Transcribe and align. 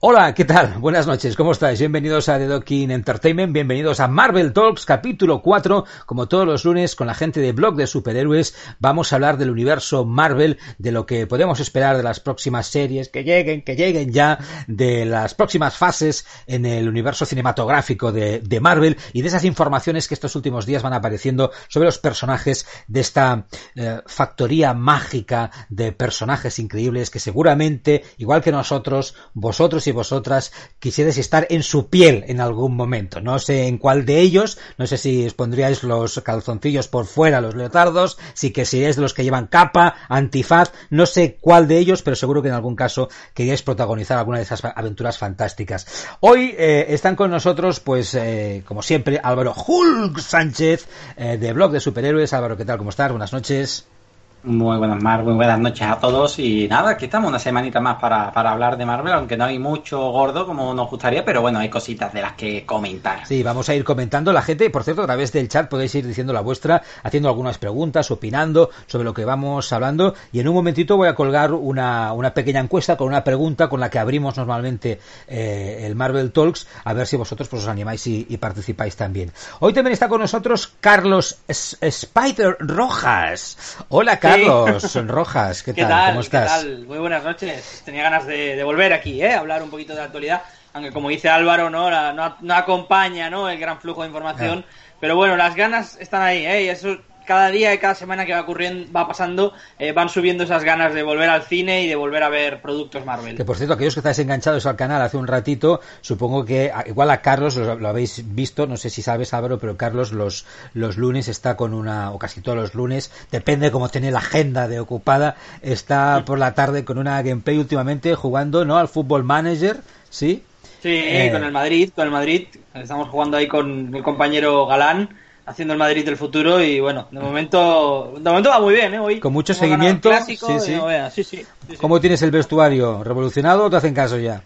Hola, 0.00 0.32
¿qué 0.32 0.44
tal? 0.44 0.74
Buenas 0.78 1.08
noches, 1.08 1.34
¿cómo 1.34 1.50
estáis? 1.50 1.80
Bienvenidos 1.80 2.28
a 2.28 2.38
The 2.38 2.46
Docking 2.46 2.92
Entertainment, 2.92 3.52
bienvenidos 3.52 3.98
a 3.98 4.06
Marvel 4.06 4.52
Talks, 4.52 4.84
capítulo 4.84 5.42
4. 5.42 5.84
Como 6.06 6.28
todos 6.28 6.46
los 6.46 6.64
lunes, 6.64 6.94
con 6.94 7.08
la 7.08 7.14
gente 7.14 7.40
de 7.40 7.50
Blog 7.50 7.74
de 7.74 7.88
Superhéroes, 7.88 8.54
vamos 8.78 9.12
a 9.12 9.16
hablar 9.16 9.38
del 9.38 9.50
universo 9.50 10.04
Marvel, 10.04 10.58
de 10.78 10.92
lo 10.92 11.04
que 11.04 11.26
podemos 11.26 11.58
esperar 11.58 11.96
de 11.96 12.04
las 12.04 12.20
próximas 12.20 12.68
series, 12.68 13.08
que 13.08 13.24
lleguen, 13.24 13.62
que 13.62 13.74
lleguen 13.74 14.12
ya, 14.12 14.38
de 14.68 15.04
las 15.04 15.34
próximas 15.34 15.76
fases 15.76 16.24
en 16.46 16.64
el 16.64 16.88
universo 16.88 17.26
cinematográfico 17.26 18.12
de, 18.12 18.60
Marvel 18.60 18.98
y 19.12 19.22
de 19.22 19.28
esas 19.28 19.42
informaciones 19.42 20.06
que 20.06 20.14
estos 20.14 20.36
últimos 20.36 20.64
días 20.64 20.84
van 20.84 20.92
apareciendo 20.92 21.50
sobre 21.66 21.86
los 21.86 21.98
personajes 21.98 22.68
de 22.86 23.00
esta 23.00 23.46
eh, 23.74 24.00
factoría 24.06 24.74
mágica 24.74 25.50
de 25.70 25.90
personajes 25.90 26.60
increíbles 26.60 27.10
que 27.10 27.18
seguramente, 27.18 28.04
igual 28.18 28.42
que 28.42 28.52
nosotros, 28.52 29.16
vosotros 29.34 29.87
y 29.88 29.92
vosotras 29.92 30.52
quisierais 30.78 31.18
estar 31.18 31.46
en 31.50 31.62
su 31.62 31.88
piel 31.88 32.24
en 32.28 32.40
algún 32.40 32.76
momento. 32.76 33.20
No 33.20 33.38
sé 33.38 33.66
en 33.66 33.78
cuál 33.78 34.04
de 34.04 34.20
ellos, 34.20 34.58
no 34.76 34.86
sé 34.86 34.96
si 34.96 35.26
os 35.26 35.34
pondríais 35.34 35.82
los 35.82 36.20
calzoncillos 36.20 36.88
por 36.88 37.06
fuera, 37.06 37.40
los 37.40 37.54
leotardos, 37.54 38.18
si 38.34 38.52
que 38.52 38.64
seríais 38.64 38.98
los 38.98 39.14
que 39.14 39.24
llevan 39.24 39.46
capa, 39.46 39.94
antifaz, 40.08 40.72
no 40.90 41.06
sé 41.06 41.38
cuál 41.40 41.68
de 41.68 41.78
ellos, 41.78 42.02
pero 42.02 42.16
seguro 42.16 42.42
que 42.42 42.48
en 42.48 42.54
algún 42.54 42.76
caso 42.76 43.08
queríais 43.34 43.62
protagonizar 43.62 44.18
alguna 44.18 44.38
de 44.38 44.44
esas 44.44 44.64
aventuras 44.64 45.18
fantásticas. 45.18 45.86
Hoy 46.20 46.54
eh, 46.58 46.86
están 46.88 47.16
con 47.16 47.30
nosotros, 47.30 47.80
pues, 47.80 48.14
eh, 48.14 48.62
como 48.66 48.82
siempre, 48.82 49.20
Álvaro 49.22 49.54
Hulk 49.54 50.18
Sánchez, 50.18 50.86
eh, 51.16 51.38
de 51.38 51.52
Blog 51.52 51.72
de 51.72 51.80
Superhéroes. 51.80 52.32
Álvaro, 52.32 52.56
¿qué 52.56 52.64
tal? 52.64 52.78
¿Cómo 52.78 52.90
estás? 52.90 53.10
Buenas 53.10 53.32
noches. 53.32 53.97
Muy 54.44 54.76
buenas, 54.76 55.02
Mar, 55.02 55.24
muy 55.24 55.34
buenas 55.34 55.58
noches 55.58 55.88
a 55.88 55.98
todos. 55.98 56.38
Y 56.38 56.68
nada, 56.68 56.90
aquí 56.90 57.06
estamos 57.06 57.28
una 57.28 57.40
semanita 57.40 57.80
más 57.80 57.96
para, 57.96 58.30
para, 58.32 58.52
hablar 58.52 58.76
de 58.76 58.86
Marvel, 58.86 59.12
aunque 59.12 59.36
no 59.36 59.44
hay 59.44 59.58
mucho 59.58 59.98
gordo 60.12 60.46
como 60.46 60.72
nos 60.74 60.88
gustaría, 60.88 61.24
pero 61.24 61.40
bueno, 61.40 61.58
hay 61.58 61.68
cositas 61.68 62.12
de 62.12 62.22
las 62.22 62.34
que 62.34 62.64
comentar. 62.64 63.26
Sí, 63.26 63.42
vamos 63.42 63.68
a 63.68 63.74
ir 63.74 63.82
comentando. 63.82 64.32
La 64.32 64.42
gente, 64.42 64.70
por 64.70 64.84
cierto, 64.84 65.02
a 65.02 65.06
través 65.06 65.32
del 65.32 65.48
chat 65.48 65.68
podéis 65.68 65.92
ir 65.96 66.06
diciendo 66.06 66.32
la 66.32 66.40
vuestra, 66.40 66.82
haciendo 67.02 67.28
algunas 67.28 67.58
preguntas, 67.58 68.12
opinando 68.12 68.70
sobre 68.86 69.04
lo 69.04 69.12
que 69.12 69.24
vamos 69.24 69.72
hablando. 69.72 70.14
Y 70.30 70.38
en 70.38 70.46
un 70.46 70.54
momentito 70.54 70.96
voy 70.96 71.08
a 71.08 71.16
colgar 71.16 71.52
una, 71.52 72.12
una 72.12 72.32
pequeña 72.32 72.60
encuesta 72.60 72.96
con 72.96 73.08
una 73.08 73.24
pregunta 73.24 73.68
con 73.68 73.80
la 73.80 73.90
que 73.90 73.98
abrimos 73.98 74.36
normalmente 74.36 75.00
eh, 75.26 75.82
el 75.84 75.96
Marvel 75.96 76.30
Talks, 76.30 76.68
a 76.84 76.92
ver 76.92 77.08
si 77.08 77.16
vosotros 77.16 77.48
pues, 77.48 77.64
os 77.64 77.68
animáis 77.68 78.06
y, 78.06 78.24
participáis 78.38 78.94
también. 78.94 79.32
Hoy 79.58 79.72
también 79.72 79.94
está 79.94 80.08
con 80.08 80.20
nosotros 80.20 80.74
Carlos 80.80 81.38
Spider 81.48 82.56
Rojas. 82.60 83.56
Hola. 83.88 84.20
Carlos 84.28 85.06
Rojas, 85.06 85.62
¿qué, 85.62 85.74
¿Qué 85.74 85.82
tal? 85.82 85.90
tal? 85.90 86.08
¿Cómo 86.10 86.20
estás? 86.20 86.64
¿Qué 86.64 86.70
tal? 86.70 86.86
Muy 86.86 86.98
buenas 86.98 87.24
noches. 87.24 87.82
Tenía 87.84 88.02
ganas 88.02 88.26
de, 88.26 88.56
de 88.56 88.64
volver 88.64 88.92
aquí, 88.92 89.22
¿eh? 89.22 89.34
Hablar 89.34 89.62
un 89.62 89.70
poquito 89.70 89.94
de 89.94 90.02
actualidad, 90.02 90.42
aunque 90.72 90.92
como 90.92 91.08
dice 91.08 91.28
Álvaro, 91.28 91.70
no, 91.70 91.90
La, 91.90 92.12
no, 92.12 92.36
no, 92.40 92.54
acompaña, 92.54 93.30
¿no? 93.30 93.48
El 93.48 93.58
gran 93.58 93.80
flujo 93.80 94.02
de 94.02 94.08
información. 94.08 94.64
Ah. 94.66 94.72
Pero 95.00 95.16
bueno, 95.16 95.36
las 95.36 95.54
ganas 95.54 95.96
están 96.00 96.22
ahí, 96.22 96.44
¿eh? 96.44 96.64
Y 96.64 96.68
eso 96.68 96.98
cada 97.28 97.50
día 97.50 97.74
y 97.74 97.78
cada 97.78 97.94
semana 97.94 98.24
que 98.24 98.32
va 98.32 98.40
ocurriendo, 98.40 98.90
va 98.90 99.06
pasando, 99.06 99.52
eh, 99.78 99.92
van 99.92 100.08
subiendo 100.08 100.44
esas 100.44 100.64
ganas 100.64 100.94
de 100.94 101.02
volver 101.02 101.28
al 101.28 101.42
cine 101.42 101.82
y 101.82 101.86
de 101.86 101.94
volver 101.94 102.22
a 102.22 102.30
ver 102.30 102.62
productos 102.62 103.04
Marvel. 103.04 103.36
Que 103.36 103.44
por 103.44 103.58
cierto, 103.58 103.74
aquellos 103.74 103.92
que 103.92 104.00
estáis 104.00 104.18
enganchados 104.18 104.64
al 104.64 104.76
canal 104.76 105.02
hace 105.02 105.18
un 105.18 105.26
ratito, 105.26 105.82
supongo 106.00 106.46
que 106.46 106.72
igual 106.86 107.10
a 107.10 107.20
Carlos 107.20 107.56
lo, 107.56 107.74
lo, 107.74 107.88
habéis 107.88 108.34
visto, 108.34 108.66
no 108.66 108.78
sé 108.78 108.88
si 108.88 109.02
sabes 109.02 109.34
Álvaro, 109.34 109.58
pero 109.58 109.76
Carlos 109.76 110.12
los, 110.12 110.46
los 110.72 110.96
lunes 110.96 111.28
está 111.28 111.54
con 111.54 111.74
una, 111.74 112.12
o 112.12 112.18
casi 112.18 112.40
todos 112.40 112.56
los 112.56 112.74
lunes, 112.74 113.12
depende 113.30 113.70
cómo 113.70 113.90
tiene 113.90 114.10
la 114.10 114.20
agenda 114.20 114.66
de 114.66 114.80
ocupada, 114.80 115.36
está 115.60 116.24
por 116.24 116.38
la 116.38 116.54
tarde 116.54 116.86
con 116.86 116.96
una 116.96 117.20
gameplay 117.20 117.58
últimamente 117.58 118.14
jugando, 118.14 118.64
¿no? 118.64 118.78
Al 118.78 118.88
Fútbol 118.88 119.22
Manager, 119.22 119.82
¿sí? 120.08 120.44
Sí, 120.80 120.94
eh, 120.94 121.28
con 121.30 121.44
el 121.44 121.52
Madrid, 121.52 121.90
con 121.94 122.06
el 122.06 122.10
Madrid, 122.10 122.46
estamos 122.72 123.10
jugando 123.10 123.36
ahí 123.36 123.48
con 123.48 123.94
el 123.94 124.02
compañero 124.02 124.64
Galán 124.64 125.10
haciendo 125.48 125.72
el 125.72 125.78
Madrid 125.78 126.04
del 126.04 126.16
futuro 126.16 126.62
y 126.62 126.78
bueno, 126.78 127.08
de 127.10 127.20
momento 127.20 128.12
de 128.18 128.28
momento 128.28 128.50
va 128.50 128.60
muy 128.60 128.74
bien, 128.74 128.94
¿eh? 128.94 128.98
Hoy 128.98 129.18
con 129.18 129.32
mucho 129.32 129.54
seguimiento. 129.54 130.10
Clásico, 130.10 130.46
sí, 130.46 130.66
sí. 130.66 130.76
No 130.76 130.86
veas, 130.86 131.12
sí, 131.14 131.24
sí, 131.24 131.44
sí, 131.68 131.76
¿Cómo 131.76 132.00
tienes 132.00 132.20
el 132.22 132.30
vestuario? 132.30 133.02
¿Revolucionado 133.02 133.64
o 133.64 133.70
te 133.70 133.76
hacen 133.76 133.94
caso 133.94 134.18
ya? 134.18 134.42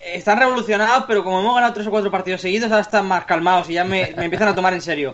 Están 0.00 0.38
revolucionados, 0.38 1.04
pero 1.08 1.24
como 1.24 1.40
hemos 1.40 1.54
ganado 1.56 1.74
tres 1.74 1.86
o 1.88 1.90
cuatro 1.90 2.10
partidos 2.10 2.40
seguidos, 2.40 2.70
ahora 2.70 2.82
están 2.82 3.06
más 3.06 3.24
calmados 3.24 3.68
y 3.68 3.74
ya 3.74 3.84
me, 3.84 4.14
me 4.16 4.24
empiezan 4.24 4.48
a 4.48 4.54
tomar 4.54 4.72
en 4.72 4.80
serio. 4.80 5.12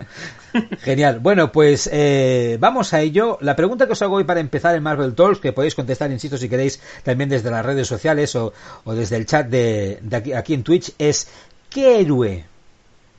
Genial. 0.83 1.19
Bueno, 1.21 1.51
pues 1.51 1.89
eh, 1.91 2.59
vamos 2.61 2.93
a 2.93 3.01
ello. 3.01 3.39
La 3.41 3.57
pregunta 3.57 3.87
que 3.87 3.95
os 3.95 4.03
hago 4.03 4.17
hoy 4.17 4.25
para 4.25 4.41
empezar 4.41 4.77
en 4.77 4.83
Marvel 4.83 5.15
Talks, 5.15 5.41
que 5.41 5.53
podéis 5.53 5.75
contestar, 5.75 6.11
insisto, 6.13 6.37
si 6.37 6.49
queréis, 6.51 6.81
también 7.03 7.31
desde 7.31 7.51
las 7.51 7.65
redes 7.65 7.89
sociales 7.89 8.37
o, 8.37 8.53
o 8.85 8.95
desde 8.95 9.17
el 9.17 9.27
chat 9.27 9.49
de, 9.49 9.99
de 10.03 10.17
aquí, 10.17 10.33
aquí 10.35 10.55
en 10.55 10.63
Twitch, 10.63 10.93
es 10.99 11.29
¿qué 11.71 12.01
héroe 12.01 12.45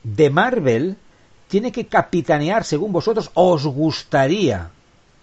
de 0.04 0.30
Marvel 0.30 0.96
tiene 1.48 1.72
que 1.72 1.86
capitanear, 1.86 2.64
según 2.64 2.92
vosotros, 2.92 3.30
os 3.34 3.66
gustaría 3.66 4.70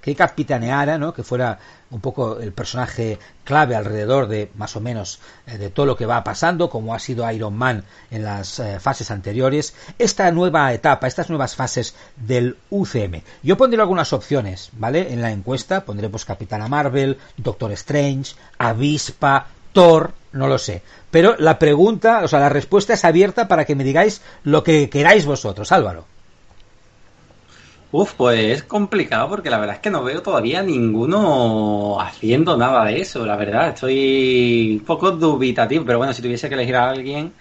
que 0.04 0.16
capitaneara, 0.16 0.98
¿no? 0.98 1.14
Que 1.14 1.24
fuera 1.24 1.60
un 1.90 2.02
poco 2.02 2.40
el 2.40 2.52
personaje 2.52 3.20
clave 3.46 3.76
alrededor 3.76 4.28
de 4.28 4.52
más 4.56 4.76
o 4.76 4.82
menos 4.82 5.20
eh, 5.48 5.58
de 5.58 5.70
todo 5.70 5.86
lo 5.86 5.96
que 5.96 6.06
va 6.06 6.26
pasando, 6.26 6.70
como 6.70 6.94
ha 6.94 7.00
sido 7.00 7.30
Iron 7.32 7.56
Man 7.56 7.86
en 8.12 8.24
las 8.24 8.60
eh, 8.60 8.82
fases 8.82 9.12
anteriores, 9.12 9.74
esta 9.98 10.30
nueva 10.32 10.74
etapa, 10.74 11.08
estas 11.08 11.30
nuevas 11.30 11.56
fases 11.56 11.96
del 12.18 12.58
UCM. 12.70 13.22
Yo 13.44 13.56
pondré 13.56 13.80
algunas 13.80 14.12
opciones, 14.12 14.72
¿vale? 14.74 15.14
En 15.14 15.22
la 15.22 15.32
encuesta 15.32 15.86
pondré 15.86 16.10
pues 16.10 16.26
Capitana 16.26 16.68
Marvel, 16.68 17.18
Doctor 17.38 17.72
Strange, 17.72 18.36
Avispa, 18.58 19.48
Thor, 19.72 20.14
no 20.34 20.50
lo 20.50 20.58
sé. 20.58 20.82
Pero 21.12 21.36
la 21.40 21.60
pregunta, 21.60 22.22
o 22.24 22.28
sea, 22.28 22.40
la 22.40 22.50
respuesta 22.50 22.94
es 22.94 23.06
abierta 23.06 23.48
para 23.48 23.64
que 23.64 23.76
me 23.76 23.86
digáis 23.86 24.22
lo 24.44 24.66
que 24.66 24.90
queráis 24.90 25.26
vosotros, 25.26 25.72
Álvaro. 25.72 26.13
Uf, 27.94 28.16
pues 28.16 28.40
es 28.40 28.64
complicado 28.64 29.30
porque 29.30 29.50
la 29.52 29.58
verdad 29.60 29.76
es 29.76 29.82
que 29.82 29.90
no 29.92 30.04
veo 30.04 30.22
todavía 30.22 30.62
ninguno 30.64 31.98
haciendo 32.02 32.58
nada 32.58 32.84
de 32.86 33.00
eso, 33.00 33.26
la 33.26 33.36
verdad. 33.36 33.70
Estoy 33.70 34.78
un 34.80 34.86
poco 34.86 35.12
dubitativo, 35.12 35.86
pero 35.86 36.00
bueno, 36.00 36.12
si 36.14 36.22
tuviese 36.22 36.50
que 36.50 36.56
elegir 36.56 36.76
a 36.76 36.90
alguien, 36.90 37.32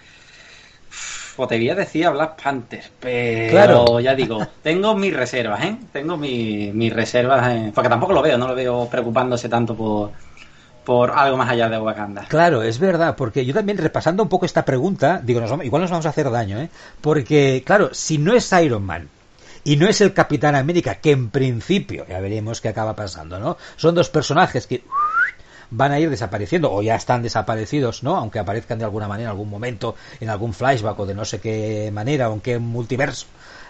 pues 1.35 1.49
te 1.49 1.57
voy 1.57 1.69
a 1.69 1.75
decir 1.75 2.05
a 2.05 2.11
Black 2.11 2.41
Panther, 2.41 2.83
pero 2.99 3.49
Claro. 3.49 3.99
ya 3.99 4.13
digo, 4.13 4.45
tengo 4.61 4.95
mis 4.95 5.15
reservas, 5.15 5.63
¿eh? 5.63 5.77
Tengo 5.91 6.15
mi- 6.15 6.71
mis 6.73 6.93
reservas, 6.93 7.51
eh, 7.51 7.71
porque 7.73 7.89
tampoco 7.89 8.13
lo 8.13 8.21
veo, 8.21 8.37
no 8.37 8.47
lo 8.47 8.53
veo 8.55 8.87
preocupándose 8.89 9.49
tanto 9.49 9.75
por, 9.75 10.11
por 10.85 11.11
algo 11.11 11.37
más 11.37 11.49
allá 11.49 11.69
de 11.69 11.79
Wakanda. 11.79 12.25
Claro, 12.27 12.61
es 12.61 12.77
verdad, 12.77 13.15
porque 13.15 13.45
yo 13.45 13.53
también 13.53 13.79
repasando 13.79 14.21
un 14.21 14.29
poco 14.29 14.45
esta 14.45 14.63
pregunta, 14.63 15.21
digo, 15.23 15.41
nos 15.41 15.49
vamos- 15.49 15.65
igual 15.65 15.81
nos 15.81 15.91
vamos 15.91 16.05
a 16.05 16.09
hacer 16.09 16.29
daño, 16.29 16.59
¿eh? 16.59 16.69
Porque, 17.01 17.63
claro, 17.65 17.89
si 17.93 18.19
no 18.19 18.33
es 18.33 18.51
Iron 18.61 18.83
Man 18.83 19.09
y 19.63 19.77
no 19.77 19.87
es 19.87 20.01
el 20.01 20.13
Capitán 20.13 20.55
América, 20.55 20.95
que 20.95 21.11
en 21.11 21.29
principio, 21.29 22.05
ya 22.07 22.19
veremos 22.19 22.61
qué 22.61 22.69
acaba 22.69 22.95
pasando, 22.95 23.39
¿no? 23.39 23.57
Son 23.77 23.95
dos 23.95 24.09
personajes 24.09 24.67
que 24.67 24.83
van 25.71 25.91
a 25.91 25.99
ir 25.99 26.09
desapareciendo 26.09 26.71
o 26.71 26.81
ya 26.81 26.95
están 26.95 27.23
desaparecidos, 27.23 28.03
¿no? 28.03 28.15
Aunque 28.15 28.39
aparezcan 28.39 28.77
de 28.77 28.85
alguna 28.85 29.07
manera 29.07 29.29
en 29.29 29.31
algún 29.31 29.49
momento, 29.49 29.95
en 30.19 30.29
algún 30.29 30.53
flashback 30.53 30.99
o 30.99 31.05
de 31.05 31.15
no 31.15 31.25
sé 31.25 31.39
qué 31.39 31.89
manera 31.93 32.29
o 32.29 32.33
en 32.33 32.41
qué 32.41 32.59
multiverso. 32.59 33.25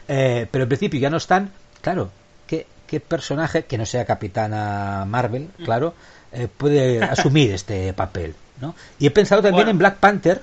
Eh, 0.07 0.47
pero 0.49 0.63
en 0.63 0.69
principio 0.69 0.99
ya 0.99 1.09
no 1.09 1.17
están, 1.17 1.51
claro, 1.81 2.09
¿qué, 2.47 2.67
qué 2.87 2.99
personaje 2.99 3.65
que 3.65 3.77
no 3.77 3.85
sea 3.85 4.03
Capitana 4.05 5.05
Marvel, 5.07 5.49
claro, 5.63 5.93
eh, 6.31 6.47
puede 6.55 7.01
asumir 7.03 7.53
este 7.53 7.93
papel, 7.93 8.35
¿no? 8.59 8.75
Y 8.99 9.07
he 9.07 9.11
pensado 9.11 9.41
también 9.41 9.65
Bueno. 9.65 9.71
en 9.71 9.77
Black 9.77 9.97
Panther 9.97 10.41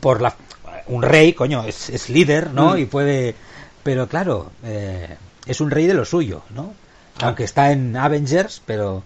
por 0.00 0.22
la 0.22 0.34
un 0.86 1.02
rey, 1.02 1.34
coño, 1.34 1.64
es, 1.64 1.90
es 1.90 2.08
líder, 2.08 2.52
¿no? 2.52 2.74
Mm. 2.74 2.78
Y 2.78 2.84
puede 2.86 3.34
pero 3.82 4.06
claro, 4.08 4.50
eh, 4.64 5.16
es 5.46 5.60
un 5.60 5.70
rey 5.70 5.86
de 5.86 5.94
lo 5.94 6.04
suyo, 6.04 6.42
¿no? 6.50 6.74
Aunque 7.22 7.44
está 7.44 7.70
en 7.72 7.96
Avengers, 7.96 8.62
pero 8.64 9.02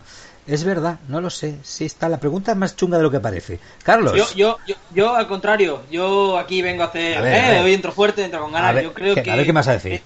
es 0.46 0.62
verdad, 0.62 0.98
no 1.08 1.20
lo 1.20 1.30
sé. 1.30 1.56
Sí 1.62 1.84
está, 1.84 2.08
la 2.08 2.20
pregunta 2.20 2.52
es 2.52 2.56
más 2.56 2.76
chunga 2.76 2.96
de 2.98 3.02
lo 3.02 3.10
que 3.10 3.18
parece. 3.20 3.58
Carlos, 3.82 4.14
Yo, 4.14 4.26
yo, 4.36 4.58
yo, 4.66 4.74
yo, 4.94 5.14
al 5.16 5.26
contrario, 5.26 5.82
yo 5.90 6.38
aquí 6.38 6.62
vengo 6.62 6.82
a 6.84 6.86
hacer. 6.86 7.18
A 7.18 7.20
ver, 7.22 7.54
eh. 7.56 7.60
Hoy 7.64 7.74
entro 7.74 7.90
fuerte, 7.92 8.24
entro 8.24 8.40
con 8.42 8.52
ganas. 8.52 8.70
A 8.70 8.72
ver, 8.72 8.84
yo 8.84 8.92
creo 8.94 9.14
¿qué- 9.16 9.22
que. 9.24 9.30
a 9.32 9.36
ver 9.36 9.46
qué 9.46 9.52
me 9.52 9.58
vas 9.60 9.68
a 9.68 9.72
decir. 9.72 10.00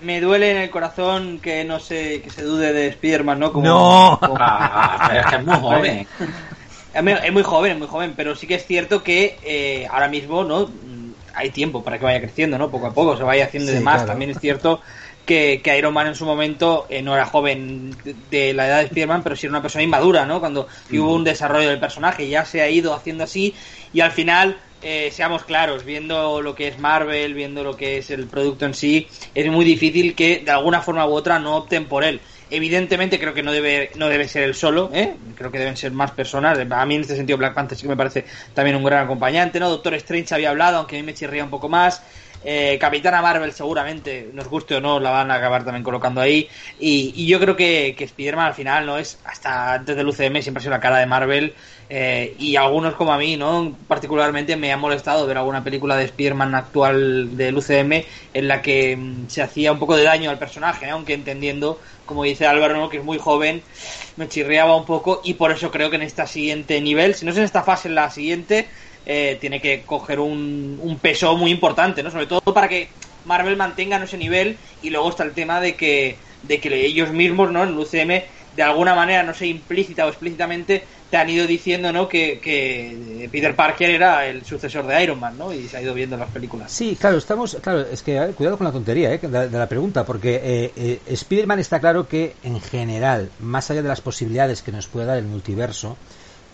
Me, 0.00 0.14
me 0.14 0.20
duele 0.20 0.50
en 0.52 0.56
el 0.58 0.70
corazón 0.70 1.40
que 1.40 1.64
no 1.64 1.78
sé, 1.78 2.22
que 2.22 2.30
se 2.30 2.42
dude 2.42 2.72
de 2.72 2.92
Spiderman, 2.92 3.38
¿no? 3.38 3.52
Como, 3.52 3.66
No. 3.66 4.18
como- 4.20 4.36
Ah, 4.40 5.06
pero 5.08 5.20
es 5.20 5.26
que 5.26 5.36
es 5.36 5.44
muy 5.44 5.56
joven. 5.60 6.08
Es 6.94 7.02
muy- 7.02 7.12
es 7.12 7.32
muy 7.32 7.42
joven, 7.42 7.72
es 7.72 7.78
muy 7.78 7.88
joven, 7.88 8.12
pero 8.14 8.36
sí 8.36 8.46
que 8.46 8.56
es 8.56 8.66
cierto 8.66 9.02
que 9.02 9.38
eh, 9.42 9.88
ahora 9.90 10.08
mismo, 10.08 10.44
¿no? 10.44 10.68
Mm, 11.32 11.38
Hay 11.38 11.50
tiempo 11.50 11.82
para 11.82 11.98
que 11.98 12.04
vaya 12.04 12.20
creciendo, 12.20 12.58
¿no? 12.58 12.70
Poco 12.70 12.86
a 12.86 12.94
poco 12.94 13.16
se 13.16 13.22
vaya 13.22 13.44
haciendo 13.44 13.70
Sí, 13.70 13.78
de 13.78 13.80
más. 13.80 13.96
claro. 13.96 14.08
También 14.08 14.30
es 14.30 14.38
cierto 14.38 14.80
que, 15.24 15.60
que 15.62 15.78
Iron 15.78 15.94
Man 15.94 16.08
en 16.08 16.14
su 16.14 16.24
momento 16.24 16.86
eh, 16.88 17.02
no 17.02 17.14
era 17.14 17.26
joven 17.26 17.96
de, 18.30 18.52
la 18.54 18.66
edad 18.66 18.78
de 18.78 18.84
Spider-Man, 18.84 19.22
pero 19.22 19.36
sí 19.36 19.46
era 19.46 19.52
una 19.52 19.62
persona 19.62 19.84
inmadura, 19.84 20.26
¿no? 20.26 20.40
Cuando 20.40 20.68
hubo 20.92 21.14
un 21.14 21.24
desarrollo 21.24 21.68
del 21.68 21.80
personaje, 21.80 22.28
ya 22.28 22.44
se 22.44 22.60
ha 22.60 22.68
ido 22.68 22.94
haciendo 22.94 23.24
así 23.24 23.54
y 23.92 24.00
al 24.00 24.12
final 24.12 24.58
eh, 24.84 25.10
seamos 25.12 25.44
claros, 25.44 25.84
viendo 25.84 26.42
lo 26.42 26.54
que 26.56 26.66
es 26.68 26.78
Marvel, 26.78 27.34
viendo 27.34 27.62
lo 27.62 27.76
que 27.76 27.98
es 27.98 28.10
el 28.10 28.26
producto 28.26 28.66
en 28.66 28.74
sí, 28.74 29.06
es 29.32 29.46
muy 29.50 29.64
difícil 29.64 30.16
que 30.16 30.40
de 30.44 30.50
alguna 30.50 30.82
forma 30.82 31.06
u 31.06 31.12
otra 31.12 31.38
no 31.38 31.56
opten 31.56 31.86
por 31.86 32.02
él. 32.02 32.20
Evidentemente 32.54 33.18
creo 33.18 33.32
que 33.32 33.42
no 33.42 33.50
debe, 33.50 33.90
no 33.96 34.10
debe 34.10 34.28
ser 34.28 34.42
él 34.42 34.54
solo, 34.54 34.90
¿eh? 34.92 35.14
creo 35.36 35.50
que 35.50 35.58
deben 35.58 35.74
ser 35.74 35.90
más 35.90 36.10
personas. 36.10 36.58
A 36.58 36.84
mí 36.84 36.96
en 36.96 37.00
este 37.00 37.16
sentido 37.16 37.38
Black 37.38 37.54
Panther 37.54 37.78
sí 37.78 37.84
que 37.84 37.88
me 37.88 37.96
parece 37.96 38.26
también 38.52 38.76
un 38.76 38.84
gran 38.84 39.06
acompañante, 39.06 39.58
¿no? 39.58 39.70
Doctor 39.70 39.94
Strange 39.94 40.34
había 40.34 40.50
hablado, 40.50 40.76
aunque 40.76 40.96
a 40.96 40.98
mí 40.98 41.02
me 41.02 41.14
chirría 41.14 41.44
un 41.44 41.48
poco 41.48 41.70
más. 41.70 42.02
Eh, 42.44 42.76
Capitana 42.80 43.22
Marvel 43.22 43.52
seguramente, 43.52 44.30
nos 44.32 44.48
guste 44.48 44.76
o 44.76 44.80
no, 44.80 44.98
la 44.98 45.10
van 45.10 45.30
a 45.30 45.34
acabar 45.34 45.64
también 45.64 45.84
colocando 45.84 46.20
ahí. 46.20 46.48
Y, 46.78 47.26
yo 47.26 47.38
creo 47.40 47.56
que, 47.56 47.94
que 47.96 48.04
Spider-Man 48.04 48.46
al 48.46 48.54
final 48.54 48.86
no 48.86 48.98
es, 48.98 49.18
hasta 49.24 49.74
antes 49.74 49.96
del 49.96 50.08
UCM 50.08 50.42
siempre 50.42 50.58
ha 50.58 50.62
sido 50.62 50.70
la 50.72 50.80
cara 50.80 50.98
de 50.98 51.06
Marvel. 51.06 51.54
Eh, 51.94 52.36
y 52.38 52.56
algunos 52.56 52.94
como 52.94 53.12
a 53.12 53.18
mí, 53.18 53.36
¿no? 53.36 53.76
Particularmente 53.86 54.56
me 54.56 54.72
ha 54.72 54.78
molestado 54.78 55.26
ver 55.26 55.36
alguna 55.36 55.62
película 55.62 55.94
de 55.94 56.04
Spider-Man 56.04 56.54
actual 56.54 57.36
del 57.36 57.54
UCM 57.54 58.04
en 58.32 58.48
la 58.48 58.62
que 58.62 58.96
mm, 58.96 59.28
se 59.28 59.42
hacía 59.42 59.72
un 59.72 59.78
poco 59.78 59.94
de 59.94 60.04
daño 60.04 60.30
al 60.30 60.38
personaje, 60.38 60.88
aunque 60.88 61.12
entendiendo, 61.12 61.78
como 62.06 62.24
dice 62.24 62.46
Álvaro, 62.46 62.78
¿no? 62.78 62.88
que 62.88 62.96
es 62.96 63.04
muy 63.04 63.18
joven, 63.18 63.62
me 64.16 64.26
chirriaba 64.26 64.74
un 64.74 64.86
poco 64.86 65.20
y 65.22 65.34
por 65.34 65.52
eso 65.52 65.70
creo 65.70 65.90
que 65.90 65.96
en 65.96 66.02
esta 66.02 66.26
siguiente 66.26 66.80
nivel, 66.80 67.14
si 67.14 67.26
no 67.26 67.32
es 67.32 67.36
en 67.36 67.44
esta 67.44 67.62
fase, 67.62 67.88
en 67.88 67.94
la 67.96 68.08
siguiente, 68.10 68.68
eh, 69.06 69.36
tiene 69.40 69.60
que 69.60 69.82
coger 69.82 70.20
un, 70.20 70.78
un, 70.80 70.98
peso 70.98 71.36
muy 71.36 71.50
importante, 71.50 72.02
¿no? 72.02 72.10
Sobre 72.10 72.26
todo 72.26 72.40
para 72.40 72.68
que 72.68 72.88
Marvel 73.24 73.56
mantenga 73.56 74.02
ese 74.02 74.16
nivel 74.16 74.56
y 74.82 74.90
luego 74.90 75.10
está 75.10 75.24
el 75.24 75.32
tema 75.32 75.60
de 75.60 75.74
que, 75.74 76.16
de 76.42 76.60
que 76.60 76.86
ellos 76.86 77.10
mismos, 77.10 77.50
¿no? 77.50 77.62
En 77.62 77.70
el 77.70 77.78
UCM, 77.78 78.22
de 78.56 78.62
alguna 78.62 78.94
manera, 78.94 79.22
no 79.22 79.34
sé, 79.34 79.46
implícita 79.46 80.06
o 80.06 80.08
explícitamente, 80.08 80.84
te 81.10 81.16
han 81.16 81.28
ido 81.28 81.46
diciendo, 81.46 81.92
¿no? 81.92 82.08
Que, 82.08 82.38
que 82.40 83.28
Peter 83.30 83.54
Parker 83.54 83.90
era 83.90 84.26
el 84.26 84.44
sucesor 84.44 84.86
de 84.86 85.02
Iron 85.02 85.20
Man, 85.20 85.36
¿no? 85.36 85.52
Y 85.52 85.68
se 85.68 85.76
ha 85.76 85.82
ido 85.82 85.94
viendo 85.94 86.16
en 86.16 86.20
las 86.20 86.30
películas. 86.30 86.72
Sí, 86.72 86.96
claro, 86.98 87.18
estamos, 87.18 87.56
claro, 87.60 87.80
es 87.80 88.02
que 88.02 88.32
cuidado 88.36 88.56
con 88.56 88.66
la 88.66 88.72
tontería, 88.72 89.12
¿eh? 89.12 89.18
De, 89.18 89.50
la 89.50 89.68
pregunta, 89.68 90.04
porque 90.04 90.36
eh, 90.36 90.72
eh, 90.76 91.00
Spider-Man 91.06 91.58
está 91.58 91.80
claro 91.80 92.08
que 92.08 92.34
en 92.42 92.60
general, 92.60 93.30
más 93.40 93.70
allá 93.70 93.82
de 93.82 93.88
las 93.88 94.00
posibilidades 94.00 94.62
que 94.62 94.72
nos 94.72 94.86
puede 94.86 95.06
dar 95.06 95.18
el 95.18 95.26
multiverso, 95.26 95.96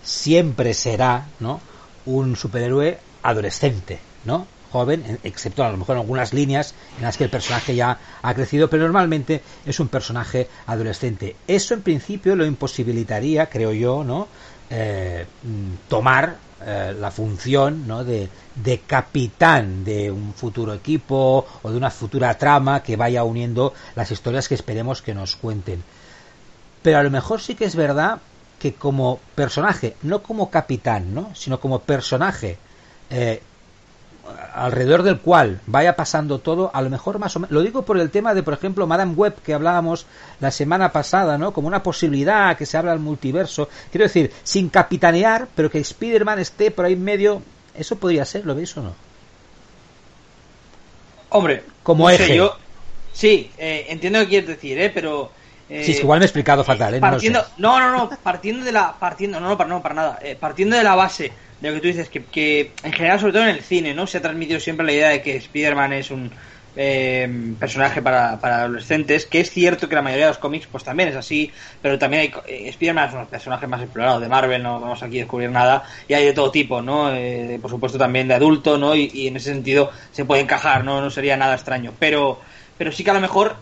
siempre 0.02 0.74
será, 0.74 1.26
¿no? 1.40 1.60
Un 2.08 2.36
superhéroe 2.36 2.98
adolescente, 3.22 3.98
¿no? 4.24 4.46
joven, 4.70 5.18
excepto 5.22 5.64
a 5.64 5.70
lo 5.70 5.78
mejor 5.78 5.96
en 5.96 6.02
algunas 6.02 6.32
líneas 6.34 6.74
en 6.98 7.04
las 7.04 7.16
que 7.16 7.24
el 7.24 7.30
personaje 7.30 7.74
ya 7.74 7.98
ha 8.20 8.34
crecido, 8.34 8.68
pero 8.68 8.84
normalmente 8.84 9.42
es 9.64 9.80
un 9.80 9.88
personaje 9.88 10.48
adolescente. 10.66 11.36
Eso 11.46 11.74
en 11.74 11.82
principio 11.82 12.36
lo 12.36 12.44
imposibilitaría, 12.44 13.46
creo 13.46 13.72
yo, 13.72 14.04
¿no? 14.04 14.28
Eh, 14.70 15.24
tomar 15.88 16.36
eh, 16.60 16.94
la 16.98 17.10
función 17.10 17.86
¿no? 17.88 18.04
de, 18.04 18.28
de, 18.54 18.80
capitán 18.80 19.84
de 19.84 20.10
un 20.10 20.34
futuro 20.34 20.74
equipo 20.74 21.46
o 21.62 21.70
de 21.70 21.76
una 21.76 21.90
futura 21.90 22.36
trama 22.36 22.82
que 22.82 22.96
vaya 22.96 23.24
uniendo 23.24 23.72
las 23.96 24.10
historias 24.10 24.46
que 24.46 24.54
esperemos 24.54 25.00
que 25.00 25.14
nos 25.14 25.36
cuenten. 25.36 25.82
Pero 26.82 26.98
a 26.98 27.02
lo 27.02 27.10
mejor 27.10 27.40
sí 27.40 27.54
que 27.54 27.64
es 27.64 27.76
verdad 27.76 28.18
que 28.58 28.74
como 28.74 29.20
personaje, 29.34 29.96
no 30.02 30.22
como 30.22 30.50
capitán, 30.50 31.14
¿no? 31.14 31.34
sino 31.34 31.60
como 31.60 31.80
personaje 31.80 32.58
eh, 33.10 33.40
alrededor 34.54 35.02
del 35.02 35.18
cual 35.18 35.60
vaya 35.66 35.96
pasando 35.96 36.38
todo, 36.40 36.70
a 36.74 36.82
lo 36.82 36.90
mejor 36.90 37.18
más 37.18 37.34
o 37.36 37.40
menos, 37.40 37.52
lo 37.52 37.62
digo 37.62 37.82
por 37.82 37.98
el 37.98 38.10
tema 38.10 38.34
de, 38.34 38.42
por 38.42 38.54
ejemplo, 38.54 38.86
Madame 38.86 39.14
Web 39.14 39.36
que 39.42 39.54
hablábamos 39.54 40.06
la 40.40 40.50
semana 40.50 40.92
pasada, 40.92 41.38
¿no? 41.38 41.52
Como 41.52 41.68
una 41.68 41.82
posibilidad 41.82 42.56
que 42.56 42.66
se 42.66 42.76
abra 42.76 42.92
al 42.92 42.98
multiverso. 42.98 43.68
Quiero 43.90 44.04
decir, 44.04 44.32
sin 44.42 44.68
capitanear, 44.68 45.48
pero 45.54 45.70
que 45.70 45.78
Spider-Man 45.78 46.40
esté 46.40 46.70
por 46.70 46.84
ahí 46.84 46.94
en 46.94 47.04
medio, 47.04 47.42
eso 47.74 47.96
podría 47.96 48.24
ser, 48.24 48.44
¿lo 48.44 48.54
veis 48.54 48.76
o 48.76 48.82
no? 48.82 48.94
Hombre, 51.30 51.64
como 51.82 52.08
eje. 52.10 52.36
yo, 52.36 52.56
sí, 53.12 53.50
eh, 53.58 53.86
entiendo 53.88 54.18
lo 54.18 54.24
que 54.24 54.30
quieres 54.30 54.48
decir, 54.48 54.78
¿eh? 54.80 54.90
Pero 54.92 55.30
eh, 55.68 55.84
sí, 55.84 55.92
igual 55.92 56.18
me 56.18 56.24
he 56.24 56.26
explicado 56.26 56.64
fatal, 56.64 56.94
¿eh? 56.94 57.00
Partiendo, 57.00 57.44
no, 57.58 57.78
no, 57.78 57.90
no, 57.90 58.10
partiendo 58.22 58.64
de 58.64 58.72
la, 58.72 58.94
partiendo, 58.98 59.38
no, 59.38 59.48
no, 59.48 59.58
para, 59.58 59.68
no, 59.68 59.82
para 59.82 59.94
nada, 59.94 60.18
eh, 60.22 60.36
partiendo 60.38 60.76
de 60.76 60.84
la 60.84 60.94
base 60.94 61.30
de 61.60 61.68
lo 61.68 61.74
que 61.74 61.80
tú 61.80 61.88
dices, 61.88 62.08
que, 62.08 62.24
que, 62.24 62.72
en 62.82 62.92
general, 62.92 63.20
sobre 63.20 63.32
todo 63.32 63.42
en 63.42 63.50
el 63.50 63.62
cine, 63.62 63.92
¿no? 63.94 64.06
Se 64.06 64.18
ha 64.18 64.22
transmitido 64.22 64.60
siempre 64.60 64.86
la 64.86 64.92
idea 64.92 65.08
de 65.08 65.22
que 65.22 65.36
Spider-Man 65.36 65.92
es 65.92 66.10
un 66.10 66.30
eh, 66.76 67.54
personaje 67.58 68.00
para, 68.00 68.38
para, 68.40 68.60
adolescentes, 68.60 69.26
que 69.26 69.40
es 69.40 69.50
cierto 69.50 69.88
que 69.88 69.94
la 69.96 70.02
mayoría 70.02 70.26
de 70.26 70.30
los 70.30 70.38
cómics 70.38 70.68
pues 70.70 70.84
también 70.84 71.08
es 71.08 71.16
así, 71.16 71.50
pero 71.82 71.98
también 71.98 72.22
hay, 72.22 72.32
eh, 72.46 72.68
Spider-Man 72.68 73.06
es 73.06 73.10
uno 73.10 73.18
de 73.18 73.24
los 73.24 73.30
personajes 73.30 73.68
más 73.68 73.82
explorados 73.82 74.20
de 74.20 74.28
Marvel, 74.28 74.62
no 74.62 74.80
vamos 74.80 75.02
aquí 75.02 75.18
a 75.18 75.22
descubrir 75.22 75.50
nada, 75.50 75.82
y 76.06 76.14
hay 76.14 76.24
de 76.24 76.32
todo 76.32 76.50
tipo, 76.50 76.80
¿no? 76.80 77.12
Eh, 77.12 77.58
por 77.60 77.70
supuesto 77.70 77.98
también 77.98 78.28
de 78.28 78.34
adulto, 78.34 78.78
¿no? 78.78 78.94
Y, 78.94 79.10
y, 79.12 79.26
en 79.26 79.36
ese 79.36 79.52
sentido 79.52 79.90
se 80.12 80.24
puede 80.24 80.42
encajar, 80.42 80.84
¿no? 80.84 81.00
No 81.00 81.10
sería 81.10 81.36
nada 81.36 81.56
extraño, 81.56 81.92
pero, 81.98 82.40
pero 82.78 82.92
sí 82.92 83.02
que 83.02 83.10
a 83.10 83.14
lo 83.14 83.20
mejor 83.20 83.56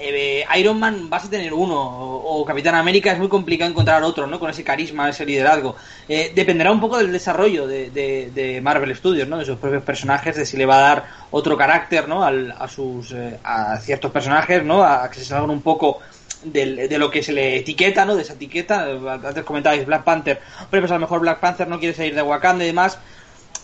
eh, 0.00 0.44
Iron 0.58 0.78
Man 0.78 1.08
vas 1.08 1.24
a 1.24 1.30
tener 1.30 1.52
uno, 1.52 1.76
o, 1.76 2.44
Capitán 2.44 2.74
América 2.74 3.12
es 3.12 3.18
muy 3.18 3.28
complicado 3.28 3.70
encontrar 3.70 4.02
otro, 4.02 4.26
¿no? 4.26 4.38
Con 4.38 4.50
ese 4.50 4.64
carisma, 4.64 5.08
ese 5.08 5.24
liderazgo. 5.24 5.76
Eh, 6.08 6.32
dependerá 6.34 6.70
un 6.70 6.80
poco 6.80 6.98
del 6.98 7.12
desarrollo 7.12 7.66
de, 7.66 8.60
Marvel 8.62 8.94
Studios, 8.94 9.28
¿no? 9.28 9.38
De 9.38 9.44
sus 9.44 9.58
propios 9.58 9.82
personajes, 9.82 10.36
de 10.36 10.46
si 10.46 10.56
le 10.56 10.66
va 10.66 10.78
a 10.78 10.80
dar 10.80 11.04
otro 11.30 11.56
carácter, 11.56 12.08
¿no? 12.08 12.24
a 12.24 12.68
sus 12.68 13.12
eh, 13.12 13.38
a 13.42 13.78
ciertos 13.78 14.10
personajes, 14.10 14.64
¿no? 14.64 14.82
A, 14.84 15.10
que 15.10 15.18
se 15.18 15.24
salgan 15.24 15.50
un 15.50 15.62
poco 15.62 16.00
de, 16.44 16.88
de, 16.88 16.98
lo 16.98 17.10
que 17.10 17.22
se 17.22 17.32
le 17.32 17.56
etiqueta, 17.56 18.04
¿no? 18.04 18.14
De 18.14 18.22
esa 18.22 18.34
etiqueta. 18.34 18.86
Antes 19.24 19.44
comentabais 19.44 19.84
Black 19.86 20.04
Panther. 20.04 20.40
Hombre, 20.62 20.80
pues 20.80 20.90
a 20.90 20.94
lo 20.94 21.00
mejor 21.00 21.20
Black 21.20 21.40
Panther 21.40 21.68
no 21.68 21.78
quiere 21.78 21.94
salir 21.94 22.14
de 22.14 22.22
Wakanda 22.22 22.64
y 22.64 22.68
demás 22.68 22.98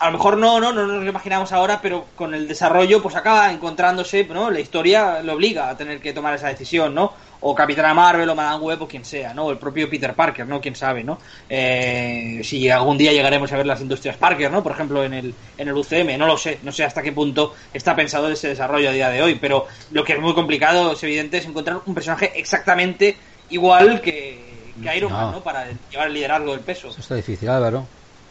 a 0.02 0.06
lo 0.06 0.18
mejor 0.18 0.36
no, 0.36 0.58
no, 0.58 0.72
no 0.72 0.84
nos 0.84 1.04
lo 1.04 1.08
imaginamos 1.08 1.52
ahora, 1.52 1.80
pero 1.80 2.06
con 2.16 2.34
el 2.34 2.48
desarrollo 2.48 3.00
pues 3.00 3.14
acaba 3.14 3.52
encontrándose, 3.52 4.24
¿no? 4.24 4.50
La 4.50 4.58
historia 4.58 5.22
lo 5.22 5.34
obliga 5.34 5.68
a 5.68 5.76
tener 5.76 6.00
que 6.00 6.12
tomar 6.12 6.34
esa 6.34 6.48
decisión, 6.48 6.92
¿no? 6.92 7.12
O 7.40 7.54
Capitana 7.54 7.94
Marvel 7.94 8.28
o 8.28 8.34
Madame 8.34 8.64
Web 8.64 8.82
o 8.82 8.88
quien 8.88 9.04
sea, 9.04 9.32
¿no? 9.32 9.44
O 9.44 9.52
el 9.52 9.58
propio 9.58 9.88
Peter 9.88 10.12
Parker, 10.12 10.44
¿no? 10.44 10.60
Quién 10.60 10.74
sabe, 10.74 11.04
¿no? 11.04 11.20
Eh, 11.48 12.40
si 12.42 12.68
algún 12.68 12.98
día 12.98 13.12
llegaremos 13.12 13.52
a 13.52 13.56
ver 13.56 13.66
las 13.66 13.80
industrias 13.80 14.16
Parker, 14.16 14.50
¿no? 14.50 14.60
Por 14.60 14.72
ejemplo, 14.72 15.04
en 15.04 15.14
el, 15.14 15.34
en 15.56 15.68
el 15.68 15.74
UCM, 15.74 16.18
no 16.18 16.26
lo 16.26 16.36
sé, 16.36 16.58
no 16.64 16.72
sé 16.72 16.82
hasta 16.82 17.00
qué 17.00 17.12
punto 17.12 17.54
está 17.72 17.94
pensado 17.94 18.28
ese 18.28 18.48
desarrollo 18.48 18.88
a 18.88 18.92
día 18.92 19.08
de 19.08 19.22
hoy, 19.22 19.36
pero 19.36 19.66
lo 19.92 20.02
que 20.02 20.14
es 20.14 20.20
muy 20.20 20.34
complicado, 20.34 20.94
es 20.94 21.02
evidente, 21.04 21.38
es 21.38 21.46
encontrar 21.46 21.78
un 21.86 21.94
personaje 21.94 22.32
exactamente 22.34 23.16
igual 23.50 24.00
que, 24.00 24.72
que 24.82 24.96
Iron 24.96 25.12
Man, 25.12 25.30
¿no? 25.30 25.44
Para 25.44 25.68
llevar 25.92 26.08
el 26.08 26.14
liderazgo 26.14 26.50
del 26.50 26.60
peso. 26.60 26.88
Eso 26.88 27.00
está 27.00 27.14
difícil, 27.14 27.48
Álvaro 27.48 27.86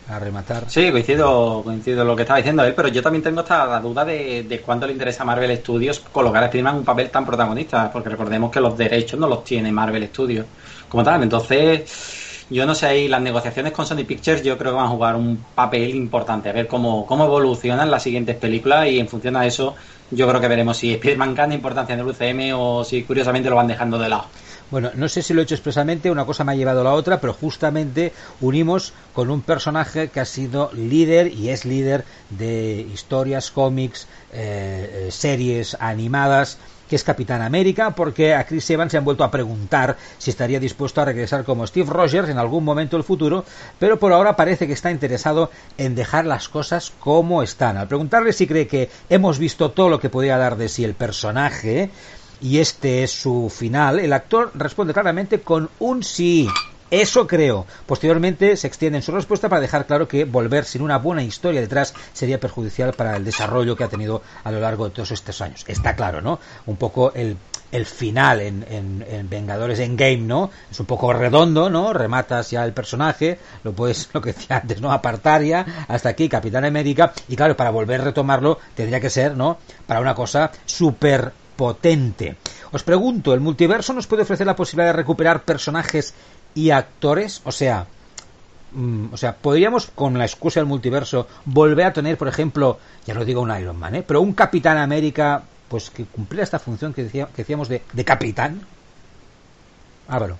a 0.07 0.19
rematar. 0.19 0.69
Sí, 0.69 0.91
coincido, 0.91 1.61
coincido 1.63 2.03
lo 2.03 2.15
que 2.15 2.23
estaba 2.23 2.37
diciendo 2.37 2.63
él, 2.63 2.73
pero 2.73 2.87
yo 2.89 3.01
también 3.01 3.23
tengo 3.23 3.41
esta 3.41 3.65
la 3.65 3.79
duda 3.79 4.03
de, 4.03 4.43
de 4.43 4.59
cuándo 4.61 4.85
le 4.85 4.93
interesa 4.93 5.23
a 5.23 5.25
Marvel 5.25 5.55
Studios 5.57 5.99
colocar 6.11 6.43
a 6.43 6.47
Spider-Man 6.47 6.77
un 6.77 6.83
papel 6.83 7.09
tan 7.09 7.25
protagonista, 7.25 7.91
porque 7.91 8.09
recordemos 8.09 8.51
que 8.51 8.59
los 8.59 8.77
derechos 8.77 9.19
no 9.19 9.27
los 9.27 9.43
tiene 9.43 9.71
Marvel 9.71 10.07
Studios 10.07 10.45
como 10.89 11.03
tal. 11.03 11.23
Entonces, 11.23 12.45
yo 12.51 12.65
no 12.65 12.75
sé, 12.75 12.85
ahí 12.87 13.07
las 13.07 13.21
negociaciones 13.21 13.71
con 13.71 13.85
Sony 13.85 14.03
Pictures 14.05 14.43
yo 14.43 14.57
creo 14.57 14.71
que 14.71 14.75
van 14.75 14.87
a 14.87 14.89
jugar 14.89 15.15
un 15.15 15.37
papel 15.55 15.95
importante, 15.95 16.49
a 16.49 16.51
ver 16.51 16.67
cómo, 16.67 17.05
cómo 17.05 17.25
evolucionan 17.25 17.89
las 17.89 18.03
siguientes 18.03 18.35
películas 18.35 18.89
y 18.89 18.99
en 18.99 19.07
función 19.07 19.37
a 19.37 19.45
eso 19.45 19.75
yo 20.09 20.27
creo 20.27 20.41
que 20.41 20.49
veremos 20.49 20.75
si 20.75 20.91
Spider-Man 20.91 21.33
gana 21.33 21.53
importancia 21.53 21.93
en 21.93 22.01
el 22.01 22.07
UCM 22.07 22.53
o 22.59 22.83
si 22.83 23.03
curiosamente 23.03 23.49
lo 23.49 23.55
van 23.55 23.67
dejando 23.67 23.97
de 23.97 24.09
lado. 24.09 24.25
Bueno, 24.71 24.89
no 24.95 25.09
sé 25.09 25.21
si 25.21 25.33
lo 25.33 25.41
he 25.41 25.43
hecho 25.43 25.55
expresamente, 25.55 26.09
una 26.09 26.25
cosa 26.25 26.45
me 26.45 26.53
ha 26.53 26.55
llevado 26.55 26.79
a 26.79 26.85
la 26.85 26.93
otra, 26.93 27.19
pero 27.19 27.33
justamente 27.33 28.13
unimos 28.39 28.93
con 29.13 29.29
un 29.29 29.41
personaje 29.41 30.07
que 30.07 30.21
ha 30.21 30.25
sido 30.25 30.71
líder 30.73 31.27
y 31.27 31.49
es 31.49 31.65
líder 31.65 32.05
de 32.29 32.87
historias, 32.93 33.51
cómics, 33.51 34.07
eh, 34.31 35.07
eh, 35.07 35.11
series 35.11 35.75
animadas, 35.77 36.57
que 36.87 36.95
es 36.95 37.03
Capitán 37.03 37.41
América, 37.41 37.95
porque 37.95 38.33
a 38.33 38.45
Chris 38.45 38.69
Evans 38.69 38.91
se 38.91 38.97
han 38.97 39.05
vuelto 39.05 39.25
a 39.25 39.31
preguntar 39.31 39.97
si 40.17 40.29
estaría 40.29 40.59
dispuesto 40.59 41.01
a 41.01 41.05
regresar 41.05 41.43
como 41.43 41.67
Steve 41.67 41.89
Rogers 41.89 42.29
en 42.29 42.37
algún 42.37 42.63
momento 42.63 42.95
del 42.97 43.05
futuro, 43.05 43.43
pero 43.77 43.99
por 43.99 44.13
ahora 44.13 44.37
parece 44.37 44.67
que 44.67 44.73
está 44.73 44.91
interesado 44.91 45.51
en 45.77 45.95
dejar 45.95 46.25
las 46.25 46.47
cosas 46.47 46.93
como 46.99 47.43
están. 47.43 47.77
Al 47.77 47.87
preguntarle 47.87 48.33
si 48.33 48.47
cree 48.47 48.67
que 48.67 48.89
hemos 49.09 49.37
visto 49.39 49.71
todo 49.71 49.89
lo 49.89 49.99
que 49.99 50.09
podía 50.09 50.37
dar 50.37 50.57
de 50.57 50.67
sí 50.67 50.83
el 50.83 50.93
personaje, 50.93 51.91
y 52.41 52.59
este 52.59 53.03
es 53.03 53.11
su 53.11 53.49
final, 53.55 53.99
el 53.99 54.13
actor 54.13 54.51
responde 54.55 54.93
claramente 54.93 55.41
con 55.41 55.69
un 55.79 56.03
sí. 56.03 56.49
Eso 56.91 57.25
creo. 57.25 57.65
Posteriormente 57.85 58.57
se 58.57 58.67
extiende 58.67 58.97
en 58.97 59.01
su 59.01 59.13
respuesta 59.13 59.47
para 59.47 59.61
dejar 59.61 59.85
claro 59.85 60.09
que 60.09 60.25
volver 60.25 60.65
sin 60.65 60.81
una 60.81 60.97
buena 60.97 61.23
historia 61.23 61.61
detrás 61.61 61.93
sería 62.11 62.37
perjudicial 62.37 62.91
para 62.91 63.15
el 63.15 63.23
desarrollo 63.23 63.77
que 63.77 63.85
ha 63.85 63.87
tenido 63.87 64.21
a 64.43 64.51
lo 64.51 64.59
largo 64.59 64.85
de 64.85 64.91
todos 64.91 65.11
estos 65.11 65.39
años. 65.39 65.63
Está 65.67 65.95
claro, 65.95 66.21
¿no? 66.21 66.41
Un 66.65 66.75
poco 66.75 67.13
el, 67.13 67.37
el 67.71 67.85
final 67.85 68.41
en, 68.41 68.65
en, 68.69 69.05
en 69.09 69.29
Vengadores 69.29 69.79
Game, 69.79 70.17
¿no? 70.17 70.51
Es 70.69 70.81
un 70.81 70.85
poco 70.85 71.13
redondo, 71.13 71.69
¿no? 71.69 71.93
Rematas 71.93 72.51
ya 72.51 72.65
el 72.65 72.73
personaje, 72.73 73.39
lo 73.63 73.71
puedes, 73.71 74.09
lo 74.13 74.19
que 74.19 74.33
decía 74.33 74.57
antes, 74.57 74.81
¿no? 74.81 74.91
Apartar 74.91 75.43
ya 75.43 75.85
hasta 75.87 76.09
aquí 76.09 76.27
Capitán 76.27 76.65
América 76.65 77.13
y 77.29 77.37
claro, 77.37 77.55
para 77.55 77.69
volver 77.69 78.01
a 78.01 78.03
retomarlo 78.03 78.59
tendría 78.75 78.99
que 78.99 79.09
ser, 79.09 79.37
¿no? 79.37 79.59
Para 79.87 80.01
una 80.01 80.13
cosa 80.13 80.51
súper 80.65 81.31
potente. 81.61 82.37
Os 82.71 82.81
pregunto, 82.81 83.35
¿el 83.35 83.39
multiverso 83.39 83.93
nos 83.93 84.07
puede 84.07 84.23
ofrecer 84.23 84.47
la 84.47 84.55
posibilidad 84.55 84.89
de 84.89 84.97
recuperar 84.97 85.43
personajes 85.43 86.15
y 86.55 86.71
actores? 86.71 87.39
O 87.45 87.51
sea, 87.51 87.85
mm, 88.71 89.13
o 89.13 89.17
sea, 89.17 89.35
podríamos 89.35 89.85
con 89.93 90.17
la 90.17 90.25
excusa 90.25 90.59
del 90.59 90.65
multiverso 90.65 91.27
volver 91.45 91.85
a 91.85 91.93
tener, 91.93 92.17
por 92.17 92.27
ejemplo, 92.27 92.79
ya 93.05 93.13
no 93.13 93.23
digo 93.23 93.41
un 93.41 93.55
Iron 93.55 93.77
Man, 93.77 93.93
¿eh? 93.93 94.01
pero 94.01 94.21
un 94.21 94.33
Capitán 94.33 94.79
América, 94.79 95.43
pues 95.67 95.91
que 95.91 96.05
cumpliera 96.05 96.43
esta 96.43 96.57
función 96.57 96.95
que, 96.95 97.03
decía, 97.03 97.27
que 97.27 97.43
decíamos 97.43 97.69
de, 97.69 97.83
capitán. 98.03 98.61
Álvaro. 100.07 100.39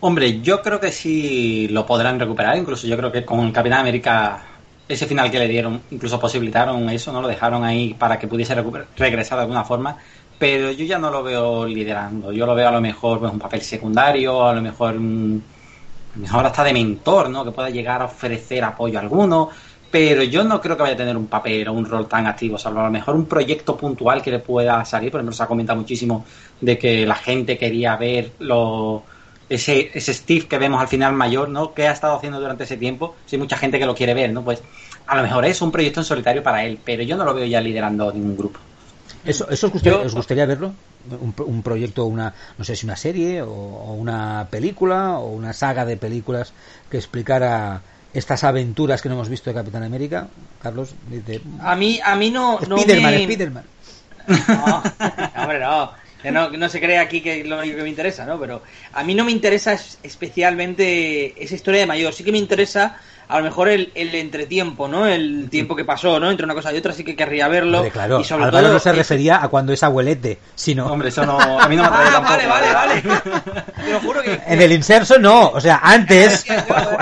Hombre, 0.00 0.40
yo 0.40 0.62
creo 0.62 0.80
que 0.80 0.92
sí 0.92 1.68
lo 1.68 1.84
podrán 1.84 2.18
recuperar. 2.18 2.56
Incluso 2.56 2.86
yo 2.86 2.96
creo 2.96 3.12
que 3.12 3.26
con 3.26 3.52
Capitán 3.52 3.80
América, 3.80 4.44
ese 4.92 5.06
final 5.06 5.30
que 5.30 5.38
le 5.38 5.48
dieron, 5.48 5.82
incluso 5.90 6.18
posibilitaron 6.18 6.88
eso, 6.90 7.12
¿no? 7.12 7.22
Lo 7.22 7.28
dejaron 7.28 7.64
ahí 7.64 7.94
para 7.94 8.18
que 8.18 8.26
pudiese 8.26 8.54
regresar 8.96 9.38
de 9.38 9.42
alguna 9.42 9.64
forma. 9.64 9.96
Pero 10.38 10.70
yo 10.70 10.84
ya 10.84 10.98
no 10.98 11.10
lo 11.10 11.22
veo 11.22 11.66
liderando. 11.66 12.32
Yo 12.32 12.46
lo 12.46 12.54
veo 12.54 12.68
a 12.68 12.72
lo 12.72 12.80
mejor 12.80 13.18
pues, 13.18 13.32
un 13.32 13.38
papel 13.38 13.60
secundario, 13.60 14.46
a 14.46 14.54
lo 14.54 14.62
mejor, 14.62 14.96
un, 14.96 15.42
mejor 16.14 16.46
hasta 16.46 16.64
de 16.64 16.72
mentor, 16.72 17.28
¿no? 17.28 17.44
Que 17.44 17.50
pueda 17.50 17.68
llegar 17.70 18.00
a 18.02 18.06
ofrecer 18.06 18.64
apoyo 18.64 18.98
a 18.98 19.02
alguno. 19.02 19.50
Pero 19.90 20.22
yo 20.22 20.44
no 20.44 20.60
creo 20.60 20.76
que 20.76 20.82
vaya 20.82 20.94
a 20.94 20.98
tener 20.98 21.16
un 21.16 21.26
papel 21.26 21.68
o 21.68 21.72
un 21.72 21.84
rol 21.84 22.06
tan 22.06 22.26
activo, 22.26 22.56
salvo 22.56 22.80
a 22.80 22.84
lo 22.84 22.90
mejor 22.90 23.16
un 23.16 23.26
proyecto 23.26 23.76
puntual 23.76 24.22
que 24.22 24.30
le 24.30 24.38
pueda 24.38 24.84
salir. 24.84 25.10
Por 25.10 25.20
ejemplo, 25.20 25.34
se 25.34 25.42
ha 25.42 25.46
comentado 25.46 25.78
muchísimo 25.78 26.24
de 26.60 26.78
que 26.78 27.04
la 27.04 27.16
gente 27.16 27.58
quería 27.58 27.96
ver 27.96 28.32
lo 28.38 29.02
ese, 29.50 29.90
ese 29.92 30.14
Steve 30.14 30.46
que 30.46 30.58
vemos 30.58 30.80
al 30.80 30.88
final 30.88 31.12
mayor, 31.12 31.48
¿no? 31.48 31.74
¿Qué 31.74 31.88
ha 31.88 31.92
estado 31.92 32.16
haciendo 32.16 32.40
durante 32.40 32.64
ese 32.64 32.76
tiempo? 32.76 33.16
Si 33.26 33.36
hay 33.36 33.40
mucha 33.40 33.58
gente 33.58 33.78
que 33.78 33.84
lo 33.84 33.94
quiere 33.94 34.14
ver, 34.14 34.32
¿no? 34.32 34.42
Pues 34.42 34.62
a 35.06 35.16
lo 35.16 35.22
mejor 35.22 35.44
es 35.44 35.60
un 35.60 35.72
proyecto 35.72 36.00
en 36.00 36.04
solitario 36.04 36.42
para 36.42 36.64
él, 36.64 36.78
pero 36.82 37.02
yo 37.02 37.16
no 37.16 37.24
lo 37.24 37.34
veo 37.34 37.44
ya 37.44 37.60
liderando 37.60 38.12
ningún 38.12 38.36
grupo. 38.36 38.60
¿Eso, 39.24 39.50
eso 39.50 39.66
os, 39.66 39.72
gustaría, 39.72 39.98
os 39.98 40.14
gustaría 40.14 40.46
verlo? 40.46 40.72
Un, 41.20 41.34
un, 41.44 41.62
proyecto, 41.62 42.04
una, 42.04 42.32
no 42.56 42.64
sé 42.64 42.76
si 42.76 42.86
una 42.86 42.96
serie 42.96 43.42
o, 43.42 43.50
o, 43.50 43.94
una 43.94 44.46
película 44.50 45.18
o 45.18 45.30
una 45.30 45.52
saga 45.52 45.84
de 45.84 45.96
películas 45.96 46.52
que 46.90 46.96
explicara 46.96 47.82
estas 48.14 48.44
aventuras 48.44 49.02
que 49.02 49.08
no 49.08 49.16
hemos 49.16 49.28
visto 49.28 49.50
de 49.50 49.54
Capitán 49.54 49.82
América, 49.82 50.28
Carlos. 50.62 50.94
De... 51.08 51.40
A 51.60 51.74
mí, 51.74 52.00
a 52.02 52.14
mí 52.14 52.30
no. 52.30 52.58
Spiderman, 52.62 53.12
no 53.12 53.18
me... 53.18 53.24
Spiderman. 53.24 53.64
No, 54.48 54.82
hombre, 55.42 55.58
no. 55.58 55.90
Que 56.22 56.30
no, 56.30 56.50
no, 56.50 56.68
se 56.68 56.80
cree 56.80 56.98
aquí 56.98 57.20
que 57.20 57.44
lo 57.44 57.58
único 57.58 57.76
que 57.76 57.82
me 57.82 57.88
interesa, 57.88 58.26
¿no? 58.26 58.38
Pero 58.38 58.62
a 58.92 59.04
mí 59.04 59.14
no 59.14 59.24
me 59.24 59.32
interesa 59.32 59.78
especialmente 60.02 61.42
esa 61.42 61.54
historia 61.54 61.80
de 61.80 61.86
mayor. 61.86 62.12
Sí 62.12 62.24
que 62.24 62.32
me 62.32 62.38
interesa 62.38 63.00
a 63.30 63.38
lo 63.38 63.44
mejor 63.44 63.68
el, 63.68 63.92
el 63.94 64.14
entretiempo, 64.14 64.88
¿no? 64.88 65.06
El 65.06 65.48
tiempo 65.50 65.76
que 65.76 65.84
pasó, 65.84 66.18
¿no? 66.20 66.30
Entre 66.30 66.44
una 66.44 66.54
cosa 66.54 66.72
y 66.72 66.76
otra, 66.78 66.92
sí 66.92 67.04
que 67.04 67.14
querría 67.16 67.48
verlo. 67.48 67.78
Hombre, 67.78 67.92
claro, 67.92 68.20
y 68.20 68.24
sobre 68.24 68.44
Álvaro 68.44 68.64
todo, 68.66 68.72
no 68.74 68.78
se 68.80 68.92
refería 68.92 69.42
a 69.42 69.48
cuando 69.48 69.72
es 69.72 69.82
abuelete, 69.82 70.38
sino... 70.54 70.86
Hombre, 70.86 71.08
eso 71.10 71.24
no... 71.24 71.38
A 71.60 71.68
mí 71.68 71.76
no 71.76 71.82
me 71.82 71.88
atrae 71.96 72.08
Ah, 72.08 72.10
tampoco. 72.12 72.32
vale, 72.36 72.46
vale, 72.48 72.72
vale. 72.72 73.02
Te 73.84 73.92
lo 73.92 74.00
juro 74.00 74.22
que... 74.22 74.40
En 74.46 74.60
el 74.60 74.72
inserso 74.72 75.18
no, 75.18 75.48
o 75.50 75.60
sea, 75.60 75.80
antes... 75.82 76.44
Ya 76.44 76.56
decía 76.56 76.66
yo, 76.68 76.98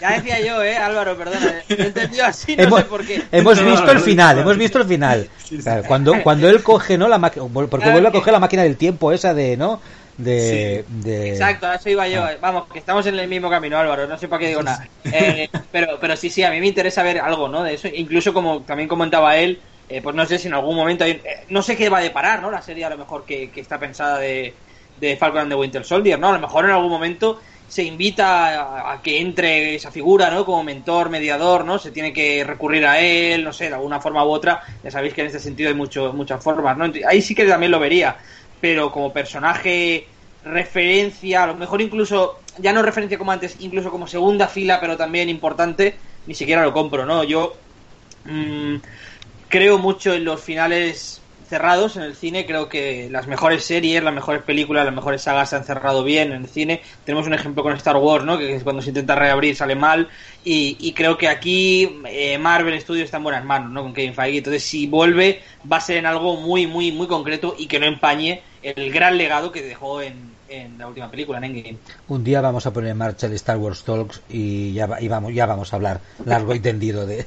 ya 0.00 0.10
decía 0.12 0.40
yo, 0.40 0.62
eh, 0.62 0.76
Álvaro, 0.76 1.16
perdona. 1.16 1.54
He 1.68 1.82
entendido 1.86 2.24
así, 2.26 2.56
no 2.56 2.62
hemos, 2.62 2.80
sé 2.80 2.86
por 2.86 3.04
qué. 3.04 3.22
hemos 3.32 3.60
No, 3.60 3.66
visto 3.70 3.86
no, 3.86 3.92
el 3.92 4.00
final, 4.00 4.38
hemos 4.38 4.56
visto 4.56 4.78
el 4.78 4.84
final. 4.86 5.28
Sí, 5.42 5.56
sí. 5.56 5.62
Claro, 5.62 5.82
cuando, 5.86 6.22
cuando 6.22 6.48
él 6.48 6.62
coge, 6.62 6.96
¿no? 6.96 7.08
La 7.08 7.18
máquina, 7.18 7.44
porque 7.52 7.68
Claro 7.76 7.92
vuelve 7.92 8.08
a 8.08 8.12
que- 8.12 8.18
coger 8.18 8.32
la 8.32 8.40
máquina 8.40 8.62
del 8.62 8.76
tiempo 8.76 9.10
esa 9.12 9.34
de, 9.34 9.56
¿no? 9.56 9.80
De, 10.16 10.84
de... 10.88 11.28
Exacto, 11.28 11.66
a 11.66 11.74
eso 11.76 11.88
iba 11.90 12.04
Ah. 12.04 12.08
yo. 12.08 12.22
Vamos, 12.40 12.68
que 12.72 12.78
estamos 12.78 13.04
en 13.06 13.18
el 13.18 13.28
mismo 13.28 13.50
camino, 13.50 13.78
Álvaro. 13.78 14.06
No 14.06 14.16
sé 14.18 14.28
para 14.28 14.40
qué 14.40 14.48
digo 14.48 14.62
nada. 14.62 14.88
Eh, 15.10 15.48
pero, 15.72 15.98
pero 16.00 16.16
sí, 16.16 16.30
sí, 16.30 16.42
a 16.42 16.50
mí 16.50 16.60
me 16.60 16.68
interesa 16.68 17.02
ver 17.02 17.18
algo, 17.20 17.48
¿no? 17.48 17.62
De 17.64 17.74
eso. 17.74 17.88
Incluso 17.92 18.32
como 18.32 18.64
también 18.64 18.88
comentaba 18.88 19.36
él, 19.36 19.64
eh, 19.88 20.00
pues 20.02 20.14
no 20.14 20.24
sé 20.26 20.38
si 20.38 20.46
en 20.48 20.54
algún 20.54 20.76
momento 20.76 21.04
hay- 21.04 21.12
eh, 21.24 21.44
no 21.48 21.62
sé 21.62 21.76
qué 21.76 21.88
va 21.88 21.98
a 21.98 22.02
deparar, 22.02 22.40
¿no? 22.42 22.50
La 22.50 22.62
serie 22.62 22.84
a 22.84 22.90
lo 22.90 22.98
mejor 22.98 23.24
que, 23.24 23.50
que 23.50 23.60
está 23.60 23.78
pensada 23.78 24.18
de, 24.18 24.60
de 24.96 25.16
Falcon 25.16 25.40
and 25.42 25.50
the 25.50 25.56
Winter 25.56 25.84
Soldier, 25.84 26.18
¿no? 26.18 26.28
A 26.28 26.32
lo 26.32 26.40
mejor 26.40 26.64
en 26.64 26.70
algún 26.70 26.90
momento 26.90 27.40
se 27.66 27.82
invita 27.82 28.60
a, 28.90 28.92
a 28.92 29.02
que 29.02 29.20
entre 29.20 29.74
esa 29.74 29.90
figura, 29.90 30.30
¿no? 30.30 30.44
Como 30.44 30.62
mentor, 30.62 31.10
mediador, 31.10 31.64
¿no? 31.64 31.78
Se 31.78 31.90
tiene 31.90 32.12
que 32.12 32.44
recurrir 32.44 32.86
a 32.86 33.00
él, 33.00 33.42
no 33.42 33.52
sé, 33.52 33.68
de 33.68 33.74
alguna 33.74 34.00
forma 34.00 34.24
u 34.24 34.30
otra. 34.30 34.60
Ya 34.82 34.90
sabéis 34.90 35.12
que 35.14 35.22
en 35.22 35.26
este 35.28 35.40
sentido 35.40 35.70
hay 35.70 35.74
mucho, 35.74 36.12
muchas 36.12 36.42
formas, 36.42 36.76
¿no? 36.76 36.92
Ahí 37.08 37.20
sí 37.22 37.34
que 37.34 37.44
también 37.46 37.72
lo 37.72 37.80
vería. 37.80 38.16
Pero 38.64 38.90
como 38.90 39.12
personaje 39.12 40.06
referencia, 40.42 41.42
a 41.42 41.48
lo 41.48 41.54
mejor 41.54 41.82
incluso, 41.82 42.40
ya 42.56 42.72
no 42.72 42.80
referencia 42.80 43.18
como 43.18 43.30
antes, 43.30 43.56
incluso 43.60 43.90
como 43.90 44.06
segunda 44.06 44.48
fila, 44.48 44.80
pero 44.80 44.96
también 44.96 45.28
importante, 45.28 45.96
ni 46.26 46.34
siquiera 46.34 46.62
lo 46.62 46.72
compro, 46.72 47.04
¿no? 47.04 47.24
Yo 47.24 47.52
mm, 48.24 48.76
creo 49.50 49.76
mucho 49.76 50.14
en 50.14 50.24
los 50.24 50.40
finales 50.40 51.20
cerrados 51.48 51.96
en 51.96 52.02
el 52.02 52.16
cine, 52.16 52.46
creo 52.46 52.68
que 52.68 53.08
las 53.10 53.26
mejores 53.26 53.64
series, 53.64 54.02
las 54.02 54.14
mejores 54.14 54.42
películas, 54.42 54.84
las 54.84 54.94
mejores 54.94 55.22
sagas 55.22 55.50
se 55.50 55.56
han 55.56 55.64
cerrado 55.64 56.02
bien 56.02 56.32
en 56.32 56.42
el 56.42 56.48
cine. 56.48 56.82
Tenemos 57.04 57.26
un 57.26 57.34
ejemplo 57.34 57.62
con 57.62 57.74
Star 57.74 57.96
Wars, 57.96 58.24
¿no? 58.24 58.38
Que 58.38 58.60
cuando 58.60 58.82
se 58.82 58.88
intenta 58.88 59.14
reabrir 59.14 59.54
sale 59.54 59.74
mal. 59.74 60.08
Y, 60.42 60.76
y 60.80 60.92
creo 60.92 61.16
que 61.16 61.28
aquí 61.28 62.00
eh, 62.06 62.38
Marvel 62.38 62.80
Studios 62.80 63.04
está 63.04 63.18
en 63.18 63.24
buenas 63.24 63.44
manos, 63.44 63.70
¿no? 63.70 63.82
Con 63.82 63.94
Kevin 63.94 64.14
Feige. 64.14 64.38
Entonces, 64.38 64.64
si 64.64 64.86
vuelve, 64.86 65.42
va 65.70 65.76
a 65.76 65.80
ser 65.80 65.98
en 65.98 66.06
algo 66.06 66.36
muy, 66.36 66.66
muy, 66.66 66.92
muy 66.92 67.06
concreto 67.06 67.54
y 67.58 67.66
que 67.66 67.78
no 67.78 67.86
empañe 67.86 68.42
el 68.64 68.92
gran 68.92 69.16
legado 69.18 69.52
que 69.52 69.62
dejó 69.62 70.00
en, 70.02 70.32
en 70.48 70.78
la 70.78 70.86
última 70.88 71.10
película, 71.10 71.38
en 71.38 71.44
Endgame. 71.44 71.78
Un 72.08 72.24
día 72.24 72.40
vamos 72.40 72.66
a 72.66 72.72
poner 72.72 72.90
en 72.90 72.96
marcha 72.98 73.26
el 73.26 73.34
Star 73.34 73.58
Wars 73.58 73.84
Talks 73.84 74.22
y 74.28 74.72
ya, 74.72 74.86
vamos, 74.86 75.34
ya 75.34 75.46
vamos 75.46 75.72
a 75.72 75.76
hablar 75.76 76.00
largo 76.24 76.54
y 76.54 76.60
tendido 76.60 77.06
de, 77.06 77.26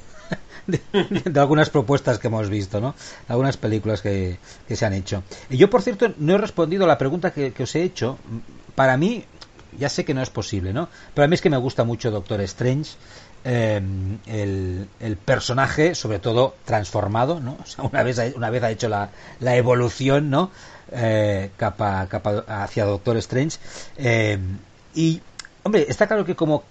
de, 0.67 1.39
algunas 1.39 1.69
propuestas 1.69 2.19
que 2.19 2.27
hemos 2.27 2.49
visto, 2.49 2.81
¿no? 2.81 2.95
Algunas 3.27 3.57
películas 3.57 4.01
que, 4.01 4.37
que 4.67 4.75
se 4.75 4.85
han 4.85 4.93
hecho. 4.93 5.23
Y 5.49 5.57
yo, 5.57 5.69
por 5.69 5.81
cierto, 5.81 6.13
no 6.17 6.35
he 6.35 6.37
respondido 6.37 6.85
a 6.85 6.87
la 6.87 6.97
pregunta 6.97 7.31
que, 7.31 7.53
os 7.61 7.75
he 7.75 7.83
hecho. 7.83 8.17
Para 8.75 8.97
mí, 8.97 9.23
ya 9.77 9.89
sé 9.89 10.05
que 10.05 10.13
no 10.13 10.21
es 10.21 10.29
posible, 10.29 10.73
¿no? 10.73 10.89
Pero 11.13 11.25
a 11.25 11.27
mí 11.27 11.35
es 11.35 11.41
que 11.41 11.49
me 11.49 11.57
gusta 11.57 11.83
mucho 11.83 12.11
Doctor 12.11 12.41
Strange. 12.41 12.91
eh, 13.43 13.81
el, 14.25 14.87
el 14.99 15.17
personaje, 15.17 15.95
sobre 15.95 16.19
todo 16.19 16.55
transformado, 16.65 17.39
¿no? 17.39 17.57
O 17.63 17.65
sea, 17.65 17.83
una 17.85 18.03
vez, 18.03 18.19
una 18.35 18.49
vez 18.49 18.63
ha 18.63 18.71
hecho 18.71 18.89
la, 18.89 19.09
la 19.39 19.55
evolución, 19.55 20.29
¿no? 20.29 20.51
Eh, 20.91 21.51
capa, 21.57 22.07
capa 22.07 22.43
hacia 22.47 22.85
Doctor 22.85 23.17
Strange. 23.17 23.57
Eh, 23.97 24.37
y, 24.95 25.21
hombre, 25.63 25.85
está 25.87 26.07
claro 26.07 26.25
que 26.25 26.35
como 26.35 26.63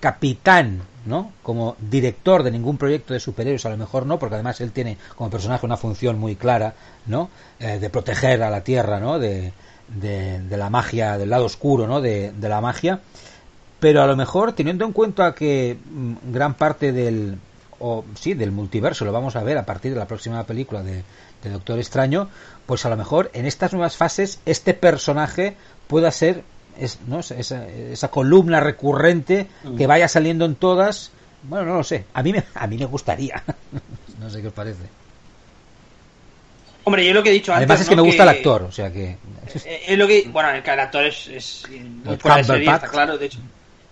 capitán, 0.00 0.82
¿no? 1.06 1.32
Como 1.42 1.76
director 1.80 2.42
de 2.42 2.50
ningún 2.50 2.76
proyecto 2.76 3.14
de 3.14 3.20
superhéroes, 3.20 3.64
a 3.66 3.70
lo 3.70 3.76
mejor 3.76 4.06
no, 4.06 4.18
porque 4.18 4.34
además 4.34 4.60
él 4.60 4.72
tiene 4.72 4.98
como 5.16 5.30
personaje 5.30 5.64
una 5.64 5.76
función 5.76 6.18
muy 6.18 6.36
clara, 6.36 6.74
¿no? 7.06 7.30
Eh, 7.58 7.78
de 7.78 7.90
proteger 7.90 8.42
a 8.42 8.50
la 8.50 8.62
Tierra, 8.62 9.00
¿no? 9.00 9.18
De, 9.18 9.52
de, 9.88 10.40
de 10.40 10.56
la 10.56 10.70
magia, 10.70 11.18
del 11.18 11.30
lado 11.30 11.46
oscuro, 11.46 11.86
¿no? 11.86 12.00
De, 12.00 12.32
de 12.32 12.48
la 12.48 12.60
magia. 12.60 13.00
Pero 13.80 14.02
a 14.02 14.06
lo 14.06 14.16
mejor, 14.16 14.52
teniendo 14.52 14.84
en 14.84 14.92
cuenta 14.92 15.34
que 15.34 15.76
mm, 15.90 16.32
gran 16.32 16.54
parte 16.54 16.92
del, 16.92 17.38
o 17.80 18.04
sí, 18.14 18.34
del 18.34 18.52
multiverso 18.52 19.04
lo 19.04 19.12
vamos 19.12 19.34
a 19.34 19.42
ver 19.42 19.58
a 19.58 19.66
partir 19.66 19.92
de 19.92 19.98
la 19.98 20.06
próxima 20.06 20.44
película 20.44 20.82
de, 20.82 21.02
de 21.42 21.50
Doctor 21.50 21.78
Extraño, 21.78 22.28
pues 22.66 22.84
a 22.86 22.88
lo 22.90 22.96
mejor 22.96 23.30
en 23.34 23.46
estas 23.46 23.72
nuevas 23.72 23.96
fases 23.96 24.40
este 24.46 24.74
personaje 24.74 25.56
pueda 25.88 26.10
ser 26.10 26.42
es, 26.78 26.98
¿no? 27.06 27.20
esa, 27.20 27.66
esa- 27.68 28.08
columna 28.08 28.60
recurrente 28.60 29.46
que 29.76 29.86
vaya 29.86 30.08
saliendo 30.08 30.44
en 30.46 30.54
todas. 30.54 31.10
Bueno, 31.42 31.66
no 31.66 31.74
lo 31.78 31.84
sé. 31.84 32.04
A 32.14 32.22
mí 32.22 32.32
me, 32.32 32.44
a 32.54 32.66
mí 32.66 32.78
me 32.78 32.86
gustaría. 32.86 33.42
no 34.20 34.30
sé 34.30 34.40
qué 34.40 34.48
os 34.48 34.54
parece. 34.54 34.84
Hombre, 36.84 37.04
yo 37.06 37.12
lo 37.14 37.22
que 37.22 37.30
he 37.30 37.32
dicho 37.32 37.52
antes. 37.52 37.64
Además 37.68 37.80
es 37.82 37.88
que 37.88 37.96
¿no? 37.96 38.02
me 38.02 38.08
gusta 38.08 38.22
el 38.24 38.28
actor, 38.28 38.62
o 38.62 38.72
sea 38.72 38.92
que 38.92 39.16
Eh, 39.64 39.82
es 39.88 39.98
lo 39.98 40.06
que 40.08 40.28
bueno 40.32 40.50
el, 40.50 40.80
actor 40.80 41.04
es, 41.04 41.28
es 41.28 41.64
muy 42.04 42.16
fuera 42.16 42.38
de 42.38 42.44
serie, 42.44 42.64
Cumberbatch. 42.64 42.74
está 42.84 42.88
claro 42.90 43.18
de 43.18 43.26
hecho 43.26 43.38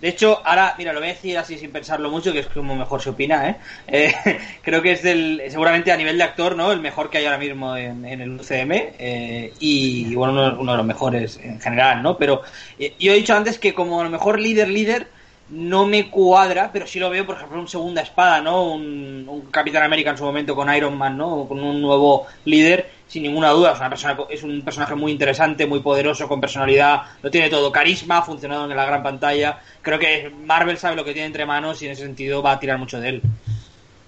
de 0.00 0.08
hecho 0.08 0.40
ahora 0.44 0.74
mira 0.78 0.92
lo 0.92 1.00
voy 1.00 1.10
a 1.10 1.12
decir 1.12 1.36
así 1.38 1.58
sin 1.58 1.70
pensarlo 1.70 2.10
mucho 2.10 2.32
que 2.32 2.40
es 2.40 2.46
como 2.46 2.76
mejor 2.76 3.00
se 3.02 3.10
opina 3.10 3.48
¿eh? 3.48 3.56
Eh, 3.88 4.14
creo 4.62 4.82
que 4.82 4.92
es 4.92 5.02
del 5.02 5.42
seguramente 5.48 5.90
a 5.92 5.96
nivel 5.96 6.16
de 6.16 6.24
actor 6.24 6.56
no 6.56 6.72
el 6.72 6.80
mejor 6.80 7.10
que 7.10 7.18
hay 7.18 7.26
ahora 7.26 7.38
mismo 7.38 7.76
en, 7.76 8.04
el 8.04 8.30
UCM 8.40 8.72
eh, 8.72 9.52
y 9.58 10.14
bueno 10.14 10.32
uno, 10.32 10.60
uno 10.60 10.72
de 10.72 10.78
los 10.78 10.86
mejores 10.86 11.38
en 11.42 11.60
general 11.60 12.02
no 12.02 12.16
pero 12.16 12.42
eh, 12.78 12.94
yo 12.98 13.12
he 13.12 13.16
dicho 13.16 13.34
antes 13.34 13.58
que 13.58 13.74
como 13.74 14.00
a 14.00 14.04
lo 14.04 14.10
mejor 14.10 14.38
líder 14.38 14.68
líder 14.68 15.08
no 15.50 15.86
me 15.86 16.08
cuadra, 16.08 16.70
pero 16.72 16.86
sí 16.86 17.00
lo 17.00 17.10
veo, 17.10 17.26
por 17.26 17.36
ejemplo, 17.36 17.60
un 17.60 17.68
segunda 17.68 18.02
espada, 18.02 18.40
¿no? 18.40 18.72
Un, 18.72 19.26
un 19.28 19.40
Capitán 19.50 19.82
América 19.82 20.10
en 20.10 20.16
su 20.16 20.24
momento 20.24 20.54
con 20.54 20.72
Iron 20.74 20.96
Man, 20.96 21.16
¿no? 21.16 21.46
Con 21.48 21.60
un 21.60 21.82
nuevo 21.82 22.26
líder, 22.44 22.90
sin 23.08 23.24
ninguna 23.24 23.50
duda. 23.50 23.72
Es, 23.72 23.78
una 23.80 23.88
persona, 23.88 24.16
es 24.28 24.42
un 24.44 24.62
personaje 24.62 24.94
muy 24.94 25.10
interesante, 25.10 25.66
muy 25.66 25.80
poderoso, 25.80 26.28
con 26.28 26.40
personalidad, 26.40 27.02
lo 27.22 27.30
tiene 27.30 27.50
todo, 27.50 27.72
carisma, 27.72 28.18
ha 28.18 28.22
funcionado 28.22 28.70
en 28.70 28.76
la 28.76 28.84
gran 28.84 29.02
pantalla. 29.02 29.58
Creo 29.82 29.98
que 29.98 30.32
Marvel 30.44 30.78
sabe 30.78 30.96
lo 30.96 31.04
que 31.04 31.12
tiene 31.12 31.26
entre 31.26 31.46
manos 31.46 31.82
y 31.82 31.86
en 31.86 31.92
ese 31.92 32.02
sentido 32.02 32.42
va 32.42 32.52
a 32.52 32.60
tirar 32.60 32.78
mucho 32.78 33.00
de 33.00 33.08
él. 33.08 33.22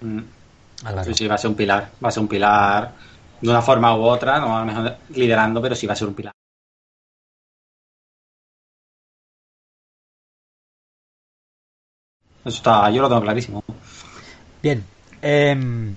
Mm. 0.01 0.19
Sí, 1.05 1.13
sí, 1.13 1.27
va 1.27 1.35
a 1.35 1.37
ser 1.37 1.49
un 1.49 1.55
pilar. 1.55 1.89
Va 2.03 2.09
a 2.09 2.11
ser 2.11 2.21
un 2.21 2.27
pilar 2.27 2.91
de 3.41 3.49
una 3.49 3.61
forma 3.61 3.95
u 3.95 4.03
otra, 4.03 4.39
no 4.39 4.55
a 4.55 4.61
lo 4.61 4.65
mejor 4.65 4.97
liderando, 5.09 5.61
pero 5.61 5.75
sí 5.75 5.87
va 5.87 5.93
a 5.93 5.95
ser 5.95 6.07
un 6.07 6.13
pilar. 6.13 6.33
Eso 12.45 12.57
está, 12.57 12.89
yo 12.89 13.01
lo 13.01 13.07
tengo 13.07 13.21
clarísimo. 13.21 13.63
Bien. 14.61 14.83
em, 15.21 15.95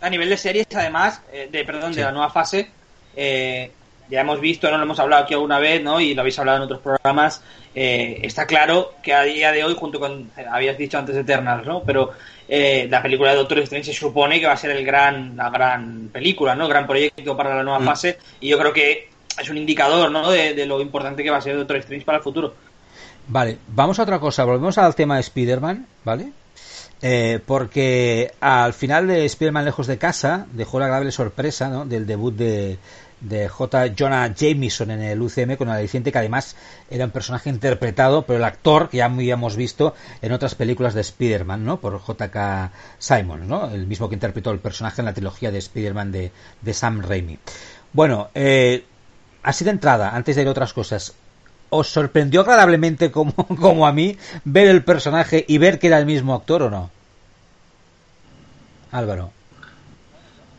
A 0.00 0.10
nivel 0.10 0.28
de 0.28 0.36
series, 0.36 0.66
además, 0.74 1.22
eh, 1.32 1.48
de 1.50 1.64
perdón, 1.64 1.92
Sí. 1.92 2.00
de 2.00 2.06
la 2.06 2.12
nueva 2.12 2.30
fase, 2.30 2.70
eh, 3.16 3.70
ya 4.08 4.20
hemos 4.20 4.40
visto, 4.40 4.70
no 4.70 4.76
lo 4.76 4.82
hemos 4.82 4.98
hablado 4.98 5.24
aquí 5.24 5.34
alguna 5.34 5.58
vez, 5.58 5.82
¿no? 5.82 6.00
Y 6.00 6.14
lo 6.14 6.20
habéis 6.20 6.38
hablado 6.38 6.58
en 6.58 6.64
otros 6.64 6.80
programas. 6.80 7.42
Eh, 7.74 8.20
está 8.22 8.46
claro 8.46 8.94
que 9.02 9.14
a 9.14 9.22
día 9.22 9.52
de 9.52 9.64
hoy, 9.64 9.74
junto 9.74 9.98
con, 9.98 10.30
habías 10.50 10.76
dicho 10.76 10.98
antes 10.98 11.16
Eternals, 11.16 11.66
¿no? 11.66 11.82
Pero 11.82 12.12
eh, 12.48 12.86
la 12.90 13.00
película 13.00 13.30
de 13.30 13.36
Doctor 13.36 13.60
Strange 13.60 13.92
se 13.92 13.98
supone 13.98 14.38
que 14.38 14.46
va 14.46 14.52
a 14.52 14.56
ser 14.56 14.72
el 14.72 14.84
gran, 14.84 15.36
la 15.36 15.48
gran 15.48 16.10
película, 16.12 16.54
¿no? 16.54 16.64
El 16.64 16.70
gran 16.70 16.86
proyecto 16.86 17.36
para 17.36 17.54
la 17.56 17.62
nueva 17.62 17.78
mm. 17.78 17.84
fase. 17.84 18.18
Y 18.40 18.48
yo 18.48 18.58
creo 18.58 18.72
que 18.72 19.08
es 19.40 19.48
un 19.48 19.56
indicador, 19.56 20.10
¿no? 20.10 20.30
De, 20.30 20.66
lo 20.66 20.80
importante 20.80 21.22
que 21.22 21.30
va 21.30 21.38
a 21.38 21.40
ser 21.40 21.56
Doctor 21.56 21.76
Strange 21.78 22.04
para 22.04 22.18
el 22.18 22.24
futuro. 22.24 22.54
Vale, 23.28 23.58
vamos 23.68 23.98
a 23.98 24.02
otra 24.02 24.18
cosa. 24.18 24.44
Volvemos 24.44 24.78
al 24.78 24.94
tema 24.94 25.16
de 25.16 25.20
Spider-Man, 25.20 25.86
¿vale? 26.04 26.32
Eh, 27.00 27.40
porque 27.44 28.32
al 28.40 28.72
final 28.74 29.08
de 29.08 29.24
Spider-Man 29.24 29.64
Lejos 29.64 29.86
de 29.88 29.98
Casa 29.98 30.46
dejó 30.52 30.78
la 30.78 30.84
agradable 30.84 31.10
sorpresa 31.10 31.68
¿no? 31.68 31.84
del 31.84 32.06
debut 32.06 32.34
de, 32.34 32.78
de 33.22 33.48
J. 33.48 33.94
Jonah 33.98 34.32
Jameson 34.34 34.90
en 34.90 35.02
el 35.02 35.20
UCM 35.20 35.56
con 35.56 35.68
el 35.68 35.74
aliciente 35.74 36.12
que 36.12 36.18
además 36.18 36.56
era 36.90 37.04
un 37.04 37.10
personaje 37.10 37.50
interpretado 37.50 38.22
por 38.22 38.36
el 38.36 38.44
actor 38.44 38.88
que 38.88 38.98
ya 38.98 39.06
habíamos 39.06 39.56
visto 39.56 39.94
en 40.20 40.32
otras 40.32 40.54
películas 40.54 40.94
de 40.94 41.00
Spider-Man, 41.00 41.64
¿no? 41.64 41.80
Por 41.80 41.98
J.K. 41.98 42.72
Simon, 42.98 43.48
¿no? 43.48 43.70
El 43.70 43.86
mismo 43.86 44.08
que 44.08 44.14
interpretó 44.14 44.50
el 44.50 44.58
personaje 44.58 45.00
en 45.00 45.06
la 45.06 45.14
trilogía 45.14 45.50
de 45.50 45.58
Spider-Man 45.58 46.12
de, 46.12 46.32
de, 46.60 46.74
Sam 46.74 47.02
Raimi. 47.02 47.38
Bueno, 47.92 48.30
eh, 48.34 48.84
así 49.42 49.64
de 49.64 49.70
entrada, 49.70 50.10
antes 50.14 50.36
de 50.36 50.42
ir 50.42 50.48
a 50.48 50.52
otras 50.52 50.72
cosas, 50.72 51.14
¿os 51.72 51.88
sorprendió 51.88 52.42
agradablemente 52.42 53.10
como, 53.10 53.32
como 53.60 53.86
a 53.86 53.92
mí 53.92 54.16
ver 54.44 54.68
el 54.68 54.84
personaje 54.84 55.44
y 55.48 55.58
ver 55.58 55.78
que 55.78 55.86
era 55.88 55.98
el 55.98 56.06
mismo 56.06 56.34
actor 56.34 56.62
o 56.64 56.70
no? 56.70 56.90
Álvaro. 58.92 59.30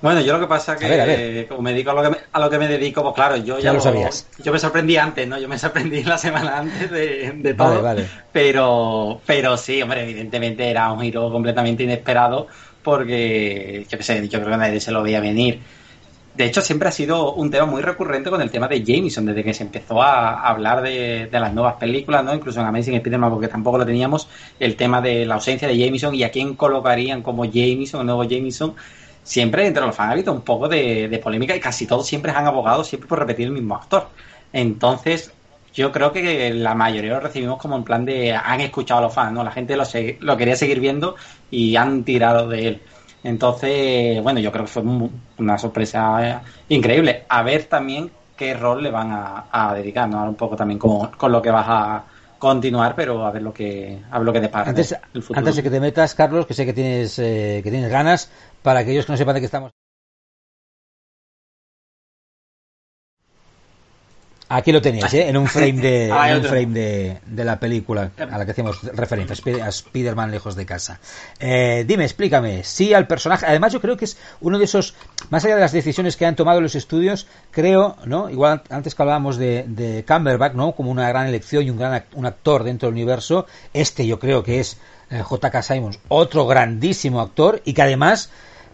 Bueno, 0.02 0.20
yo 0.20 0.34
lo 0.34 0.42
que 0.42 0.48
pasa 0.48 0.76
que, 0.76 1.46
como 1.48 1.62
me 1.62 1.72
dedico 1.72 1.92
a 1.92 1.94
lo 1.94 2.02
que 2.02 2.10
me, 2.10 2.18
a 2.34 2.40
lo 2.40 2.50
que 2.50 2.58
me 2.58 2.68
dedico, 2.68 3.04
pues 3.04 3.16
claro, 3.16 3.38
yo 3.38 3.60
ya, 3.60 3.72
lo, 3.72 3.80
sabías. 3.80 4.28
Yo 4.40 4.52
me 4.52 4.60
sorprendí 4.60 4.98
antes, 4.98 5.26
¿no? 5.26 5.38
Yo 5.38 5.48
me 5.48 5.58
sorprendí 5.58 6.04
la 6.04 6.18
semana 6.18 6.58
antes 6.58 6.92
de, 6.92 7.54
todo. 7.58 7.82
Vale, 7.82 8.06
Pero, 8.34 9.22
pero 9.26 9.56
sí, 9.56 9.82
hombre, 9.82 10.04
evidentemente 10.04 10.70
era 10.70 10.92
un 10.92 11.00
giro 11.00 11.32
completamente 11.32 11.84
inesperado 11.84 12.48
porque, 12.82 13.86
yo 13.88 13.98
qué 13.98 14.04
sé, 14.04 14.28
yo 14.28 14.40
creo 14.40 14.52
que 14.52 14.58
nadie 14.58 14.82
se 14.82 14.92
lo 14.92 15.04
veía 15.04 15.22
venir. 15.22 15.62
De 16.36 16.46
hecho, 16.46 16.62
siempre 16.62 16.90
ha 16.90 16.92
sido 16.92 17.34
un 17.34 17.52
tema 17.52 17.68
muy 17.68 17.82
recurrente 17.82 18.32
con 18.32 18.42
el 18.42 18.50
tema 18.50 18.68
de 18.68 18.84
Jameson, 18.84 19.26
desde 19.28 19.44
que 19.44 19.54
se 19.54 19.64
empezó 19.64 20.02
a 20.02 20.48
hablar 20.48 20.82
de, 20.82 21.30
las 21.32 21.54
nuevas 21.54 21.76
películas, 21.76 22.24
¿no? 22.24 22.34
Incluso 22.34 22.60
en 22.60 22.66
Amazing 22.66 22.96
Spider-Man, 22.96 23.30
porque 23.30 23.48
tampoco 23.48 23.78
lo 23.78 23.86
teníamos, 23.86 24.28
el 24.60 24.76
tema 24.76 25.00
de 25.00 25.26
la 25.26 25.36
ausencia 25.36 25.68
de 25.68 25.78
Jameson 25.78 26.16
y 26.16 26.24
a 26.24 26.32
quién 26.32 26.56
colocarían 26.56 27.22
como 27.22 27.46
Jameson, 27.46 28.02
el 28.02 28.08
nuevo 28.08 28.24
Jameson 28.24 28.74
siempre 29.24 29.66
entre 29.66 29.86
los 29.86 29.96
fans 29.96 30.10
ha 30.10 30.12
habido 30.12 30.34
un 30.34 30.42
poco 30.42 30.68
de, 30.68 31.20
polémica 31.24 31.56
y 31.56 31.60
casi 31.60 31.88
todos 31.88 32.06
siempre 32.06 32.32
han 32.32 32.46
abogado 32.46 32.84
siempre 32.84 33.08
por 33.08 33.20
repetir 33.20 33.48
el 33.48 33.54
mismo 33.54 33.76
actor. 33.76 34.10
Entonces, 34.52 35.32
yo 35.74 35.92
creo 35.92 36.12
que 36.12 36.54
la 36.54 36.76
mayoría 36.76 37.14
lo 37.14 37.20
recibimos 37.20 37.58
como 37.58 37.76
en 37.78 37.84
plan 37.84 38.06
de 38.06 38.34
han 38.34 38.62
escuchado 38.62 39.00
a 39.00 39.04
los 39.04 39.14
fans, 39.14 39.34
¿no? 39.34 39.44
La 39.44 39.52
gente 39.52 39.76
lo, 39.76 39.84
lo 40.20 40.38
quería 40.38 40.56
seguir 40.56 40.80
viendo 40.80 41.16
y 41.50 41.76
han 41.76 42.04
tirado 42.04 42.48
de 42.48 42.68
él. 42.68 42.82
Entonces, 43.24 44.22
bueno, 44.22 44.40
yo 44.40 44.52
creo 44.52 44.66
que 44.66 44.72
fue 44.72 44.84
una 45.38 45.58
sorpresa 45.58 46.42
increíble. 46.70 47.26
A 47.30 47.44
ver 47.44 47.66
también 47.66 48.12
qué 48.36 48.54
rol 48.54 48.84
le 48.84 48.92
van 48.92 49.10
a, 49.12 49.74
dedicar, 49.74 50.10
¿no? 50.10 50.24
Un 50.24 50.36
poco 50.36 50.56
también 50.56 50.80
con, 50.80 51.08
con 51.12 51.32
lo 51.32 51.42
que 51.42 51.52
vas 51.52 51.66
a 51.68 52.04
continuar, 52.38 52.94
pero 52.96 53.26
a 53.26 53.32
ver 53.32 53.42
lo 53.42 53.54
que 53.54 54.02
a 54.12 54.18
ver 54.18 54.26
lo 54.26 54.34
que 54.34 54.42
depara 54.42 54.70
antes, 54.70 54.94
Antes 55.34 55.56
de 55.56 55.64
que 55.64 55.70
te 55.70 55.80
metas, 55.80 56.14
Carlos, 56.14 56.46
que 56.46 56.54
sé 56.54 56.66
que 56.66 56.74
tienes 56.74 57.18
eh, 57.20 57.62
que 57.64 57.72
tienes 57.72 57.90
ganas, 57.90 58.30
para 58.62 58.82
aquellos 58.82 59.06
que 59.06 59.14
no 59.14 59.18
sepan 59.18 59.36
de 59.36 59.40
qué 59.40 59.46
estamos 59.46 59.72
Aquí 64.56 64.72
lo 64.72 64.84
teníais, 64.84 65.12
¿eh? 65.16 65.30
en 65.30 65.36
un 65.36 65.48
frame 65.56 65.82
de, 65.82 66.12
ah, 66.12 66.38
un 66.38 66.44
frame 66.44 67.20
de, 67.26 67.44
la 67.44 67.60
película 67.60 68.12
a 68.20 68.38
la 68.38 68.46
que 68.46 68.52
hacemos 68.52 68.84
referencia, 68.84 69.36
a 69.66 69.70
Spider-Man 69.70 70.30
lejos 70.30 70.56
de 70.56 70.64
casa. 70.64 71.00
Eh, 71.40 71.84
dime, 71.88 72.04
explícame, 72.04 72.64
sí 72.64 72.94
al 72.94 73.08
personaje. 73.08 73.48
Además, 73.48 73.74
yo 73.74 73.82
creo 73.82 73.98
que 73.98 74.06
es 74.06 74.16
uno 74.42 74.60
de 74.60 74.66
esos, 74.66 74.94
más 75.32 75.44
allá 75.44 75.56
de 75.56 75.62
las 75.62 75.72
decisiones 75.72 76.18
que 76.18 76.28
han 76.28 76.36
tomado 76.36 76.62
los 76.62 76.76
estudios, 76.76 77.26
creo, 77.50 77.98
¿no? 78.06 78.30
Igual 78.30 78.62
antes 78.70 78.94
que 78.94 79.02
hablábamos 79.02 79.38
de, 79.38 79.66
de 79.68 80.06
Cumberbatch, 80.08 80.54
¿no? 80.54 80.74
Como 80.74 80.92
una 80.92 81.10
gran 81.10 81.26
elección 81.26 81.64
y 81.64 81.72
un 81.72 81.78
gran 81.80 82.04
un 82.14 82.28
actor 82.28 82.64
dentro 82.64 82.90
del 82.90 82.94
universo, 82.94 83.48
este 83.74 84.06
yo 84.06 84.20
creo 84.20 84.44
que 84.44 84.60
es 84.60 84.78
eh, 85.10 85.24
J.K. 85.24 85.64
Simons, 85.64 86.00
otro 86.10 86.46
grandísimo 86.46 87.22
actor 87.22 87.60
y 87.66 87.74
que 87.74 87.82
además, 87.82 88.30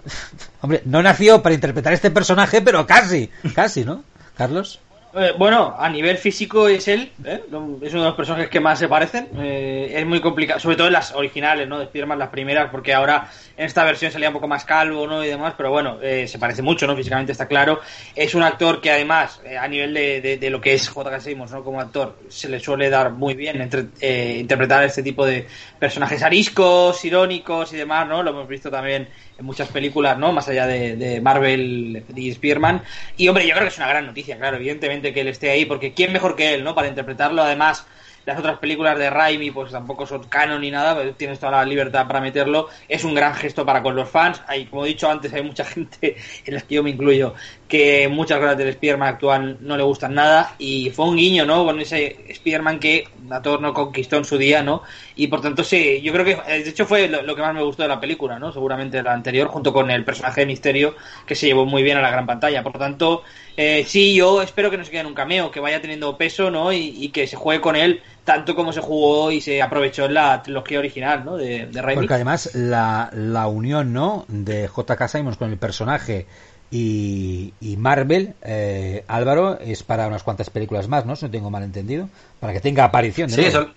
hombre, 0.62 0.82
no 0.84 1.02
nació 1.02 1.42
para 1.42 1.56
interpretar 1.56 1.94
este 1.94 2.12
personaje, 2.12 2.62
pero 2.62 2.86
casi, 2.86 3.30
casi, 3.56 3.86
¿no? 3.86 4.04
Carlos. 4.36 4.82
Eh, 5.16 5.34
bueno, 5.38 5.76
a 5.76 5.90
nivel 5.90 6.18
físico 6.18 6.68
es 6.68 6.88
él, 6.88 7.12
¿eh? 7.26 7.42
es 7.82 7.94
uno 7.94 8.04
de 8.04 8.10
los 8.10 8.16
personajes 8.16 8.48
que 8.48 8.60
más 8.60 8.78
se 8.78 8.88
parecen. 8.88 9.28
Eh, 9.40 9.92
es 9.96 10.06
muy 10.06 10.20
complicado, 10.20 10.60
sobre 10.60 10.76
todo 10.76 10.86
en 10.86 10.94
las 10.94 11.14
originales, 11.14 11.68
¿no? 11.68 11.80
De 11.80 11.86
spider 11.86 12.08
las 12.10 12.30
primeras, 12.30 12.70
porque 12.70 12.94
ahora 12.94 13.28
en 13.58 13.66
esta 13.66 13.84
versión 13.84 14.12
salía 14.12 14.30
un 14.30 14.36
poco 14.36 14.48
más 14.48 14.66
calvo, 14.66 15.08
¿no? 15.08 15.24
Y 15.24 15.28
demás, 15.28 15.56
pero 15.58 15.72
bueno, 15.72 15.98
se 16.00 16.38
parece 16.40 16.62
mucho, 16.62 16.86
¿no? 16.86 16.96
Físicamente 16.96 17.32
está 17.32 17.48
claro. 17.48 17.80
Es 18.16 18.36
un 18.36 18.44
actor 18.44 18.82
que 18.82 18.92
además, 18.92 19.42
a 19.60 19.68
nivel 19.68 19.94
de, 19.96 20.38
de, 20.40 20.50
lo 20.50 20.62
que 20.62 20.74
es 20.74 20.88
J.K. 20.88 21.20
Simmons, 21.20 21.52
¿no? 21.52 21.64
Como 21.64 21.82
actor, 21.82 22.16
se 22.30 22.48
le 22.48 22.60
suele 22.60 22.90
dar 22.90 23.12
muy 23.12 23.34
bien 23.34 23.60
entre, 23.62 24.38
interpretar 24.38 24.84
este 24.84 25.02
tipo 25.02 25.26
de 25.26 25.48
personajes 25.80 26.22
ariscos, 26.22 27.04
irónicos 27.04 27.74
y 27.74 27.78
demás, 27.78 28.08
¿no? 28.08 28.22
Lo 28.22 28.30
hemos 28.30 28.48
visto 28.48 28.70
también 28.70 29.08
en 29.40 29.46
muchas 29.46 29.70
películas, 29.70 30.18
¿no? 30.18 30.32
Más 30.34 30.48
allá 30.50 30.68
de, 30.68 31.20
Marvel 31.22 32.04
y 32.16 32.32
Spearman. 32.34 32.84
Y 33.18 33.28
hombre, 33.28 33.48
yo 33.48 33.54
creo 33.54 33.64
que 33.64 33.70
es 33.70 33.78
una 33.78 33.88
gran 33.88 34.06
noticia, 34.06 34.38
claro, 34.38 34.58
evidentemente 34.58 34.99
que 35.02 35.22
él 35.22 35.28
esté 35.28 35.50
ahí, 35.50 35.66
porque 35.66 35.94
¿quién 35.94 36.14
mejor 36.14 36.36
que 36.36 36.54
él, 36.54 36.64
¿no? 36.64 36.76
Para 36.76 36.88
interpretarlo, 36.88 37.42
además 37.42 37.86
las 38.26 38.38
otras 38.38 38.60
películas 38.60 38.98
de 39.00 39.10
Raimi 39.10 39.50
pues 39.50 39.72
tampoco 39.72 40.06
son 40.06 40.24
canon 40.26 40.62
ni 40.62 40.70
nada, 40.70 40.96
pero 40.96 41.14
tienes 41.16 41.40
toda 41.40 41.54
la 41.54 41.66
libertad 41.66 42.06
para 42.06 42.22
meterlo. 42.22 42.68
Es 42.88 43.04
un 43.04 43.16
gran 43.16 43.34
gesto 43.34 43.66
para 43.66 43.82
con 43.82 43.96
los 43.96 44.10
fans. 44.10 44.42
Hay, 44.48 44.66
como 44.68 44.86
he 44.86 44.90
dicho 44.90 45.10
antes, 45.10 45.34
hay 45.34 45.42
mucha 45.42 45.66
gente, 45.66 46.16
en 46.46 46.54
las 46.54 46.64
que 46.64 46.76
yo 46.76 46.84
me 46.84 46.92
incluyo, 46.92 47.34
que 47.70 48.08
muchas 48.10 48.40
cosas 48.40 48.58
del 48.58 48.70
Spider-Man 48.70 49.10
actual 49.10 49.58
no 49.62 49.78
le 49.78 49.84
gustan 49.84 50.16
nada. 50.16 50.56
Y 50.58 50.90
fue 50.90 51.06
un 51.06 51.16
guiño, 51.16 51.46
¿no? 51.46 51.64
Con 51.64 51.80
ese 51.80 52.26
Spider-Man 52.28 52.80
que 52.80 53.08
Nator 53.28 53.62
no 53.62 53.74
conquistó 53.76 54.18
en 54.18 54.26
su 54.26 54.40
día, 54.40 54.64
¿no? 54.64 54.82
Y 55.16 55.28
por 55.28 55.40
tanto, 55.40 55.64
sí, 55.64 56.02
yo 56.02 56.12
creo 56.12 56.26
que, 56.26 56.36
de 56.36 56.68
hecho, 56.68 56.88
fue 56.88 57.08
lo, 57.08 57.36
que 57.36 57.42
más 57.42 57.54
me 57.54 57.62
gustó 57.62 57.84
de 57.84 57.90
la 57.90 58.00
película, 58.00 58.40
¿no? 58.40 58.52
Seguramente 58.52 59.04
la 59.04 59.14
anterior, 59.14 59.48
junto 59.50 59.72
con 59.72 59.92
el 59.92 60.04
personaje 60.04 60.42
de 60.42 60.48
Misterio, 60.48 60.96
que 61.28 61.36
se 61.36 61.46
llevó 61.46 61.66
muy 61.68 61.84
bien 61.84 61.98
a 61.98 62.02
la 62.02 62.10
gran 62.10 62.26
pantalla. 62.26 62.64
Por 62.64 62.80
tanto, 62.80 63.22
eh, 63.56 63.86
sí, 63.88 64.16
yo 64.16 64.42
espero 64.42 64.72
que 64.72 64.78
no 64.78 64.84
se 64.84 64.90
quede 64.90 65.02
en 65.02 65.08
un 65.08 65.14
cameo, 65.14 65.52
que 65.52 65.60
vaya 65.60 65.80
teniendo 65.80 66.18
peso, 66.18 66.50
¿no? 66.50 66.74
Y, 66.74 67.10
que 67.10 67.28
se 67.28 67.36
juegue 67.36 67.62
con 67.62 67.76
él 67.76 68.02
tanto 68.24 68.56
como 68.56 68.72
se 68.72 68.82
jugó 68.82 69.32
y 69.32 69.42
se 69.42 69.60
aprovechó 69.60 70.06
en 70.06 70.14
la 70.14 70.44
trilogía 70.44 70.78
original, 70.78 71.26
¿no? 71.26 71.38
De, 71.38 71.66
de 71.66 71.94
Porque 71.96 72.14
además 72.14 72.54
la, 72.54 73.10
la 73.12 73.48
unión, 73.48 73.92
¿no? 73.92 74.26
De 74.28 74.68
J.K. 74.68 75.08
Simons 75.08 75.38
con 75.38 75.50
el 75.50 75.58
personaje 75.58 76.28
y, 76.72 77.54
Marvel, 77.78 78.36
eh, 78.42 79.04
Álvaro, 79.08 79.60
es 79.60 79.84
para 79.84 80.08
unas 80.08 80.24
cuantas 80.24 80.50
películas 80.50 80.88
más, 80.88 81.06
¿no? 81.06 81.16
Si 81.16 81.26
no 81.26 81.32
tengo 81.32 81.50
mal 81.50 81.64
entendido. 81.64 82.10
Para 82.40 82.54
que 82.54 82.60
tenga 82.60 82.84
aparición. 82.84 83.30
sí, 83.30 83.42
eso, 83.42 83.70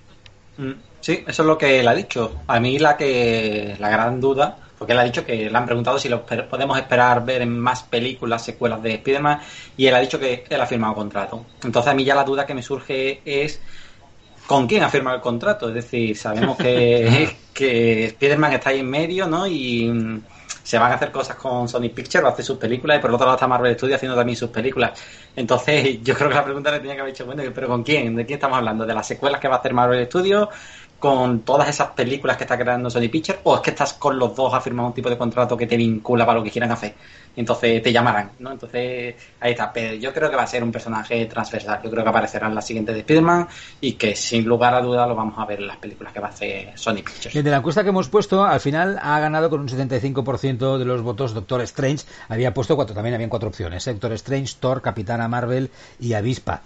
mm, 0.58 0.72
sí, 1.00 1.24
eso 1.26 1.42
es 1.42 1.46
lo 1.46 1.56
que 1.56 1.80
él 1.80 1.88
ha 1.88 1.94
dicho. 1.94 2.40
A 2.46 2.60
mí 2.60 2.78
la 2.78 2.96
que 2.96 3.76
la 3.78 3.88
gran 3.88 4.20
duda 4.20 4.58
porque 4.82 4.94
él 4.94 4.98
ha 4.98 5.04
dicho 5.04 5.24
que 5.24 5.48
le 5.48 5.56
han 5.56 5.64
preguntado 5.64 5.96
si 5.96 6.08
lo 6.08 6.26
podemos 6.26 6.76
esperar 6.76 7.24
ver 7.24 7.42
en 7.42 7.56
más 7.56 7.84
películas, 7.84 8.44
secuelas 8.44 8.82
de 8.82 8.94
Spider-Man, 8.94 9.38
y 9.76 9.86
él 9.86 9.94
ha 9.94 10.00
dicho 10.00 10.18
que 10.18 10.44
él 10.50 10.60
ha 10.60 10.66
firmado 10.66 10.96
contrato. 10.96 11.46
Entonces 11.62 11.92
a 11.92 11.94
mí 11.94 12.02
ya 12.02 12.16
la 12.16 12.24
duda 12.24 12.44
que 12.44 12.52
me 12.52 12.64
surge 12.64 13.20
es 13.24 13.60
con 14.48 14.66
quién 14.66 14.82
ha 14.82 14.88
firmado 14.88 15.14
el 15.14 15.22
contrato. 15.22 15.68
Es 15.68 15.74
decir, 15.76 16.16
sabemos 16.16 16.56
que, 16.56 17.28
que 17.54 18.06
Spider-Man 18.06 18.54
está 18.54 18.70
ahí 18.70 18.80
en 18.80 18.90
medio, 18.90 19.28
¿no? 19.28 19.46
Y 19.46 20.20
se 20.62 20.78
van 20.78 20.92
a 20.92 20.94
hacer 20.94 21.10
cosas 21.10 21.36
con 21.36 21.68
Sony 21.68 21.90
Pictures, 21.94 22.24
va 22.24 22.28
a 22.28 22.32
hacer 22.32 22.44
sus 22.44 22.58
películas, 22.58 22.98
y 22.98 23.00
por 23.00 23.10
otro 23.10 23.26
lado 23.26 23.36
está 23.36 23.46
Marvel 23.48 23.74
Studios 23.74 23.96
haciendo 23.96 24.16
también 24.16 24.36
sus 24.36 24.50
películas. 24.50 24.98
Entonces, 25.34 25.98
yo 26.02 26.14
creo 26.14 26.28
que 26.28 26.34
la 26.34 26.44
pregunta 26.44 26.70
le 26.70 26.78
tenía 26.78 26.94
que 26.94 27.00
haber 27.00 27.12
dicho, 27.12 27.26
bueno, 27.26 27.42
pero 27.54 27.68
¿con 27.68 27.82
quién? 27.82 28.14
¿De 28.14 28.24
quién 28.26 28.36
estamos 28.36 28.58
hablando? 28.58 28.86
¿De 28.86 28.94
las 28.94 29.06
secuelas 29.06 29.40
que 29.40 29.48
va 29.48 29.56
a 29.56 29.58
hacer 29.58 29.74
Marvel 29.74 30.06
Studios? 30.06 30.48
Con 31.02 31.40
todas 31.40 31.68
esas 31.68 31.88
películas 31.88 32.36
que 32.36 32.44
está 32.44 32.56
creando 32.56 32.88
Sony 32.88 33.08
Pictures 33.10 33.40
o 33.42 33.56
es 33.56 33.60
que 33.60 33.70
estás 33.70 33.94
con 33.94 34.16
los 34.16 34.36
dos 34.36 34.54
a 34.54 34.60
firmar 34.60 34.86
un 34.86 34.92
tipo 34.92 35.10
de 35.10 35.18
contrato 35.18 35.56
que 35.56 35.66
te 35.66 35.76
vincula 35.76 36.24
para 36.24 36.38
lo 36.38 36.44
que 36.44 36.50
quieran 36.52 36.70
hacer. 36.70 36.94
Entonces 37.34 37.82
te 37.82 37.92
llamarán, 37.92 38.30
¿no? 38.38 38.52
Entonces 38.52 39.16
ahí 39.40 39.50
está. 39.50 39.72
Pero 39.72 39.94
yo 39.94 40.12
creo 40.14 40.30
que 40.30 40.36
va 40.36 40.44
a 40.44 40.46
ser 40.46 40.62
un 40.62 40.70
personaje 40.70 41.26
transversal. 41.26 41.80
Yo 41.82 41.90
creo 41.90 42.04
que 42.04 42.08
aparecerá 42.08 42.46
en 42.46 42.54
la 42.54 42.62
siguiente 42.62 42.92
de 42.92 43.00
Spider-Man 43.00 43.48
y 43.80 43.94
que 43.94 44.14
sin 44.14 44.44
lugar 44.44 44.76
a 44.76 44.80
duda 44.80 45.04
lo 45.08 45.16
vamos 45.16 45.34
a 45.38 45.44
ver 45.44 45.58
en 45.58 45.66
las 45.66 45.78
películas 45.78 46.12
que 46.12 46.20
va 46.20 46.28
a 46.28 46.30
hacer 46.30 46.78
Sony 46.78 47.02
Pictures. 47.04 47.34
de 47.34 47.50
la 47.50 47.56
encuesta 47.56 47.82
que 47.82 47.88
hemos 47.88 48.08
puesto, 48.08 48.44
al 48.44 48.60
final 48.60 48.96
ha 49.02 49.18
ganado 49.18 49.50
con 49.50 49.58
un 49.58 49.68
75% 49.68 50.78
de 50.78 50.84
los 50.84 51.02
votos 51.02 51.34
Doctor 51.34 51.62
Strange. 51.62 52.04
Había 52.28 52.54
puesto 52.54 52.76
cuatro, 52.76 52.94
también 52.94 53.16
habían 53.16 53.28
cuatro 53.28 53.48
opciones. 53.48 53.84
¿eh? 53.88 53.90
Doctor 53.90 54.12
Strange, 54.12 54.54
Thor, 54.60 54.80
Capitana 54.80 55.26
Marvel 55.26 55.68
y 55.98 56.12
Avispa 56.12 56.62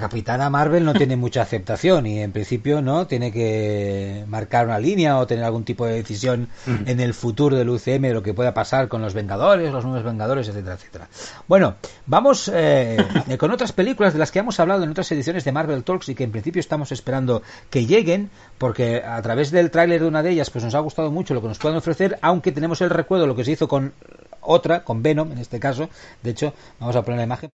Capitana 0.00 0.50
Marvel 0.50 0.84
no 0.84 0.92
tiene 0.92 1.16
mucha 1.16 1.42
aceptación 1.42 2.06
y 2.06 2.20
en 2.20 2.32
principio 2.32 2.82
no 2.82 3.06
tiene 3.06 3.32
que 3.32 4.24
marcar 4.28 4.66
una 4.66 4.78
línea 4.78 5.18
o 5.18 5.26
tener 5.26 5.44
algún 5.44 5.64
tipo 5.64 5.86
de 5.86 5.94
decisión 5.94 6.48
en 6.66 7.00
el 7.00 7.14
futuro 7.14 7.56
del 7.56 7.70
UCM 7.70 8.02
de 8.02 8.14
lo 8.14 8.22
que 8.22 8.34
pueda 8.34 8.52
pasar 8.52 8.88
con 8.88 9.00
los 9.00 9.14
Vengadores, 9.14 9.72
los 9.72 9.84
nuevos 9.84 10.04
Vengadores, 10.04 10.48
etcétera, 10.48 10.74
etcétera. 10.74 11.08
Bueno, 11.48 11.76
vamos 12.04 12.50
eh, 12.52 12.98
con 13.38 13.50
otras 13.50 13.72
películas 13.72 14.12
de 14.12 14.18
las 14.18 14.30
que 14.30 14.40
hemos 14.40 14.60
hablado 14.60 14.84
en 14.84 14.90
otras 14.90 15.10
ediciones 15.12 15.44
de 15.44 15.52
Marvel 15.52 15.82
Talks 15.82 16.10
y 16.10 16.14
que 16.14 16.24
en 16.24 16.32
principio 16.32 16.60
estamos 16.60 16.92
esperando 16.92 17.42
que 17.70 17.86
lleguen 17.86 18.30
porque 18.58 19.02
a 19.02 19.20
través 19.22 19.50
del 19.50 19.70
tráiler 19.70 20.02
de 20.02 20.08
una 20.08 20.22
de 20.22 20.30
ellas 20.30 20.50
pues 20.50 20.64
nos 20.64 20.74
ha 20.74 20.80
gustado 20.80 21.10
mucho 21.10 21.34
lo 21.34 21.40
que 21.40 21.48
nos 21.48 21.58
pueden 21.58 21.78
ofrecer, 21.78 22.18
aunque 22.22 22.52
tenemos 22.52 22.80
el 22.82 22.90
recuerdo 22.90 23.22
de 23.22 23.28
lo 23.28 23.36
que 23.36 23.44
se 23.44 23.52
hizo 23.52 23.66
con 23.66 23.94
otra, 24.40 24.84
con 24.84 25.02
Venom 25.02 25.32
en 25.32 25.38
este 25.38 25.58
caso. 25.58 25.88
De 26.22 26.30
hecho, 26.30 26.52
vamos 26.78 26.96
a 26.96 27.02
poner 27.02 27.18
la 27.18 27.24
imagen. 27.24 27.50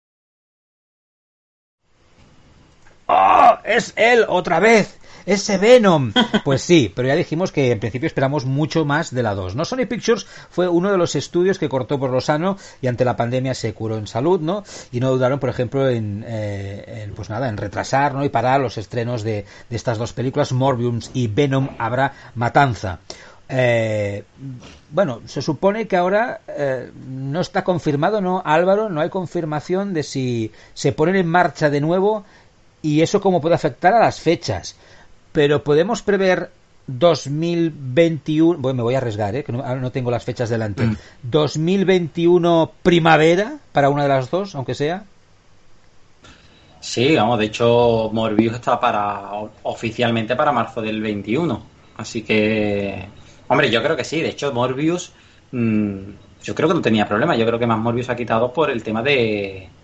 ¡Oh! 3.07 3.57
¡Es 3.65 3.93
él 3.97 4.25
otra 4.29 4.61
vez! 4.61 4.99
¡Ese 5.27 5.59
Venom! 5.59 6.13
Pues 6.45 6.63
sí, 6.63 6.93
pero 6.95 7.09
ya 7.09 7.17
dijimos 7.17 7.51
que 7.51 7.73
en 7.73 7.81
principio 7.81 8.07
esperamos 8.07 8.45
mucho 8.45 8.85
más 8.85 9.13
de 9.13 9.25
la 9.25 9.35
2. 9.35 9.57
¿no? 9.57 9.65
Sony 9.65 9.87
Pictures 9.89 10.27
fue 10.51 10.69
uno 10.69 10.93
de 10.93 10.99
los 10.99 11.17
estudios 11.17 11.59
que 11.59 11.69
cortó 11.69 11.99
por 11.99 12.11
lo 12.11 12.21
sano 12.21 12.57
y 12.81 12.87
ante 12.87 13.05
la 13.05 13.17
pandemia 13.17 13.55
se 13.55 13.75
curó 13.75 13.97
en 13.97 14.07
salud, 14.07 14.41
¿no? 14.41 14.63
Y 14.93 15.01
no 15.01 15.11
dudaron, 15.11 15.41
por 15.41 15.49
ejemplo, 15.49 15.89
en, 15.89 16.25
eh, 16.27 17.11
pues 17.17 17.29
nada, 17.29 17.49
en 17.49 17.57
retrasar, 17.57 18.15
¿no? 18.15 18.25
Y 18.25 18.29
parar 18.29 18.61
los 18.61 18.79
estrenos 18.79 19.25
de, 19.25 19.45
de 19.69 19.77
estas 19.77 19.99
dos 19.99 20.13
películas, 20.13 20.53
Morbius 20.53 21.11
y 21.13 21.27
Venom 21.27 21.71
habrá 21.79 22.13
matanza. 22.37 23.01
Eh, 23.49 24.25
bueno, 24.91 25.21
se 25.27 25.41
supone 25.41 25.87
que 25.87 25.97
ahora 25.97 26.41
eh, 26.49 26.91
no 27.09 27.41
está 27.41 27.63
confirmado, 27.63 28.21
¿no, 28.21 28.43
Álvaro? 28.45 28.89
No 28.89 29.01
hay 29.01 29.09
confirmación 29.09 29.95
de 29.95 30.03
si 30.03 30.53
se 30.75 30.93
ponen 30.93 31.17
en 31.17 31.29
marcha 31.29 31.71
de 31.71 31.81
nuevo 31.81 32.25
y 32.87 33.03
eso 33.03 33.21
cómo 33.21 33.41
puede 33.41 33.57
afectar 33.57 33.93
a 33.95 33.99
las 33.99 34.21
fechas. 34.21 34.77
Pero 35.33 35.65
podemos 35.65 36.03
prever 36.03 36.51
2021, 36.87 38.61
bueno, 38.61 38.77
me 38.77 38.83
voy 38.85 38.95
a 38.95 38.99
arriesgar, 38.99 39.35
¿eh? 39.35 39.43
que 39.43 39.51
no, 39.51 39.75
no 39.75 39.91
tengo 39.91 40.09
las 40.13 40.25
fechas 40.25 40.49
delante. 40.49 40.89
2021 41.25 42.71
primavera 42.85 43.59
para 43.73 43.91
una 43.91 44.05
de 44.05 44.09
las 44.09 44.31
dos, 44.31 44.55
aunque 44.55 44.75
sea. 44.75 45.03
Sí, 46.79 47.17
vamos, 47.17 47.41
de 47.41 47.47
hecho 47.47 48.09
Morbius 48.13 48.55
está 48.55 48.79
para 48.79 49.33
oficialmente 49.65 50.37
para 50.37 50.53
marzo 50.53 50.81
del 50.81 51.01
21. 51.01 51.61
Así 51.97 52.23
que, 52.23 53.05
hombre, 53.49 53.69
yo 53.69 53.83
creo 53.83 53.97
que 53.97 54.05
sí. 54.05 54.21
De 54.21 54.29
hecho, 54.29 54.53
Morbius, 54.53 55.13
mmm, 55.51 55.99
yo 56.45 56.55
creo 56.55 56.69
que 56.69 56.75
no 56.75 56.83
tenía 56.83 57.09
problema. 57.09 57.35
Yo 57.35 57.45
creo 57.47 57.59
que 57.59 57.67
más 57.67 57.81
Morbius 57.81 58.11
ha 58.11 58.17
quitado 58.17 58.53
por 58.53 58.71
el 58.71 58.85
tema 58.85 59.03
de, 59.03 59.69
Mm, 59.69 59.76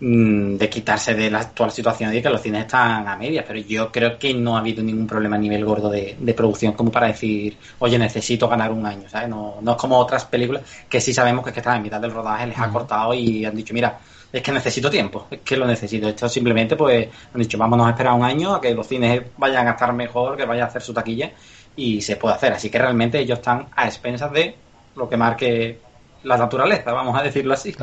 de 0.00 0.68
quitarse 0.70 1.14
de 1.14 1.30
la 1.30 1.40
actual 1.40 1.70
situación 1.70 2.14
y 2.14 2.22
que 2.22 2.30
los 2.30 2.40
cines 2.40 2.62
están 2.62 3.06
a 3.06 3.16
medias, 3.16 3.44
pero 3.46 3.60
yo 3.60 3.92
creo 3.92 4.18
que 4.18 4.32
no 4.32 4.56
ha 4.56 4.60
habido 4.60 4.82
ningún 4.82 5.06
problema 5.06 5.36
a 5.36 5.38
nivel 5.38 5.62
gordo 5.64 5.90
de, 5.90 6.34
producción 6.34 6.72
como 6.72 6.90
para 6.90 7.08
decir, 7.08 7.58
oye, 7.80 7.98
necesito 7.98 8.48
ganar 8.48 8.72
un 8.72 8.86
año, 8.86 9.08
¿sabes? 9.10 9.28
No, 9.28 9.56
no 9.60 9.72
es 9.72 9.76
como 9.76 9.98
otras 9.98 10.24
películas 10.24 10.62
que 10.88 11.00
sí 11.02 11.12
sabemos 11.12 11.44
que, 11.44 11.50
es 11.50 11.54
que 11.54 11.60
están 11.60 11.76
en 11.76 11.82
mitad 11.82 12.00
del 12.00 12.12
rodaje, 12.12 12.46
les 12.46 12.58
ha 12.58 12.70
cortado 12.70 13.12
y 13.12 13.44
han 13.44 13.54
dicho, 13.54 13.74
mira, 13.74 13.98
es 14.32 14.42
que 14.42 14.52
necesito 14.52 14.88
tiempo, 14.88 15.26
es 15.30 15.40
que 15.40 15.56
lo 15.56 15.66
necesito. 15.66 16.08
Esto 16.08 16.28
simplemente, 16.28 16.76
pues, 16.76 17.08
han 17.34 17.40
dicho, 17.40 17.58
vámonos 17.58 17.86
a 17.86 17.90
esperar 17.90 18.14
un 18.14 18.24
año 18.24 18.54
a 18.54 18.60
que 18.60 18.72
los 18.74 18.86
cines 18.86 19.22
vayan 19.36 19.68
a 19.68 19.72
estar 19.72 19.92
mejor, 19.92 20.36
que 20.36 20.46
vayan 20.46 20.64
a 20.64 20.68
hacer 20.68 20.82
su 20.82 20.94
taquilla 20.94 21.32
y 21.76 22.00
se 22.00 22.16
puede 22.16 22.36
hacer. 22.36 22.52
Así 22.52 22.70
que 22.70 22.78
realmente 22.78 23.18
ellos 23.18 23.38
están 23.38 23.66
a 23.76 23.86
expensas 23.86 24.32
de 24.32 24.54
lo 24.96 25.08
que 25.08 25.16
marque 25.16 25.78
la 26.22 26.36
naturaleza, 26.36 26.92
vamos 26.92 27.18
a 27.18 27.22
decirlo 27.22 27.54
así. 27.54 27.74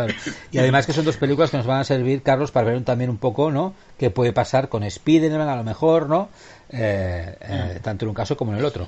Y 0.51 0.57
además 0.59 0.85
que 0.85 0.93
son 0.93 1.05
dos 1.05 1.17
películas 1.17 1.51
que 1.51 1.57
nos 1.57 1.65
van 1.65 1.79
a 1.79 1.83
servir, 1.83 2.21
Carlos, 2.21 2.51
para 2.51 2.71
ver 2.71 2.83
también 2.83 3.09
un 3.09 3.17
poco, 3.17 3.51
¿no? 3.51 3.73
Qué 3.97 4.09
puede 4.09 4.33
pasar 4.33 4.69
con 4.69 4.83
Spider-Man 4.83 5.49
a 5.49 5.55
lo 5.55 5.63
mejor, 5.63 6.07
¿no? 6.07 6.29
Eh, 6.69 7.35
eh, 7.39 7.75
mm. 7.77 7.81
tanto 7.81 8.05
en 8.05 8.09
un 8.09 8.15
caso 8.15 8.37
como 8.37 8.53
en 8.53 8.59
el 8.59 8.65
otro. 8.65 8.87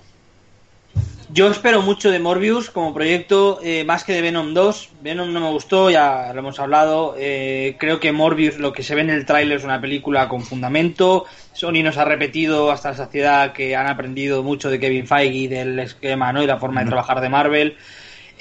Yo 1.31 1.47
espero 1.51 1.83
mucho 1.83 2.09
de 2.09 2.17
Morbius 2.17 2.71
como 2.71 2.91
proyecto, 2.91 3.59
eh, 3.63 3.83
más 3.83 4.03
que 4.03 4.13
de 4.13 4.23
Venom 4.23 4.55
2. 4.55 4.89
Venom 5.01 5.31
no 5.31 5.39
me 5.39 5.49
gustó, 5.51 5.91
ya 5.91 6.31
lo 6.33 6.39
hemos 6.39 6.59
hablado. 6.59 7.13
creo 7.13 7.99
que 7.99 8.11
Morbius, 8.11 8.57
lo 8.57 8.73
que 8.73 8.81
se 8.81 8.95
ve 8.95 9.01
en 9.01 9.11
el 9.11 9.27
tráiler, 9.27 9.59
es 9.59 9.63
una 9.63 9.79
película 9.79 10.27
con 10.27 10.41
fundamento. 10.41 11.25
Sony 11.53 11.83
nos 11.83 11.97
ha 11.97 12.05
repetido 12.05 12.71
hasta 12.71 12.89
la 12.89 12.97
saciedad 12.97 13.53
que 13.53 13.75
han 13.75 13.85
aprendido 13.85 14.41
mucho 14.41 14.71
de 14.71 14.79
Kevin 14.79 15.05
Feige, 15.05 15.47
del 15.47 15.77
esquema 15.77 16.33
¿no? 16.33 16.41
y 16.41 16.47
la 16.47 16.57
forma 16.57 16.81
de 16.81 16.87
trabajar 16.87 17.21
de 17.21 17.29
Marvel. 17.29 17.77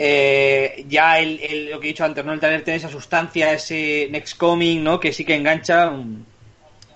Eh, 0.00 0.84
ya 0.88 1.18
el, 1.18 1.70
lo 1.70 1.80
que 1.80 1.88
he 1.88 1.90
dicho 1.90 2.04
antes, 2.04 2.24
¿no? 2.24 2.32
El 2.32 2.40
tener, 2.40 2.62
esa 2.68 2.88
sustancia, 2.88 3.52
ese 3.52 4.08
Next 4.10 4.38
Coming, 4.38 4.82
¿no? 4.82 5.00
Que 5.00 5.12
sí 5.12 5.24
que 5.24 5.34
engancha. 5.34 5.92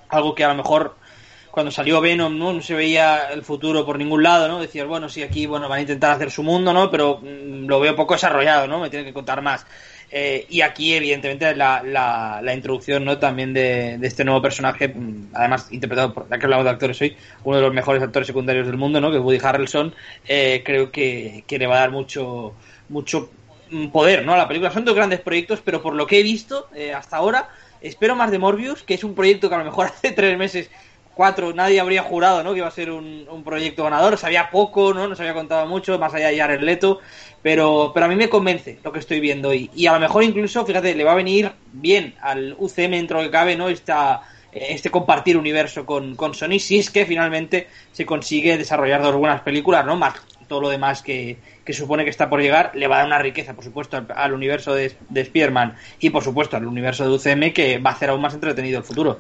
algo 0.09 0.35
que 0.35 0.45
a 0.45 0.49
lo 0.49 0.55
mejor 0.55 0.97
cuando 1.51 1.71
salió 1.71 2.01
Venom, 2.01 2.39
¿no? 2.39 2.53
No 2.53 2.63
se 2.63 2.75
veía 2.75 3.29
el 3.31 3.43
futuro 3.43 3.85
por 3.85 3.99
ningún 3.99 4.23
lado, 4.23 4.49
¿no? 4.49 4.61
Decías, 4.61 4.87
bueno, 4.87 5.09
sí, 5.09 5.23
aquí, 5.23 5.47
bueno, 5.47 5.69
van 5.69 5.79
a 5.79 5.83
intentar 5.83 6.13
hacer 6.13 6.31
su 6.31 6.43
mundo, 6.43 6.73
¿no? 6.73 6.91
Pero 6.91 7.19
mm, 7.21 7.67
lo 7.67 7.81
veo 7.81 7.95
poco 7.97 8.15
desarrollado, 8.15 8.67
¿no? 8.67 8.81
Me 8.81 8.89
tienen 8.89 9.07
que 9.07 9.13
contar 9.13 9.43
más. 9.43 9.67
Eh, 10.15 10.47
y 10.51 10.61
aquí, 10.61 10.93
evidentemente, 10.93 11.57
la, 11.57 11.83
la, 11.83 12.55
introducción 12.55 13.03
¿no? 13.03 13.19
también 13.19 13.55
de, 13.55 13.99
este 14.03 14.25
nuevo 14.27 14.43
personaje, 14.43 14.89
mm, 14.89 15.31
además 15.33 15.69
interpretado 15.71 16.13
por, 16.13 16.29
ya 16.29 16.39
que 16.39 16.45
hablamos 16.45 16.65
de 16.65 16.71
actores 16.71 17.01
hoy, 17.01 17.17
uno 17.45 17.57
de 17.57 17.63
los 17.63 17.73
mejores 17.73 18.03
actores 18.03 18.27
secundarios 18.27 18.67
del 18.67 18.77
mundo, 18.77 19.01
¿no? 19.01 19.11
que 19.11 19.17
es 19.17 19.23
Woody 19.23 19.39
Harrelson, 19.43 19.95
eh, 20.29 20.63
creo 20.67 20.93
que, 20.93 21.45
que, 21.47 21.59
le 21.59 21.67
va 21.67 21.77
a 21.77 21.81
dar 21.81 21.93
mucho, 21.93 22.53
mucho 22.89 23.31
poder 23.93 24.25
¿no? 24.25 24.35
a 24.35 24.37
la 24.37 24.49
película. 24.49 24.71
Son 24.71 24.85
dos 24.85 24.95
grandes 24.95 25.21
proyectos, 25.21 25.61
pero 25.65 25.83
por 25.83 25.95
lo 25.95 26.07
que 26.07 26.21
he 26.21 26.23
visto 26.23 26.69
eh, 26.75 26.93
hasta 26.93 27.17
ahora, 27.17 27.49
espero 27.81 28.15
más 28.17 28.31
de 28.31 28.39
Morbius, 28.39 28.83
que 28.83 28.95
es 28.95 29.05
un 29.05 29.15
proyecto 29.15 29.49
que 29.49 29.55
a 29.55 29.59
lo 29.59 29.65
mejor 29.65 29.87
hace 29.95 30.13
tres 30.13 30.37
meses, 30.37 30.71
cuatro, 31.15 31.53
nadie 31.53 31.81
habría 31.81 32.03
jurado 32.03 32.43
¿no? 32.43 32.53
que 32.53 32.59
iba 32.59 32.69
a 32.69 32.73
ser 32.73 32.91
un, 32.91 33.43
proyecto 33.45 33.85
ganador. 33.85 34.19
Sabía 34.19 34.51
poco, 34.51 34.93
¿no? 34.95 35.09
no 35.09 35.17
se 35.17 35.23
había 35.23 35.35
contado 35.35 35.67
mucho, 35.67 35.99
más 35.99 36.15
allá 36.15 36.29
de 36.29 36.39
Jared 36.39 36.61
Leto. 36.61 37.01
Pero, 37.43 37.91
pero 37.93 38.07
a 38.07 38.09
mí 38.09 38.15
me 38.15 38.29
convence 38.29 38.79
lo 38.85 38.93
que 38.93 39.01
estoy 39.01 39.19
viendo. 39.19 39.53
Y, 39.53 39.71
y 39.75 39.87
a 39.87 39.93
lo 39.95 40.01
mejor 40.01 40.23
incluso, 40.23 40.65
fíjate, 40.65 40.95
le 40.95 41.05
va 41.05 41.13
a 41.13 41.17
venir 41.17 41.51
bien 41.73 42.15
al 42.21 42.55
UCM 42.57 42.93
dentro 42.93 43.21
que 43.21 43.31
cabe, 43.31 43.57
¿no? 43.57 43.69
Esta, 43.69 44.23
este 44.53 44.91
compartir 44.91 45.37
universo 45.37 45.85
con, 45.85 46.15
con 46.15 46.35
Sony, 46.35 46.59
si 46.61 46.79
es 46.79 46.91
que 46.91 47.07
finalmente 47.07 47.69
se 47.91 48.07
consigue 48.07 48.59
desarrollar 48.59 49.03
dos 49.03 49.17
buenas 49.17 49.41
películas, 49.41 49.85
¿no? 49.85 49.97
Más 49.97 50.15
todo 50.53 50.61
lo 50.61 50.69
demás 50.69 51.01
que, 51.01 51.39
que 51.65 51.73
supone 51.73 52.05
que 52.05 52.11
está 52.11 52.29
por 52.29 52.43
llegar, 52.43 52.73
le 52.75 52.87
va 52.87 52.97
a 52.97 52.99
dar 52.99 53.07
una 53.07 53.19
riqueza, 53.19 53.55
por 53.55 53.65
supuesto, 53.65 54.05
al, 54.15 54.33
universo 54.35 54.75
de, 54.75 54.95
de 55.09 55.25
Spearman 55.25 55.77
y, 55.99 56.11
por 56.11 56.23
supuesto, 56.23 56.59
al 56.59 56.67
universo 56.67 57.05
de 57.05 57.15
UCM 57.15 57.55
que 57.55 57.79
va 57.79 57.89
a 57.89 57.93
hacer 57.95 58.11
aún 58.11 58.21
más 58.21 58.35
entretenido 58.35 58.77
el 58.77 58.85
futuro. 58.85 59.19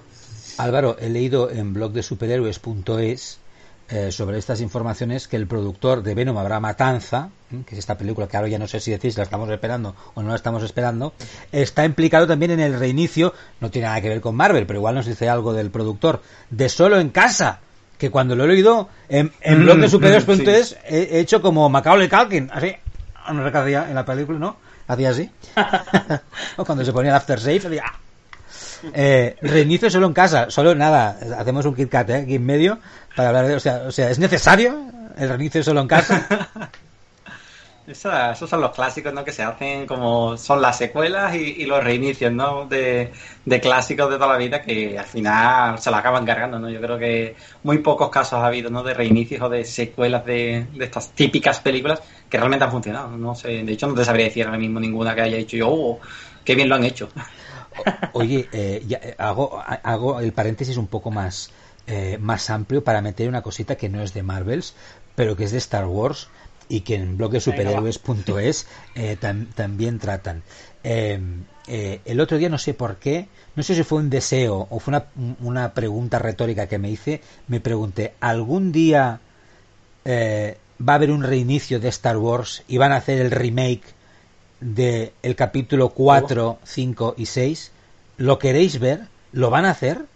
Álvaro, 0.58 0.98
he 1.00 1.08
leído 1.08 1.50
en 1.50 1.72
blog 1.72 1.92
de 1.92 2.02
superhéroes.es 2.02 3.40
eh, 3.88 4.12
sobre 4.12 4.36
estas 4.36 4.60
informaciones 4.60 5.26
que 5.26 5.36
el 5.36 5.46
productor 5.46 6.02
de 6.02 6.14
Venom 6.14 6.36
habrá 6.36 6.60
Matanza, 6.60 7.30
que 7.64 7.74
es 7.74 7.78
esta 7.78 7.96
película 7.96 8.28
que 8.28 8.36
ahora 8.36 8.50
ya 8.50 8.58
no 8.58 8.68
sé 8.68 8.78
si 8.78 8.90
decís 8.90 9.16
la 9.16 9.22
estamos 9.22 9.48
esperando 9.48 9.96
o 10.12 10.22
no 10.22 10.28
la 10.28 10.36
estamos 10.36 10.62
esperando, 10.62 11.14
está 11.50 11.86
implicado 11.86 12.26
también 12.26 12.50
en 12.50 12.60
el 12.60 12.78
reinicio, 12.78 13.32
no 13.60 13.70
tiene 13.70 13.88
nada 13.88 14.02
que 14.02 14.10
ver 14.10 14.20
con 14.20 14.36
Marvel, 14.36 14.66
pero 14.66 14.80
igual 14.80 14.96
nos 14.96 15.06
dice 15.06 15.30
algo 15.30 15.54
del 15.54 15.70
productor, 15.70 16.20
de 16.50 16.68
Solo 16.68 17.00
en 17.00 17.08
Casa, 17.08 17.60
que 18.02 18.10
cuando 18.10 18.34
lo 18.34 18.46
he 18.46 18.48
oído 18.48 18.88
en, 19.08 19.30
en 19.42 19.60
mm, 19.60 19.62
blog 19.62 19.78
de 19.78 19.88
superhéroes.es 19.88 20.76
he, 20.88 21.20
hecho 21.20 21.40
como 21.40 21.68
Macaulay 21.68 22.08
Culkin, 22.08 22.50
así, 22.52 22.74
no 23.32 23.48
sé 23.48 23.56
hacía 23.56 23.88
en 23.88 23.94
la 23.94 24.04
película, 24.04 24.40
¿no? 24.40 24.56
Hacía 24.88 25.10
así. 25.10 25.30
o 26.56 26.64
cuando 26.66 26.84
se 26.84 26.92
ponía 26.92 27.12
el 27.12 27.16
aftershave, 27.16 27.58
hacía... 27.58 27.84
Eh, 28.92 29.36
reinicio 29.40 29.88
solo 29.88 30.08
en 30.08 30.14
casa, 30.14 30.50
solo 30.50 30.74
nada, 30.74 31.16
hacemos 31.38 31.64
un 31.64 31.76
KitKat 31.76 32.10
¿eh? 32.10 32.14
aquí 32.16 32.34
en 32.34 32.44
medio 32.44 32.80
para 33.14 33.28
hablar 33.28 33.46
de, 33.46 33.54
o 33.54 33.60
sea, 33.60 33.84
o 33.86 33.92
sea, 33.92 34.10
¿es 34.10 34.18
necesario 34.18 34.84
el 35.16 35.28
reinicio 35.28 35.62
solo 35.62 35.80
en 35.82 35.86
casa? 35.86 36.26
esos 37.92 38.50
son 38.50 38.60
los 38.60 38.72
clásicos, 38.72 39.12
¿no? 39.12 39.24
Que 39.24 39.32
se 39.32 39.42
hacen 39.42 39.86
como 39.86 40.36
son 40.36 40.60
las 40.60 40.78
secuelas 40.78 41.34
y, 41.34 41.64
los 41.64 41.82
reinicios, 41.82 42.32
¿no? 42.32 42.66
De, 42.66 43.12
clásicos 43.60 44.10
de 44.10 44.16
toda 44.16 44.32
la 44.32 44.38
vida 44.38 44.62
que 44.62 44.98
al 44.98 45.04
final 45.04 45.78
se 45.78 45.90
la 45.90 45.98
acaban 45.98 46.24
cargando, 46.24 46.58
¿no? 46.58 46.68
Yo 46.68 46.80
creo 46.80 46.98
que 46.98 47.36
muy 47.62 47.78
pocos 47.78 48.10
casos 48.10 48.34
ha 48.34 48.46
habido, 48.46 48.70
¿no? 48.70 48.82
De 48.82 48.94
reinicios 48.94 49.40
o 49.42 49.48
de 49.48 49.64
secuelas 49.64 50.24
de, 50.24 50.66
estas 50.80 51.10
típicas 51.10 51.60
películas 51.60 52.02
que 52.28 52.38
realmente 52.38 52.64
han 52.64 52.70
funcionado. 52.70 53.16
No 53.16 53.34
sé, 53.34 53.62
de 53.62 53.72
hecho 53.72 53.86
no 53.86 53.94
te 53.94 54.04
sabría 54.04 54.26
decir 54.26 54.44
ahora 54.46 54.58
mismo 54.58 54.80
ninguna 54.80 55.14
que 55.14 55.22
haya 55.22 55.36
dicho 55.36 55.56
yo, 55.56 55.68
oh, 55.70 56.00
qué 56.44 56.54
bien 56.54 56.68
lo 56.68 56.74
han 56.74 56.84
hecho. 56.84 57.08
Oye, 58.12 58.48
eh, 58.52 58.84
eh, 58.88 59.14
hago, 59.18 59.60
hago 59.60 60.20
el 60.20 60.32
paréntesis 60.32 60.76
un 60.76 60.86
poco 60.86 61.10
más, 61.10 61.50
eh, 61.86 62.18
más 62.20 62.50
amplio 62.50 62.84
para 62.84 63.00
meter 63.00 63.28
una 63.28 63.42
cosita 63.42 63.76
que 63.76 63.88
no 63.88 64.02
es 64.02 64.14
de 64.14 64.22
Marvels, 64.22 64.74
pero 65.14 65.36
que 65.36 65.44
es 65.44 65.52
de 65.52 65.58
Star 65.58 65.86
Wars 65.86 66.28
y 66.72 66.80
que 66.80 66.94
en 66.94 67.18
bloguesuperhéroes.es 67.18 68.66
eh, 68.94 69.18
también 69.54 69.98
tratan. 69.98 70.42
Eh, 70.82 71.20
eh, 71.68 72.00
el 72.06 72.18
otro 72.18 72.38
día 72.38 72.48
no 72.48 72.56
sé 72.56 72.72
por 72.72 72.96
qué, 72.96 73.28
no 73.54 73.62
sé 73.62 73.74
si 73.74 73.82
fue 73.82 73.98
un 73.98 74.08
deseo 74.08 74.68
o 74.70 74.78
fue 74.78 74.92
una, 74.92 75.36
una 75.42 75.74
pregunta 75.74 76.18
retórica 76.18 76.68
que 76.68 76.78
me 76.78 76.90
hice, 76.90 77.20
me 77.46 77.60
pregunté, 77.60 78.14
¿algún 78.20 78.72
día 78.72 79.20
va 80.06 80.92
a 80.92 80.96
haber 80.96 81.10
un 81.10 81.22
reinicio 81.22 81.78
de 81.78 81.88
Star 81.88 82.16
Wars 82.16 82.62
y 82.66 82.78
van 82.78 82.92
a 82.92 82.96
hacer 82.96 83.20
el 83.20 83.30
remake 83.30 83.84
de 84.60 85.12
el 85.22 85.36
capítulo 85.36 85.90
4, 85.90 86.58
5 86.64 87.14
y 87.18 87.26
6? 87.26 87.70
¿Lo 88.16 88.38
queréis 88.38 88.78
ver? 88.78 89.08
¿Lo 89.32 89.50
van 89.50 89.66
a 89.66 89.70
hacer? 89.72 90.06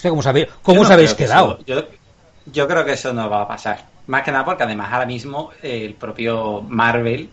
¿cómo, 0.00 0.22
cómo 0.62 0.80
os 0.82 0.90
habéis 0.90 1.14
quedado? 1.14 1.58
yo, 1.66 1.88
yo 2.46 2.68
creo 2.68 2.84
que 2.84 2.92
eso 2.92 3.12
no 3.12 3.28
va 3.28 3.42
a 3.42 3.48
pasar. 3.48 3.91
Más 4.06 4.22
que 4.22 4.32
nada 4.32 4.44
porque 4.44 4.64
además 4.64 4.92
ahora 4.92 5.06
mismo 5.06 5.50
el 5.62 5.94
propio 5.94 6.62
Marvel 6.62 7.28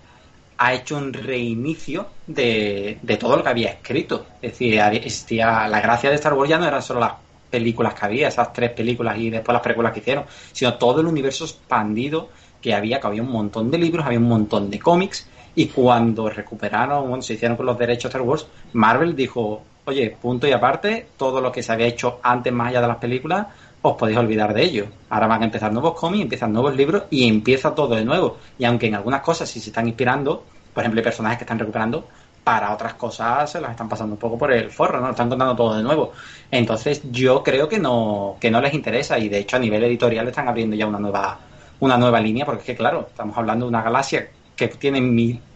ha 0.57 0.73
hecho 0.73 0.97
un 0.97 1.13
reinicio 1.13 2.07
de, 2.27 2.99
de, 3.01 3.17
todo 3.17 3.37
lo 3.37 3.43
que 3.43 3.49
había 3.49 3.69
escrito. 3.69 4.25
Es 4.41 4.51
decir, 4.51 4.79
existía 4.79 5.67
la 5.67 5.81
gracia 5.81 6.09
de 6.09 6.17
Star 6.17 6.33
Wars 6.33 6.49
ya 6.49 6.57
no 6.57 6.67
eran 6.67 6.81
solo 6.81 6.99
las 6.99 7.13
películas 7.49 7.93
que 7.93 8.05
había, 8.05 8.27
esas 8.27 8.53
tres 8.53 8.71
películas 8.71 9.17
y 9.17 9.29
después 9.29 9.53
las 9.53 9.63
películas 9.63 9.93
que 9.93 9.99
hicieron, 9.99 10.25
sino 10.51 10.75
todo 10.75 11.01
el 11.01 11.07
universo 11.07 11.45
expandido 11.45 12.29
que 12.61 12.73
había, 12.73 12.99
que 12.99 13.07
había 13.07 13.23
un 13.23 13.31
montón 13.31 13.71
de 13.71 13.77
libros, 13.77 14.05
había 14.05 14.19
un 14.19 14.27
montón 14.27 14.69
de 14.69 14.79
cómics, 14.79 15.27
y 15.55 15.67
cuando 15.67 16.29
recuperaron, 16.29 17.07
bueno, 17.07 17.21
se 17.21 17.33
hicieron 17.33 17.57
con 17.57 17.65
los 17.65 17.77
derechos 17.77 18.03
de 18.03 18.09
Star 18.09 18.21
Wars, 18.21 18.47
Marvel 18.73 19.15
dijo, 19.15 19.63
oye, 19.85 20.15
punto 20.21 20.47
y 20.47 20.51
aparte, 20.51 21.07
todo 21.17 21.41
lo 21.41 21.51
que 21.51 21.63
se 21.63 21.71
había 21.71 21.87
hecho 21.87 22.19
antes 22.21 22.53
más 22.53 22.69
allá 22.69 22.81
de 22.81 22.87
las 22.87 22.97
películas, 22.97 23.47
os 23.81 23.95
podéis 23.95 24.17
olvidar 24.17 24.53
de 24.53 24.63
ello. 24.63 24.85
Ahora 25.09 25.27
van 25.27 25.41
a 25.41 25.45
empezar 25.45 25.71
nuevos 25.71 25.93
cómics, 25.93 26.23
empiezan 26.23 26.53
nuevos 26.53 26.75
libros 26.75 27.03
y 27.09 27.27
empieza 27.27 27.73
todo 27.73 27.95
de 27.95 28.05
nuevo. 28.05 28.37
Y 28.57 28.65
aunque 28.65 28.87
en 28.87 28.95
algunas 28.95 29.21
cosas 29.21 29.49
sí 29.49 29.59
se 29.59 29.69
están 29.69 29.87
inspirando, 29.87 30.43
por 30.73 30.83
ejemplo, 30.83 30.99
hay 30.99 31.03
personajes 31.03 31.37
que 31.37 31.43
están 31.43 31.59
recuperando, 31.59 32.07
para 32.43 32.73
otras 32.73 32.95
cosas 32.95 33.51
se 33.51 33.61
las 33.61 33.71
están 33.71 33.87
pasando 33.87 34.13
un 34.13 34.19
poco 34.19 34.37
por 34.37 34.51
el 34.51 34.71
forro, 34.71 34.99
¿no? 34.99 35.11
Están 35.11 35.29
contando 35.29 35.55
todo 35.55 35.77
de 35.77 35.83
nuevo. 35.83 36.13
Entonces, 36.49 37.01
yo 37.11 37.43
creo 37.43 37.69
que 37.69 37.79
no, 37.79 38.37
que 38.39 38.49
no 38.49 38.59
les 38.59 38.73
interesa 38.73 39.19
y 39.19 39.29
de 39.29 39.39
hecho 39.39 39.57
a 39.57 39.59
nivel 39.59 39.83
editorial 39.83 40.27
están 40.27 40.47
abriendo 40.47 40.75
ya 40.75 40.87
una 40.87 40.99
nueva, 40.99 41.39
una 41.79 41.97
nueva 41.97 42.19
línea, 42.19 42.45
porque 42.45 42.61
es 42.61 42.65
que, 42.65 42.75
claro, 42.75 43.07
estamos 43.09 43.37
hablando 43.37 43.65
de 43.65 43.69
una 43.69 43.83
galaxia 43.83 44.29
que 44.55 44.67
tiene 44.67 44.99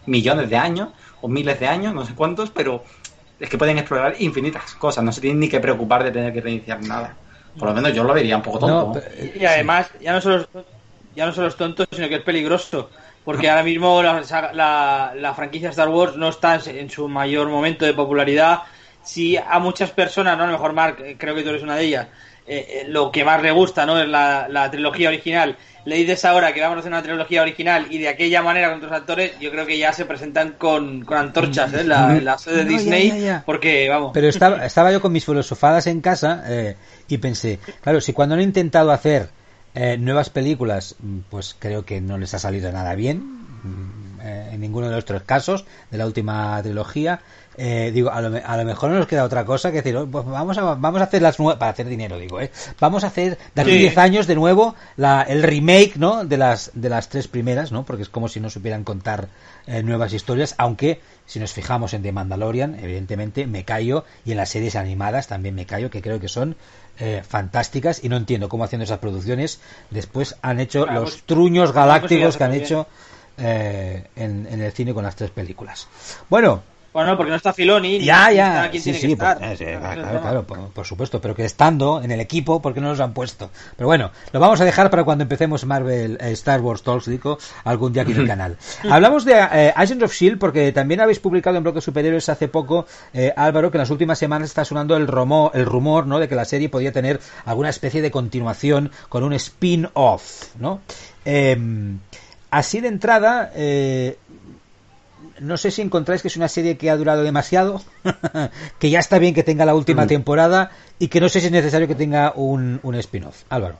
millones 0.06 0.48
de 0.48 0.56
años 0.56 0.90
o 1.20 1.28
miles 1.28 1.58
de 1.58 1.66
años, 1.66 1.94
no 1.94 2.04
sé 2.04 2.14
cuántos, 2.14 2.50
pero 2.50 2.84
es 3.40 3.48
que 3.48 3.58
pueden 3.58 3.78
explorar 3.78 4.14
infinitas 4.20 4.74
cosas, 4.76 5.02
no 5.02 5.10
se 5.10 5.20
tienen 5.20 5.40
ni 5.40 5.48
que 5.48 5.60
preocupar 5.60 6.04
de 6.04 6.10
tener 6.10 6.32
que 6.32 6.40
reiniciar 6.40 6.80
nada. 6.82 7.16
Por 7.58 7.68
lo 7.68 7.74
menos 7.74 7.92
yo 7.92 8.04
lo 8.04 8.14
vería 8.14 8.36
un 8.36 8.42
poco 8.42 8.58
tonto. 8.58 9.00
y 9.34 9.44
además, 9.44 9.90
ya 10.00 10.12
no 10.12 10.20
son 10.20 10.32
los, 10.32 10.48
ya 11.14 11.26
no 11.26 11.32
son 11.32 11.44
los 11.44 11.56
tontos, 11.56 11.86
sino 11.90 12.08
que 12.08 12.16
es 12.16 12.22
peligroso. 12.22 12.90
Porque 13.24 13.48
ahora 13.48 13.62
mismo 13.62 14.02
la, 14.02 15.12
la, 15.14 15.34
franquicia 15.34 15.70
Star 15.70 15.88
Wars 15.88 16.14
no 16.16 16.28
está 16.28 16.60
en 16.66 16.90
su 16.90 17.08
mayor 17.08 17.48
momento 17.48 17.86
de 17.86 17.94
popularidad. 17.94 18.60
Si 19.02 19.36
a 19.36 19.58
muchas 19.58 19.90
personas, 19.90 20.36
¿no? 20.36 20.44
a 20.44 20.46
lo 20.46 20.52
mejor 20.52 20.74
Mark, 20.74 20.98
eh, 21.00 21.16
creo 21.18 21.34
que 21.34 21.42
tú 21.42 21.48
eres 21.48 21.62
una 21.62 21.76
de 21.76 21.84
ellas, 21.84 22.08
eh, 22.46 22.66
eh, 22.68 22.84
lo 22.88 23.10
que 23.10 23.24
más 23.24 23.42
le 23.42 23.50
gusta 23.50 23.86
¿no? 23.86 23.98
es 23.98 24.06
la, 24.08 24.46
la, 24.48 24.70
trilogía 24.70 25.08
original, 25.08 25.56
le 25.84 25.96
dices 25.96 26.24
ahora 26.24 26.52
que 26.52 26.60
vamos 26.60 26.76
a 26.76 26.80
hacer 26.80 26.92
una 26.92 27.02
trilogía 27.02 27.42
original 27.42 27.86
y 27.90 27.98
de 27.98 28.08
aquella 28.08 28.42
manera 28.42 28.68
con 28.68 28.78
otros 28.78 28.92
actores, 28.92 29.38
yo 29.40 29.50
creo 29.50 29.66
que 29.66 29.78
ya 29.78 29.92
se 29.92 30.04
presentan 30.04 30.52
con, 30.52 31.04
con 31.04 31.18
antorchas 31.18 31.72
¿eh? 31.74 31.84
la, 31.84 32.14
la 32.20 32.38
sede 32.38 32.64
de 32.64 32.64
Disney, 32.64 33.32
porque 33.44 33.88
vamos. 33.88 34.12
Pero 34.14 34.28
estaba, 34.30 34.64
estaba 34.64 34.92
yo 34.92 35.00
con 35.00 35.12
mis 35.12 35.24
filosofadas 35.24 35.86
en 35.86 36.00
casa 36.00 36.44
y 37.08 37.18
pensé, 37.18 37.58
claro, 37.82 38.00
si 38.00 38.12
cuando 38.12 38.34
han 38.34 38.40
intentado 38.40 38.92
hacer 38.92 39.28
eh, 39.76 39.96
nuevas 39.98 40.30
películas, 40.30 40.94
mm, 41.00 41.18
pues 41.30 41.56
creo 41.58 41.84
que 41.84 42.00
no 42.00 42.16
les 42.16 42.32
ha 42.34 42.38
salido 42.38 42.70
nada 42.70 42.94
bien. 42.94 43.43
Mm, 43.64 44.20
eh, 44.20 44.50
en 44.52 44.60
ninguno 44.60 44.88
de 44.88 44.94
los 44.94 45.06
tres 45.06 45.22
casos 45.22 45.64
de 45.90 45.96
la 45.96 46.04
última 46.04 46.60
trilogía. 46.62 47.20
Eh, 47.56 47.92
digo, 47.94 48.10
a 48.10 48.20
lo, 48.20 48.36
a 48.44 48.56
lo, 48.56 48.64
mejor 48.64 48.90
no 48.90 48.98
nos 48.98 49.06
queda 49.06 49.24
otra 49.24 49.44
cosa 49.44 49.70
que 49.70 49.78
decir, 49.78 49.96
oh, 49.96 50.06
pues 50.06 50.26
vamos 50.26 50.58
a, 50.58 50.74
vamos 50.74 51.00
a 51.00 51.04
hacer 51.04 51.22
las 51.22 51.38
nuevas, 51.38 51.56
para 51.56 51.70
hacer 51.70 51.86
dinero, 51.86 52.18
digo, 52.18 52.40
¿eh? 52.40 52.50
Vamos 52.78 53.04
a 53.04 53.06
hacer, 53.06 53.38
de 53.54 53.62
aquí 53.62 53.78
10 53.78 53.96
años 53.96 54.26
de 54.26 54.34
nuevo, 54.34 54.74
la, 54.96 55.22
el 55.22 55.42
remake, 55.42 55.96
¿no? 55.96 56.24
De 56.24 56.36
las, 56.36 56.72
de 56.74 56.90
las 56.90 57.08
tres 57.08 57.26
primeras, 57.26 57.72
¿no? 57.72 57.84
Porque 57.84 58.02
es 58.02 58.08
como 58.08 58.28
si 58.28 58.40
no 58.40 58.50
supieran 58.50 58.84
contar 58.84 59.28
nuevas 59.82 60.12
historias, 60.12 60.54
aunque 60.58 61.00
si 61.26 61.38
nos 61.38 61.52
fijamos 61.52 61.94
en 61.94 62.02
The 62.02 62.12
Mandalorian, 62.12 62.74
evidentemente 62.82 63.46
me 63.46 63.64
callo, 63.64 64.04
y 64.26 64.32
en 64.32 64.36
las 64.36 64.50
series 64.50 64.76
animadas 64.76 65.28
también 65.28 65.54
me 65.54 65.64
callo, 65.64 65.90
que 65.90 66.02
creo 66.02 66.20
que 66.20 66.28
son 66.28 66.56
eh, 66.98 67.22
fantásticas 67.26 68.04
y 68.04 68.08
no 68.08 68.16
entiendo 68.16 68.48
cómo 68.48 68.62
haciendo 68.62 68.84
esas 68.84 69.00
producciones 69.00 69.58
después 69.90 70.36
han 70.42 70.60
hecho 70.60 70.86
los 70.86 71.10
pues, 71.10 71.22
truños 71.24 71.72
galácticos 71.72 72.36
que 72.36 72.44
han 72.44 72.54
hecho 72.54 72.86
eh, 73.38 74.04
en, 74.16 74.46
en, 74.50 74.60
el 74.60 74.72
cine 74.72 74.94
con 74.94 75.04
las 75.04 75.16
tres 75.16 75.30
películas. 75.30 75.88
Bueno, 76.28 76.62
bueno, 76.94 77.16
porque 77.16 77.30
no 77.30 77.36
está 77.36 77.52
Filoni. 77.52 77.98
Ya, 77.98 78.30
ya. 78.30 78.70
Sí, 78.72 78.94
sí, 78.94 79.16
pues, 79.16 79.60
eh, 79.60 79.76
claro, 79.80 80.44
claro, 80.44 80.70
por, 80.72 80.86
supuesto. 80.86 81.20
Pero 81.20 81.34
que 81.34 81.44
estando 81.44 82.00
en 82.00 82.12
el 82.12 82.20
equipo, 82.20 82.62
¿por 82.62 82.72
qué 82.72 82.80
no 82.80 82.88
los 82.90 83.00
han 83.00 83.12
puesto? 83.12 83.50
Pero 83.76 83.88
bueno, 83.88 84.12
lo 84.30 84.38
vamos 84.38 84.60
a 84.60 84.64
dejar 84.64 84.90
para 84.90 85.02
cuando 85.02 85.22
empecemos 85.22 85.66
Marvel 85.66 86.16
eh, 86.20 86.30
Star 86.30 86.60
Wars 86.60 86.84
Talks, 86.84 87.06
digo, 87.06 87.36
algún 87.64 87.92
día 87.92 88.02
aquí 88.02 88.12
en 88.12 88.20
el 88.20 88.26
canal. 88.28 88.56
Hablamos 88.88 89.24
de 89.24 89.32
eh, 89.32 89.72
Agents 89.74 90.04
of 90.04 90.14
Shield 90.14 90.38
porque 90.38 90.70
también 90.70 91.00
habéis 91.00 91.18
publicado 91.18 91.56
en 91.56 91.64
Bloque 91.64 91.80
Superiores 91.80 92.28
hace 92.28 92.46
poco, 92.46 92.86
Álvaro, 93.34 93.72
que 93.72 93.78
en 93.78 93.80
las 93.80 93.90
últimas 93.90 94.16
semanas 94.16 94.50
está 94.50 94.64
sonando 94.64 94.96
el 94.96 95.08
rumor, 95.08 95.50
el 95.54 95.66
rumor, 95.66 96.06
¿no? 96.06 96.20
De 96.20 96.28
que 96.28 96.36
la 96.36 96.44
serie 96.44 96.68
podía 96.68 96.92
tener 96.92 97.18
alguna 97.44 97.70
especie 97.70 98.02
de 98.02 98.12
continuación 98.12 98.92
con 99.08 99.24
un 99.24 99.32
spin-off, 99.32 100.54
¿no? 100.60 100.80
Em, 101.24 101.98
así 102.54 102.80
de 102.80 102.88
entrada, 102.88 103.50
eh, 103.56 104.16
no 105.40 105.56
sé 105.56 105.72
si 105.72 105.82
encontráis 105.82 106.22
que 106.22 106.28
es 106.28 106.36
una 106.36 106.48
serie 106.48 106.76
que 106.76 106.88
ha 106.88 106.96
durado 106.96 107.24
demasiado, 107.24 107.82
que 108.78 108.90
ya 108.90 109.00
está 109.00 109.18
bien 109.18 109.34
que 109.34 109.42
tenga 109.42 109.64
la 109.64 109.74
última 109.74 110.04
mm. 110.04 110.08
temporada 110.08 110.70
y 111.00 111.08
que 111.08 111.20
no 111.20 111.28
sé 111.28 111.40
si 111.40 111.46
es 111.46 111.52
necesario 111.52 111.88
que 111.88 111.96
tenga 111.96 112.32
un, 112.36 112.78
un 112.84 112.94
spin-off. 112.94 113.42
Álvaro. 113.48 113.76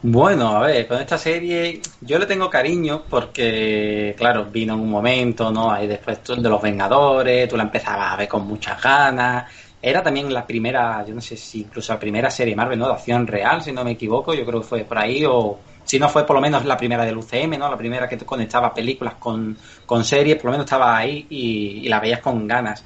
Bueno, 0.00 0.56
a 0.56 0.66
ver, 0.66 0.86
con 0.86 1.00
esta 1.00 1.18
serie 1.18 1.80
yo 2.00 2.18
le 2.18 2.26
tengo 2.26 2.48
cariño 2.48 3.04
porque, 3.10 4.14
claro, 4.16 4.46
vino 4.46 4.74
en 4.74 4.80
un 4.80 4.90
momento, 4.90 5.50
¿no? 5.50 5.70
Ahí 5.70 5.86
después 5.86 6.20
de 6.24 6.48
los 6.48 6.62
Vengadores, 6.62 7.48
tú 7.48 7.58
la 7.58 7.64
empezabas 7.64 8.12
a 8.12 8.16
ver 8.16 8.28
con 8.28 8.46
muchas 8.46 8.82
ganas. 8.82 9.50
Era 9.80 10.02
también 10.02 10.32
la 10.32 10.46
primera, 10.46 11.04
yo 11.06 11.14
no 11.14 11.20
sé 11.20 11.36
si 11.36 11.60
incluso 11.60 11.92
la 11.92 11.98
primera 11.98 12.30
serie 12.30 12.56
Marvel, 12.56 12.78
¿no? 12.78 12.86
De 12.86 12.94
acción 12.94 13.26
real, 13.26 13.62
si 13.62 13.72
no 13.72 13.84
me 13.84 13.92
equivoco, 13.92 14.32
yo 14.32 14.46
creo 14.46 14.60
que 14.60 14.66
fue 14.66 14.84
por 14.84 14.98
ahí, 14.98 15.24
o 15.26 15.58
si 15.84 15.98
no 15.98 16.08
fue 16.08 16.26
por 16.26 16.36
lo 16.36 16.42
menos 16.42 16.64
la 16.64 16.76
primera 16.76 17.04
del 17.04 17.18
UCM, 17.18 17.58
¿no? 17.58 17.70
La 17.70 17.76
primera 17.76 18.08
que 18.08 18.16
conectaba 18.18 18.72
películas 18.72 19.14
con, 19.18 19.56
con 19.86 20.04
series, 20.04 20.36
por 20.36 20.46
lo 20.46 20.52
menos 20.52 20.64
estaba 20.64 20.96
ahí 20.96 21.26
y, 21.28 21.88
la 21.88 22.00
veías 22.00 22.20
con 22.20 22.46
ganas. 22.48 22.82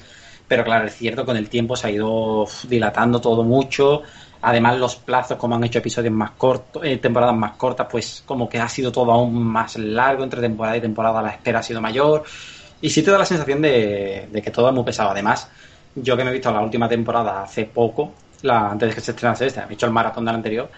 Pero 0.47 0.65
claro, 0.65 0.87
es 0.87 0.97
cierto, 0.97 1.25
con 1.25 1.37
el 1.37 1.49
tiempo 1.49 1.77
se 1.77 1.87
ha 1.87 1.91
ido 1.91 2.47
dilatando 2.69 3.21
todo 3.21 3.45
mucho. 3.45 4.03
Además, 4.43 4.79
los 4.79 4.97
plazos, 4.97 5.37
como 5.37 5.57
han 5.57 5.65
hecho 5.65 5.79
episodios 5.79 6.13
más 6.13 6.33
cortos, 6.33 6.83
eh, 6.85 6.99
temporadas 6.99 7.37
más 7.37 7.53
cortas, 7.53 7.87
pues 7.91 8.23
como 8.25 8.49
que 8.49 8.59
ha 8.59 8.69
sido 8.69 8.91
todo 8.91 9.13
aún 9.13 9.43
más 9.43 9.77
largo 9.77 10.25
entre 10.25 10.41
temporada 10.41 10.77
y 10.77 10.81
temporada, 10.81 11.23
la 11.23 11.31
espera 11.31 11.61
ha 11.61 11.63
sido 11.63 11.81
mayor. 11.81 12.25
Y 12.81 12.91
sí 12.91 13.03
te 13.03 13.11
da 13.11 13.19
la 13.19 13.25
sensación 13.25 13.61
de, 13.61 14.29
que 14.43 14.51
todo 14.51 14.69
es 14.69 14.75
muy 14.75 14.85
pesado. 14.85 15.11
Además, 15.11 15.49
yo 15.95 16.17
que 16.17 16.25
me 16.25 16.31
he 16.31 16.33
visto 16.33 16.53
la 16.53 16.61
última 16.61 16.89
temporada 16.89 17.43
hace 17.43 17.65
poco, 17.65 18.13
la, 18.43 18.71
antes 18.71 18.89
de 18.89 18.95
que 18.95 19.01
se 19.01 19.11
estrenase 19.11 19.47
esta, 19.47 19.67
he 19.69 19.73
hecho 19.73 19.87
el 19.87 19.93
maratón 19.93 20.25
de 20.25 20.31
la 20.31 20.37
anterior, 20.37 20.71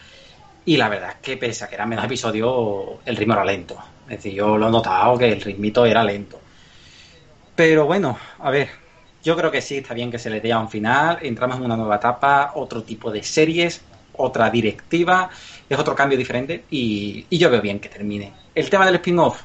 y 0.64 0.76
la 0.76 0.88
verdad 0.88 1.10
es 1.10 1.16
que 1.16 1.36
pese 1.36 1.64
a 1.64 1.68
que 1.68 1.74
era 1.74 1.86
menos 1.86 2.04
episodio, 2.04 3.00
el 3.04 3.16
ritmo 3.16 3.34
era 3.34 3.44
lento. 3.44 3.76
Es 4.04 4.16
decir, 4.16 4.34
yo 4.34 4.58
lo 4.58 4.68
he 4.68 4.70
notado 4.70 5.16
que 5.18 5.32
el 5.32 5.40
ritmito 5.40 5.86
era 5.86 6.04
lento. 6.04 6.40
Pero 7.54 7.86
bueno, 7.86 8.18
a 8.38 8.50
ver, 8.50 8.68
yo 9.22 9.36
creo 9.36 9.50
que 9.50 9.60
sí, 9.60 9.78
está 9.78 9.94
bien 9.94 10.10
que 10.10 10.18
se 10.18 10.30
le 10.30 10.40
dé 10.40 10.52
a 10.52 10.58
un 10.58 10.68
final. 10.68 11.18
Entramos 11.22 11.58
en 11.58 11.64
una 11.64 11.76
nueva 11.76 11.96
etapa, 11.96 12.52
otro 12.54 12.82
tipo 12.82 13.10
de 13.10 13.22
series, 13.22 13.82
otra 14.14 14.50
directiva, 14.50 15.30
es 15.68 15.78
otro 15.78 15.94
cambio 15.94 16.18
diferente 16.18 16.64
y, 16.70 17.26
y 17.28 17.38
yo 17.38 17.50
veo 17.50 17.60
bien 17.60 17.80
que 17.80 17.88
termine. 17.88 18.32
El 18.54 18.68
tema 18.68 18.86
del 18.86 18.96
spin-off, 18.96 19.42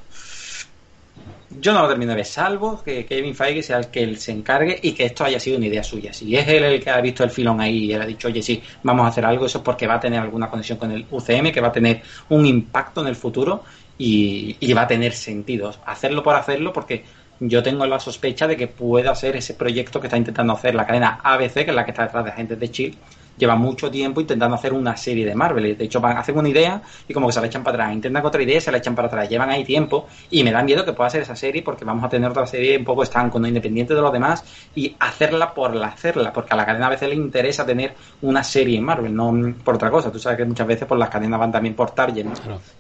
yo 1.60 1.74
no 1.74 1.88
lo 1.88 1.98
ver, 1.98 2.26
salvo 2.26 2.82
que 2.84 3.06
Kevin 3.06 3.36
Feige 3.36 3.64
sea 3.64 3.78
el 3.78 3.88
que 3.88 4.04
él 4.04 4.18
se 4.18 4.32
encargue 4.32 4.80
y 4.82 4.94
que 4.94 5.06
esto 5.06 5.24
haya 5.24 5.40
sido 5.40 5.58
una 5.58 5.68
idea 5.68 5.84
suya. 5.84 6.14
Si 6.14 6.36
es 6.36 6.48
él 6.48 6.64
el 6.64 6.84
que 6.84 6.90
ha 6.90 7.02
visto 7.02 7.24
el 7.24 7.30
filón 7.30 7.62
ahí 7.62 7.86
y 7.86 7.94
él 7.94 8.02
ha 8.02 8.06
dicho, 8.06 8.28
oye, 8.28 8.42
sí, 8.42 8.62
vamos 8.84 9.06
a 9.06 9.10
hacer 9.10 9.26
algo, 9.26 9.46
eso 9.46 9.60
es 9.60 9.64
porque 9.64 9.88
va 9.88 9.96
a 9.96 10.00
tener 10.00 10.20
alguna 10.20 10.50
conexión 10.50 10.78
con 10.78 10.92
el 10.92 11.06
UCM, 11.10 11.52
que 11.52 11.62
va 11.62 11.70
a 11.70 11.72
tener 11.72 12.02
un 12.30 12.46
impacto 12.46 13.02
en 13.02 13.08
el 13.08 13.16
futuro 13.16 13.64
y, 13.98 14.56
y 14.60 14.74
va 14.74 14.84
a 14.84 14.88
tener 14.88 15.14
sentido. 15.14 15.74
Hacerlo 15.86 16.24
por 16.24 16.36
hacerlo, 16.36 16.74
porque 16.74 17.04
yo 17.40 17.62
tengo 17.62 17.86
la 17.86 18.00
sospecha 18.00 18.48
de 18.48 18.56
que 18.56 18.68
pueda 18.68 19.14
ser 19.16 19.36
ese 19.36 19.54
proyecto 19.54 20.00
que 20.00 20.08
está 20.08 20.18
intentando 20.18 20.54
hacer 20.54 20.76
la 20.76 20.86
cadena 20.86 21.20
ABC, 21.24 21.54
que 21.54 21.70
es 21.70 21.76
la 21.76 21.86
que 21.86 21.92
está 21.92 22.04
detrás 22.04 22.26
de 22.26 22.32
Agentes 22.32 22.60
de 22.60 22.72
Chill, 22.72 22.98
lleva 23.38 23.56
mucho 23.56 23.92
tiempo 23.92 24.22
intentando 24.22 24.56
hacer 24.56 24.74
una 24.74 24.96
serie 24.98 25.26
de 25.26 25.36
Marvel. 25.36 25.78
De 25.78 25.86
hecho, 25.86 26.00
van, 26.00 26.18
hacen 26.18 26.38
una 26.38 26.50
idea 26.50 26.82
y 27.08 27.14
como 27.14 27.28
que 27.28 27.34
se 27.34 27.42
la 27.42 27.48
echan 27.48 27.64
para 27.64 27.76
atrás. 27.76 27.94
Intentan 27.94 28.26
otra 28.26 28.42
idea 28.42 28.58
y 28.58 28.62
se 28.62 28.72
la 28.72 28.78
echan 28.78 28.96
para 28.96 29.08
atrás. 29.08 29.30
Llevan 29.30 29.50
ahí 29.50 29.64
tiempo 29.64 30.08
y 30.30 30.44
me 30.44 30.52
da 30.52 30.64
miedo 30.64 30.86
que 30.86 30.94
pueda 30.94 31.10
ser 31.10 31.22
esa 31.22 31.36
serie 31.36 31.62
porque 31.64 31.86
vamos 31.86 32.04
a 32.04 32.10
tener 32.10 32.30
otra 32.30 32.46
serie 32.48 32.78
un 32.78 32.86
poco 32.86 33.04
estanco, 33.04 33.40
¿no? 33.40 33.48
independiente 33.48 33.94
de 33.94 34.02
los 34.02 34.12
demás 34.12 34.44
y 34.76 34.96
hacerla 35.00 35.54
por 35.54 35.76
la 35.76 35.88
hacerla. 35.88 36.32
Porque 36.32 36.54
a 36.54 36.58
la 36.58 36.66
cadena 36.66 36.88
a 36.88 36.90
veces 36.90 37.10
le 37.10 37.16
interesa 37.16 37.66
tener 37.66 37.94
una 38.22 38.44
serie 38.44 38.78
en 38.78 38.84
Marvel, 38.84 39.16
no 39.16 39.34
por 39.64 39.76
otra 39.76 39.90
cosa. 39.90 40.12
Tú 40.12 40.20
sabes 40.20 40.38
que 40.38 40.46
muchas 40.46 40.68
veces 40.68 40.82
por 40.82 40.90
pues, 40.90 41.00
las 41.00 41.10
cadenas 41.10 41.40
van 41.40 41.52
también 41.52 41.76
por 41.76 41.92
target, 41.92 42.26
¿no? 42.26 42.34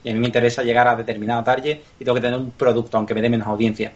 Y 0.04 0.10
a 0.10 0.13
mí 0.13 0.20
me 0.20 0.28
interesa 0.28 0.63
llegar 0.63 0.88
a 0.88 0.96
determinado 0.96 1.44
target 1.44 1.80
y 2.00 2.04
tengo 2.04 2.15
que 2.15 2.22
tener 2.22 2.39
un 2.39 2.52
producto, 2.52 2.98
aunque 2.98 3.13
me 3.13 3.22
dé 3.22 3.30
menos 3.30 3.48
audiencia. 3.48 3.94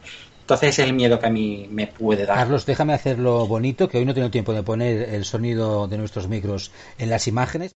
Entonces 0.49 0.79
es 0.79 0.85
el 0.87 0.93
miedo 0.93 1.19
que 1.19 1.27
a 1.27 1.29
mí 1.29 1.67
me 1.69 1.85
puede 1.85 2.25
dar. 2.25 2.35
Carlos, 2.35 2.65
déjame 2.65 2.93
hacerlo 2.93 3.45
bonito, 3.45 3.87
que 3.87 3.99
hoy 3.99 4.05
no 4.05 4.15
tengo 4.15 4.31
tiempo 4.31 4.51
de 4.51 4.63
poner 4.63 5.09
el 5.13 5.23
sonido 5.23 5.87
de 5.87 5.99
nuestros 5.99 6.27
micros 6.27 6.71
en 6.97 7.11
las 7.11 7.27
imágenes. 7.27 7.75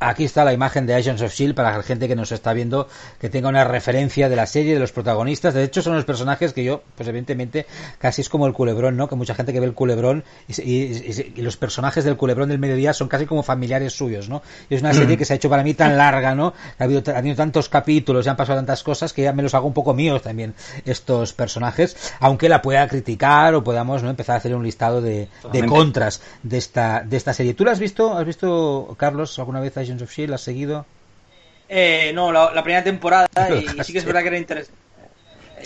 Aquí 0.00 0.24
está 0.24 0.44
la 0.44 0.52
imagen 0.52 0.86
de 0.86 0.94
Agents 0.94 1.22
of 1.22 1.32
Shield 1.32 1.54
para 1.54 1.76
la 1.76 1.82
gente 1.82 2.06
que 2.06 2.14
nos 2.14 2.30
está 2.30 2.52
viendo, 2.52 2.88
que 3.20 3.28
tenga 3.28 3.48
una 3.48 3.64
referencia 3.64 4.28
de 4.28 4.36
la 4.36 4.46
serie, 4.46 4.74
de 4.74 4.80
los 4.80 4.92
protagonistas. 4.92 5.54
De 5.54 5.64
hecho, 5.64 5.82
son 5.82 5.94
los 5.94 6.04
personajes 6.04 6.52
que 6.52 6.62
yo, 6.62 6.82
pues 6.96 7.08
evidentemente, 7.08 7.66
casi 7.98 8.20
es 8.20 8.28
como 8.28 8.46
el 8.46 8.52
culebrón, 8.52 8.96
¿no? 8.96 9.08
Que 9.08 9.16
mucha 9.16 9.34
gente 9.34 9.52
que 9.52 9.60
ve 9.60 9.66
el 9.66 9.74
culebrón 9.74 10.24
y, 10.46 11.42
los 11.42 11.56
personajes 11.56 12.04
del 12.04 12.16
culebrón 12.16 12.48
del 12.48 12.58
mediodía 12.58 12.92
son 12.92 13.08
casi 13.08 13.26
como 13.26 13.42
familiares 13.42 13.92
suyos, 13.92 14.28
¿no? 14.28 14.42
Y 14.70 14.76
es 14.76 14.82
una 14.82 14.92
serie 14.92 15.16
que 15.16 15.24
se 15.24 15.32
ha 15.32 15.36
hecho 15.36 15.50
para 15.50 15.64
mí 15.64 15.74
tan 15.74 15.96
larga, 15.96 16.34
¿no? 16.34 16.54
Ha 16.78 16.84
habido, 16.84 17.02
ha 17.12 17.34
tantos 17.34 17.68
capítulos, 17.68 18.26
y 18.26 18.28
han 18.28 18.36
pasado 18.36 18.58
tantas 18.58 18.82
cosas 18.82 19.12
que 19.12 19.22
ya 19.22 19.32
me 19.32 19.42
los 19.42 19.54
hago 19.54 19.66
un 19.66 19.74
poco 19.74 19.94
míos 19.94 20.22
también 20.22 20.54
estos 20.84 21.32
personajes, 21.32 21.96
aunque 22.20 22.48
la 22.48 22.62
pueda 22.62 22.86
criticar 22.86 23.54
o 23.54 23.64
podamos, 23.64 24.02
¿no? 24.02 24.10
Empezar 24.10 24.34
a 24.34 24.38
hacer 24.38 24.54
un 24.54 24.62
listado 24.62 25.00
de, 25.00 25.28
de 25.52 25.66
contras 25.66 26.22
de 26.42 26.58
esta, 26.58 27.02
de 27.04 27.16
esta 27.16 27.32
serie. 27.32 27.54
¿Tú 27.54 27.64
la 27.64 27.72
has 27.72 27.80
visto, 27.80 28.16
has 28.16 28.24
visto, 28.24 28.94
Carlos, 28.96 29.38
alguna 29.38 29.60
vez 29.60 29.76
Agents 29.88 30.02
of 30.02 30.12
Shield? 30.12 30.30
¿La 30.30 30.34
has 30.36 30.42
seguido? 30.42 30.86
Eh, 31.68 32.12
no, 32.14 32.32
la, 32.32 32.62
primera 32.62 32.84
temporada 32.84 33.28
y, 33.50 33.82
sí 33.84 33.92
que 33.92 33.98
es 33.98 34.04
verdad 34.04 34.22
que 34.22 34.28
era 34.28 34.38
interesante. 34.38 34.78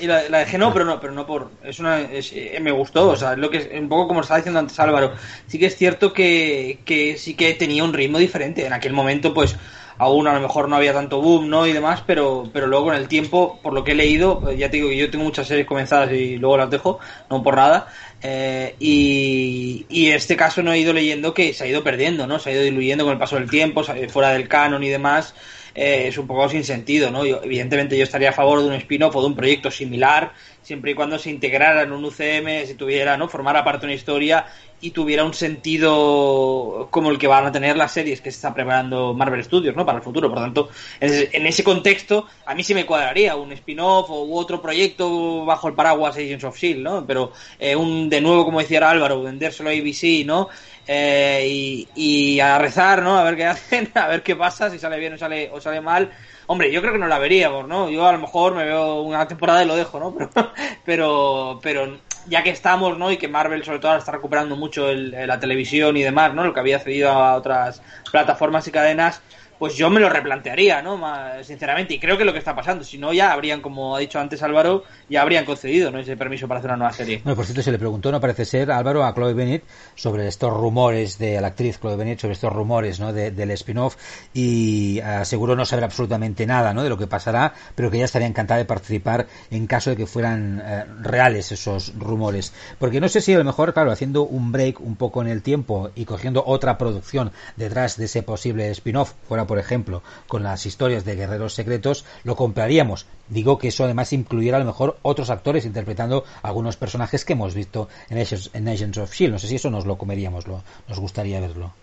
Y 0.00 0.06
la, 0.06 0.22
dejé 0.22 0.56
no, 0.56 0.72
pero 0.72 0.86
no, 0.86 0.98
pero 1.00 1.12
no 1.12 1.26
por 1.26 1.50
es 1.62 1.78
una 1.78 2.00
eh, 2.00 2.58
me 2.62 2.70
gustó, 2.70 3.10
o 3.10 3.16
sea, 3.16 3.36
lo 3.36 3.50
que 3.50 3.58
es 3.58 3.68
un 3.78 3.90
poco 3.90 4.08
como 4.08 4.22
estaba 4.22 4.38
diciendo 4.38 4.58
antes 4.58 4.78
Álvaro. 4.80 5.12
Sí 5.46 5.58
que 5.58 5.66
es 5.66 5.76
cierto 5.76 6.12
que, 6.12 6.80
que 6.84 7.18
sí 7.18 7.34
que 7.34 7.52
tenía 7.54 7.84
un 7.84 7.92
ritmo 7.92 8.18
diferente. 8.18 8.64
En 8.64 8.72
aquel 8.72 8.94
momento, 8.94 9.34
pues 9.34 9.56
aún 9.98 10.26
a 10.26 10.32
lo 10.32 10.40
mejor 10.40 10.68
no 10.68 10.76
había 10.76 10.92
tanto 10.92 11.20
boom, 11.20 11.48
¿no? 11.48 11.66
Y 11.66 11.72
demás, 11.72 12.02
pero, 12.06 12.48
pero 12.52 12.66
luego 12.66 12.86
con 12.86 12.94
el 12.94 13.06
tiempo, 13.06 13.60
por 13.62 13.72
lo 13.72 13.84
que 13.84 13.92
he 13.92 13.94
leído, 13.94 14.40
pues 14.40 14.58
ya 14.58 14.70
te 14.70 14.78
digo 14.78 14.88
que 14.88 14.96
yo 14.96 15.10
tengo 15.10 15.24
muchas 15.24 15.46
series 15.46 15.66
comenzadas 15.66 16.10
y 16.12 16.38
luego 16.38 16.56
las 16.56 16.70
dejo, 16.70 16.98
no 17.30 17.42
por 17.42 17.56
nada. 17.56 17.88
Eh, 18.22 18.76
y, 18.78 20.10
este 20.10 20.36
caso 20.36 20.62
no 20.62 20.72
he 20.72 20.78
ido 20.78 20.92
leyendo 20.92 21.34
que 21.34 21.52
se 21.52 21.64
ha 21.64 21.66
ido 21.66 21.82
perdiendo, 21.82 22.26
¿no? 22.26 22.38
Se 22.38 22.50
ha 22.50 22.52
ido 22.52 22.62
diluyendo 22.62 23.04
con 23.04 23.14
el 23.14 23.18
paso 23.18 23.36
del 23.36 23.50
tiempo, 23.50 23.82
fuera 24.08 24.30
del 24.30 24.48
canon 24.48 24.82
y 24.84 24.88
demás. 24.88 25.34
Eh, 25.74 26.08
es 26.08 26.18
un 26.18 26.26
poco 26.26 26.48
sin 26.50 26.64
sentido, 26.64 27.10
¿no? 27.10 27.24
evidentemente 27.24 27.96
yo 27.96 28.04
estaría 28.04 28.28
a 28.28 28.32
favor 28.32 28.60
de 28.60 28.68
un 28.68 28.74
spin-off 28.74 29.16
o 29.16 29.22
de 29.22 29.26
un 29.28 29.34
proyecto 29.34 29.70
similar, 29.70 30.34
siempre 30.60 30.90
y 30.90 30.94
cuando 30.94 31.18
se 31.18 31.30
integrara 31.30 31.82
en 31.82 31.92
un 31.92 32.04
UCM, 32.04 32.66
si 32.66 32.74
tuviera, 32.74 33.16
¿no? 33.16 33.26
Formara 33.26 33.64
parte 33.64 33.80
de 33.80 33.86
una 33.86 33.94
historia 33.94 34.46
y 34.82 34.90
tuviera 34.90 35.24
un 35.24 35.32
sentido 35.32 36.88
como 36.90 37.10
el 37.10 37.18
que 37.18 37.28
van 37.28 37.46
a 37.46 37.52
tener 37.52 37.76
las 37.76 37.92
series 37.92 38.20
que 38.20 38.32
se 38.32 38.36
está 38.36 38.52
preparando 38.52 39.14
Marvel 39.14 39.42
Studios, 39.44 39.76
¿no? 39.76 39.86
Para 39.86 39.98
el 39.98 40.04
futuro. 40.04 40.28
Por 40.28 40.40
tanto, 40.40 40.70
en 41.00 41.46
ese 41.46 41.62
contexto, 41.62 42.26
a 42.44 42.54
mí 42.54 42.64
sí 42.64 42.74
me 42.74 42.84
cuadraría 42.84 43.36
un 43.36 43.52
spin-off 43.52 44.10
o 44.10 44.34
otro 44.34 44.60
proyecto 44.60 45.44
bajo 45.44 45.68
el 45.68 45.74
paraguas 45.74 46.16
Agents 46.16 46.42
of 46.42 46.56
S.H.I.E.L.D., 46.56 46.82
¿no? 46.82 47.06
Pero 47.06 47.32
eh, 47.60 47.76
un, 47.76 48.10
de 48.10 48.20
nuevo, 48.20 48.44
como 48.44 48.58
decía 48.58 48.90
Álvaro, 48.90 49.22
vendérselo 49.22 49.70
a 49.70 49.72
ABC, 49.72 50.26
¿no? 50.26 50.48
Eh, 50.84 51.46
y, 51.48 51.88
y, 51.94 52.40
a 52.40 52.58
rezar, 52.58 53.04
¿no? 53.04 53.16
A 53.16 53.22
ver 53.22 53.36
qué 53.36 53.44
hacen, 53.46 53.88
a 53.94 54.08
ver 54.08 54.24
qué 54.24 54.34
pasa, 54.34 54.68
si 54.68 54.80
sale 54.80 54.98
bien 54.98 55.12
o 55.12 55.18
sale, 55.18 55.48
o 55.52 55.60
sale 55.60 55.80
mal. 55.80 56.10
Hombre, 56.48 56.72
yo 56.72 56.80
creo 56.80 56.92
que 56.92 56.98
no 56.98 57.06
la 57.06 57.20
veríamos, 57.20 57.68
¿no? 57.68 57.88
Yo 57.88 58.04
a 58.04 58.12
lo 58.12 58.18
mejor 58.18 58.56
me 58.56 58.64
veo 58.64 59.02
una 59.02 59.28
temporada 59.28 59.62
y 59.62 59.66
lo 59.66 59.76
dejo, 59.76 60.00
¿no? 60.00 60.12
Pero, 60.84 61.60
pero, 61.60 61.60
pero 61.62 61.98
ya 62.26 62.42
que 62.42 62.50
estamos, 62.50 62.98
¿no? 62.98 63.10
Y 63.10 63.16
que 63.16 63.28
Marvel 63.28 63.64
sobre 63.64 63.78
todo 63.78 63.96
está 63.96 64.12
recuperando 64.12 64.56
mucho 64.56 64.92
la 64.92 65.40
televisión 65.40 65.96
y 65.96 66.02
demás, 66.02 66.34
¿no? 66.34 66.44
Lo 66.44 66.54
que 66.54 66.60
había 66.60 66.78
cedido 66.78 67.10
a 67.10 67.34
otras 67.34 67.82
plataformas 68.10 68.66
y 68.68 68.70
cadenas, 68.70 69.20
pues 69.62 69.76
yo 69.76 69.90
me 69.90 70.00
lo 70.00 70.08
replantearía, 70.08 70.82
¿no? 70.82 71.00
sinceramente, 71.44 71.94
y 71.94 72.00
creo 72.00 72.18
que 72.18 72.24
lo 72.24 72.32
que 72.32 72.40
está 72.40 72.52
pasando, 72.52 72.82
si 72.82 72.98
no 72.98 73.12
ya 73.12 73.32
habrían, 73.32 73.60
como 73.60 73.94
ha 73.94 74.00
dicho 74.00 74.18
antes 74.18 74.42
Álvaro, 74.42 74.82
ya 75.08 75.22
habrían 75.22 75.44
concedido, 75.44 75.92
¿no? 75.92 76.00
Ese 76.00 76.16
permiso 76.16 76.48
para 76.48 76.58
hacer 76.58 76.70
una 76.70 76.78
nueva 76.78 76.92
serie. 76.92 77.20
Bueno, 77.22 77.36
por 77.36 77.44
cierto, 77.44 77.62
se 77.62 77.70
le 77.70 77.78
preguntó, 77.78 78.10
no 78.10 78.20
parece 78.20 78.44
ser, 78.44 78.72
Álvaro, 78.72 79.04
a 79.04 79.14
Chloe 79.14 79.34
Bennett 79.34 79.62
sobre 79.94 80.26
estos 80.26 80.52
rumores 80.52 81.16
de 81.16 81.40
la 81.40 81.46
actriz 81.46 81.78
Chloe 81.78 81.94
Bennett, 81.94 82.18
sobre 82.18 82.32
estos 82.32 82.52
rumores, 82.52 82.98
¿no? 82.98 83.12
del 83.12 83.50
spin-off 83.52 83.94
y 84.34 84.98
aseguró 84.98 85.54
no 85.54 85.64
saber 85.64 85.84
absolutamente 85.84 86.44
nada, 86.44 86.74
¿no? 86.74 86.82
De 86.82 86.88
lo 86.88 86.98
que 86.98 87.06
pasará, 87.06 87.54
pero 87.76 87.88
que 87.88 87.98
ella 87.98 88.06
estaría 88.06 88.26
encantada 88.26 88.58
de 88.58 88.64
participar 88.64 89.28
en 89.52 89.68
caso 89.68 89.90
de 89.90 89.96
que 89.96 90.06
fueran 90.08 90.60
eh, 90.60 90.86
reales 91.02 91.52
esos 91.52 91.96
rumores. 91.96 92.52
Porque 92.80 93.00
no 93.00 93.08
sé 93.08 93.20
si 93.20 93.32
a 93.32 93.38
lo 93.38 93.44
mejor, 93.44 93.74
claro, 93.74 93.92
haciendo 93.92 94.24
un 94.24 94.50
break 94.50 94.80
un 94.80 94.96
poco 94.96 95.22
en 95.22 95.28
el 95.28 95.40
tiempo 95.40 95.92
y 95.94 96.04
cogiendo 96.04 96.42
otra 96.44 96.78
producción 96.78 97.30
detrás 97.54 97.96
de 97.96 98.06
ese 98.06 98.24
posible 98.24 98.68
spin-off, 98.72 99.12
fuera 99.28 99.46
por 99.52 99.58
ejemplo, 99.58 100.02
con 100.28 100.42
las 100.42 100.64
historias 100.64 101.04
de 101.04 101.14
Guerreros 101.14 101.52
Secretos, 101.52 102.06
lo 102.24 102.36
compraríamos. 102.36 103.04
Digo 103.28 103.58
que 103.58 103.68
eso 103.68 103.84
además 103.84 104.14
incluyera 104.14 104.56
a 104.56 104.60
lo 104.60 104.64
mejor 104.64 104.96
otros 105.02 105.28
actores 105.28 105.66
interpretando 105.66 106.24
algunos 106.40 106.78
personajes 106.78 107.26
que 107.26 107.34
hemos 107.34 107.54
visto 107.54 107.86
en 108.08 108.16
Agents, 108.16 108.96
of 108.96 109.10
S.H.I.E.L.D. 109.10 109.30
No 109.30 109.38
sé 109.38 109.48
si 109.48 109.56
eso 109.56 109.68
nos 109.68 109.84
lo 109.84 109.98
comeríamos, 109.98 110.46
lo, 110.46 110.62
nos 110.88 110.98
gustaría 110.98 111.38
verlo. 111.38 111.74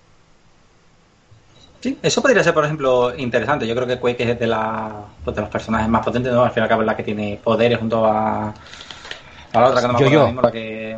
Sí, 1.79 1.95
eso 2.01 2.23
podría 2.23 2.43
ser, 2.43 2.55
por 2.55 2.65
ejemplo, 2.65 3.15
interesante. 3.15 3.67
Yo 3.67 3.75
creo 3.75 3.85
que 3.85 3.99
Quake 3.99 4.31
es 4.31 4.39
de, 4.39 4.47
la, 4.47 5.05
pues, 5.23 5.35
de 5.35 5.43
los 5.43 5.51
personajes 5.51 5.87
más 5.87 6.03
potentes, 6.03 6.33
¿no? 6.33 6.41
Al 6.41 6.51
fin 6.51 6.61
y 6.61 6.63
al 6.63 6.69
cabo 6.69 6.81
es 6.81 6.87
la 6.87 6.97
que 6.97 7.03
tiene 7.03 7.39
poderes 7.43 7.77
junto 7.77 8.03
a, 8.03 8.47
a 8.49 9.61
la 9.61 9.67
otra 9.67 9.81
que 9.81 9.87
no 9.87 9.93
me 9.93 10.05
acuerdo 10.07 10.25
mismo, 10.25 10.41
la 10.41 10.51
que... 10.51 10.97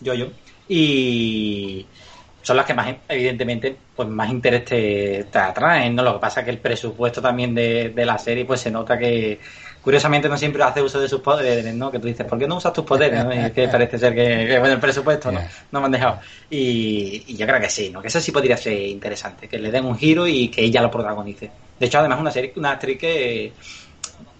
Yo, 0.00 0.14
yo. 0.14 0.26
Y, 0.68 1.84
son 2.42 2.56
las 2.56 2.66
que 2.66 2.74
más, 2.74 2.94
evidentemente, 3.08 3.76
pues 3.94 4.08
más 4.08 4.28
interés 4.30 4.64
te, 4.64 5.26
atraen, 5.32 5.94
¿no? 5.94 6.02
Lo 6.02 6.14
que 6.14 6.20
pasa 6.20 6.40
es 6.40 6.44
que 6.44 6.50
el 6.50 6.58
presupuesto 6.58 7.22
también 7.22 7.54
de, 7.54 7.92
la 8.04 8.18
serie, 8.18 8.44
pues 8.44 8.60
se 8.60 8.70
nota 8.70 8.98
que, 8.98 9.38
curiosamente, 9.80 10.28
no 10.28 10.36
siempre 10.36 10.62
hace 10.62 10.82
uso 10.82 11.00
de 11.00 11.08
sus 11.08 11.20
poderes, 11.20 11.72
¿no? 11.74 11.90
Que 11.90 12.00
tú 12.00 12.08
dices, 12.08 12.26
¿por 12.26 12.38
qué 12.38 12.48
no 12.48 12.56
usas 12.56 12.72
tus 12.72 12.84
poderes? 12.84 13.24
Y 13.24 13.50
que 13.52 13.68
parece 13.72 13.96
ser 13.98 14.14
que, 14.14 14.58
bueno, 14.58 14.74
el 14.74 14.80
presupuesto 14.80 15.30
no, 15.30 15.40
no 15.70 15.80
me 15.80 15.86
han 15.86 15.92
dejado. 15.92 16.18
Y, 16.50 17.36
yo 17.36 17.46
creo 17.46 17.60
que 17.60 17.70
sí, 17.70 17.90
¿no? 17.90 18.02
Que 18.02 18.08
eso 18.08 18.20
sí 18.20 18.32
podría 18.32 18.56
ser 18.56 18.74
interesante, 18.74 19.48
que 19.48 19.58
le 19.58 19.70
den 19.70 19.84
un 19.84 19.96
giro 19.96 20.26
y 20.26 20.48
que 20.48 20.62
ella 20.64 20.82
lo 20.82 20.90
protagonice. 20.90 21.50
De 21.78 21.86
hecho, 21.86 22.00
además, 22.00 22.20
una 22.20 22.30
serie, 22.32 22.52
una 22.56 22.72
actriz 22.72 22.98
que 22.98 23.52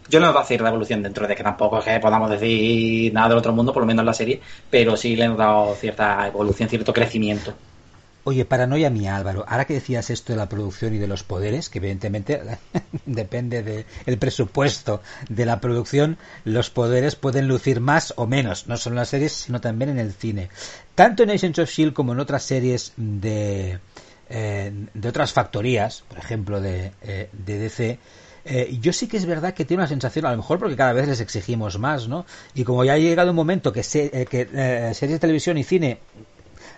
yo 0.09 0.21
no 0.21 0.27
voy 0.27 0.37
a 0.37 0.41
decir 0.43 0.61
revolución 0.61 1.03
dentro 1.03 1.27
de 1.27 1.35
que 1.35 1.43
tampoco 1.43 1.79
es 1.79 1.85
que 1.85 2.01
podamos 2.01 2.29
decir 2.29 3.13
nada 3.15 3.29
del 3.29 3.39
otro 3.39 3.53
mundo, 3.53 3.73
por 3.73 3.83
lo 3.83 3.87
menos 3.87 4.03
en 4.03 4.07
la 4.07 4.13
serie, 4.13 4.41
pero 4.69 4.97
sí 4.97 5.15
le 5.15 5.25
hemos 5.25 5.39
dado 5.39 5.75
cierta 5.77 6.27
evolución, 6.27 6.69
cierto 6.69 6.93
crecimiento. 6.93 7.55
Oye, 8.25 8.45
paranoia 8.45 8.89
mía, 8.89 9.17
Álvaro. 9.17 9.45
Ahora 9.49 9.65
que 9.65 9.75
decías 9.75 10.09
esto 10.09 10.33
de 10.33 10.37
la 10.37 10.49
producción 10.49 10.95
y 10.95 10.99
de 10.99 11.09
los 11.09 11.25
poderes, 11.25 11.69
que 11.69 11.79
evidentemente 11.79 12.41
depende 13.07 13.63
del 13.65 14.19
presupuesto 14.19 15.03
de 15.29 15.45
la 15.45 15.61
producción, 15.61 16.19
los 16.45 16.71
poderes 16.71 17.17
pueden 17.17 17.49
lucir 17.49 17.81
más 17.81 18.15
o 18.17 18.29
menos, 18.29 18.69
no 18.69 18.77
solo 18.77 18.95
en 18.95 18.99
las 18.99 19.09
series, 19.09 19.33
sino 19.33 19.61
también 19.61 19.91
en 19.91 19.99
el 19.99 20.13
cine. 20.13 20.51
Tanto 20.95 21.25
en 21.25 21.31
Agents 21.31 21.59
of 21.59 21.69
Shield 21.69 21.95
como 21.95 22.13
en 22.13 22.21
otras 22.21 22.45
series 22.45 22.93
de, 22.97 23.81
eh, 24.31 24.73
de 24.95 25.09
otras 25.09 25.33
factorías, 25.33 26.05
por 26.09 26.19
ejemplo 26.19 26.61
de, 26.61 26.93
eh, 27.03 27.29
DC, 27.33 27.99
eh, 28.45 28.79
yo 28.81 28.93
sí 28.93 29.09
que 29.09 29.17
es 29.17 29.27
verdad 29.27 29.53
que 29.53 29.65
tiene 29.65 29.83
una 29.83 29.89
sensación, 29.89 30.27
a 30.27 30.31
lo 30.31 30.37
mejor 30.37 30.61
porque 30.61 30.77
cada 30.77 30.93
vez 30.93 31.09
les 31.09 31.21
exigimos 31.21 31.79
más, 31.79 32.07
¿no? 32.07 32.25
Y 32.55 32.63
como 32.63 32.85
ya 32.85 32.93
ha 32.93 32.99
llegado 32.99 33.31
un 33.31 33.37
momento 33.37 33.73
que, 33.73 33.83
que 33.83 34.93
series 34.95 35.13
de 35.13 35.19
televisión 35.19 35.59
y 35.59 35.65
cine 35.65 35.99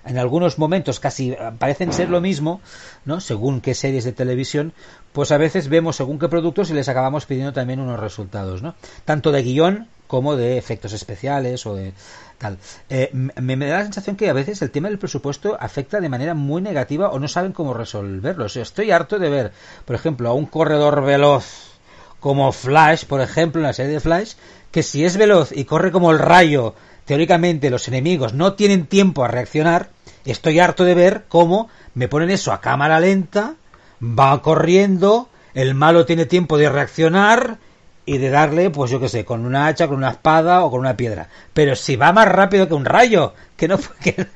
en 0.06 0.18
algunos 0.18 0.58
momentos 0.58 1.00
casi 1.00 1.32
eh, 1.32 1.38
parecen 1.58 1.92
ser 1.92 2.10
lo 2.10 2.20
mismo, 2.20 2.60
¿no? 3.04 3.20
Según 3.20 3.60
qué 3.60 3.74
series 3.74 4.04
de 4.04 4.12
televisión, 4.12 4.72
pues 5.12 5.32
a 5.32 5.38
veces 5.38 5.68
vemos 5.68 5.96
según 5.96 6.18
qué 6.18 6.28
productos 6.28 6.70
y 6.70 6.74
les 6.74 6.88
acabamos 6.88 7.26
pidiendo 7.26 7.52
también 7.52 7.80
unos 7.80 8.00
resultados, 8.00 8.62
¿no? 8.62 8.74
Tanto 9.04 9.32
de 9.32 9.42
guion 9.42 9.88
como 10.06 10.36
de 10.36 10.58
efectos 10.58 10.92
especiales 10.92 11.64
o 11.66 11.74
de 11.74 11.92
tal. 12.38 12.58
Eh, 12.90 13.10
me, 13.12 13.56
da 13.56 13.78
la 13.78 13.84
sensación 13.84 14.16
que 14.16 14.28
a 14.28 14.34
veces 14.34 14.60
el 14.62 14.70
tema 14.70 14.88
del 14.88 14.98
presupuesto 14.98 15.56
afecta 15.58 16.00
de 16.00 16.08
manera 16.08 16.34
muy 16.34 16.60
negativa 16.60 17.10
o 17.10 17.18
no 17.18 17.28
saben 17.28 17.52
cómo 17.52 17.74
resolverlo. 17.74 18.46
estoy 18.46 18.90
harto 18.90 19.18
de 19.18 19.30
ver, 19.30 19.52
por 19.84 19.96
ejemplo, 19.96 20.28
a 20.28 20.34
un 20.34 20.46
corredor 20.46 21.02
veloz 21.04 21.72
como 22.20 22.52
Flash, 22.52 23.04
por 23.04 23.20
ejemplo, 23.20 23.60
en 23.60 23.66
la 23.66 23.72
serie 23.72 23.92
de 23.92 24.00
Flash, 24.00 24.34
que 24.70 24.82
si 24.82 25.04
es 25.04 25.16
veloz 25.16 25.52
y 25.52 25.64
corre 25.64 25.92
como 25.92 26.10
el 26.10 26.18
rayo 26.18 26.74
teóricamente 27.04 27.70
los 27.70 27.88
enemigos 27.88 28.34
no 28.34 28.54
tienen 28.54 28.86
tiempo 28.86 29.24
a 29.24 29.28
reaccionar, 29.28 29.90
estoy 30.32 30.58
harto 30.60 30.84
de 30.84 30.94
ver 30.94 31.24
cómo 31.28 31.68
me 31.94 32.08
ponen 32.08 32.30
eso 32.30 32.52
a 32.52 32.60
cámara 32.60 33.00
lenta, 33.00 33.54
va 34.02 34.40
corriendo, 34.42 35.28
el 35.54 35.74
malo 35.74 36.06
tiene 36.06 36.26
tiempo 36.26 36.58
de 36.58 36.68
reaccionar 36.68 37.58
y 38.06 38.18
de 38.18 38.30
darle, 38.30 38.70
pues 38.70 38.90
yo 38.90 39.00
qué 39.00 39.08
sé, 39.08 39.24
con 39.24 39.46
una 39.46 39.66
hacha, 39.66 39.88
con 39.88 39.96
una 39.96 40.10
espada 40.10 40.64
o 40.64 40.70
con 40.70 40.80
una 40.80 40.96
piedra. 40.96 41.28
Pero 41.52 41.74
si 41.76 41.96
va 41.96 42.12
más 42.12 42.28
rápido 42.28 42.68
que 42.68 42.74
un 42.74 42.84
rayo, 42.84 43.34
que 43.56 43.68
no 43.68 43.78
que, 44.02 44.26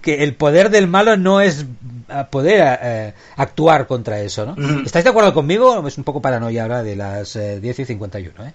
que 0.00 0.22
el 0.22 0.34
poder 0.34 0.70
del 0.70 0.88
malo 0.88 1.16
no 1.16 1.40
es 1.40 1.66
poder 2.30 2.78
eh, 2.82 3.14
actuar 3.36 3.86
contra 3.86 4.20
eso, 4.20 4.46
¿no? 4.46 4.82
¿Estáis 4.84 5.04
de 5.04 5.10
acuerdo 5.10 5.34
conmigo? 5.34 5.86
Es 5.86 5.98
un 5.98 6.04
poco 6.04 6.20
paranoia 6.20 6.62
ahora 6.62 6.82
de 6.82 6.96
las 6.96 7.34
10 7.34 7.78
eh, 7.78 7.82
y 7.82 7.84
51, 7.84 8.46
¿eh? 8.46 8.52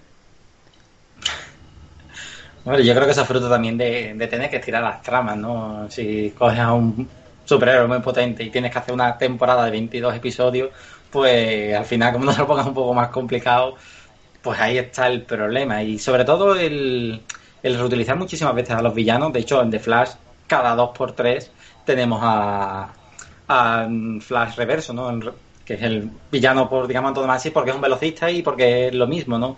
Bueno, 2.66 2.80
yo 2.82 2.94
creo 2.94 3.06
que 3.06 3.12
eso 3.12 3.22
es 3.22 3.28
fruto 3.28 3.48
también 3.48 3.78
de, 3.78 4.26
tener 4.28 4.50
que 4.50 4.56
estirar 4.56 4.82
las 4.82 5.00
tramas, 5.00 5.36
¿no? 5.36 5.86
Si 5.88 6.32
coges 6.36 6.58
a 6.58 6.72
un 6.72 7.08
superhéroe 7.44 7.86
muy 7.86 8.00
potente 8.00 8.42
y 8.42 8.50
tienes 8.50 8.72
que 8.72 8.78
hacer 8.80 8.92
una 8.92 9.16
temporada 9.16 9.64
de 9.66 9.70
22 9.70 10.16
episodios, 10.16 10.70
pues 11.08 11.76
al 11.76 11.84
final, 11.84 12.12
como 12.12 12.24
no 12.24 12.36
lo 12.36 12.44
pongas 12.44 12.66
un 12.66 12.74
poco 12.74 12.92
más 12.92 13.10
complicado, 13.10 13.76
pues 14.42 14.58
ahí 14.58 14.78
está 14.78 15.06
el 15.06 15.22
problema. 15.22 15.80
Y 15.84 16.00
sobre 16.00 16.24
todo 16.24 16.56
el, 16.56 17.22
reutilizar 17.62 18.16
muchísimas 18.16 18.56
veces 18.56 18.74
a 18.74 18.82
los 18.82 18.94
villanos. 18.94 19.32
De 19.32 19.40
hecho, 19.40 19.62
en 19.62 19.70
The 19.70 19.78
Flash, 19.78 20.10
cada 20.48 20.74
dos 20.74 20.90
por 20.90 21.12
tres 21.12 21.52
tenemos 21.84 22.18
a, 22.20 22.88
a 23.46 23.88
Flash 24.20 24.56
reverso, 24.56 24.92
¿no? 24.92 25.20
que 25.64 25.74
es 25.74 25.82
el 25.82 26.10
villano 26.32 26.68
por, 26.68 26.88
digamos, 26.88 27.16
así, 27.28 27.50
porque 27.50 27.70
es 27.70 27.76
un 27.76 27.82
velocista 27.82 28.28
y 28.28 28.42
porque 28.42 28.88
es 28.88 28.94
lo 28.94 29.06
mismo, 29.06 29.38
¿no? 29.38 29.56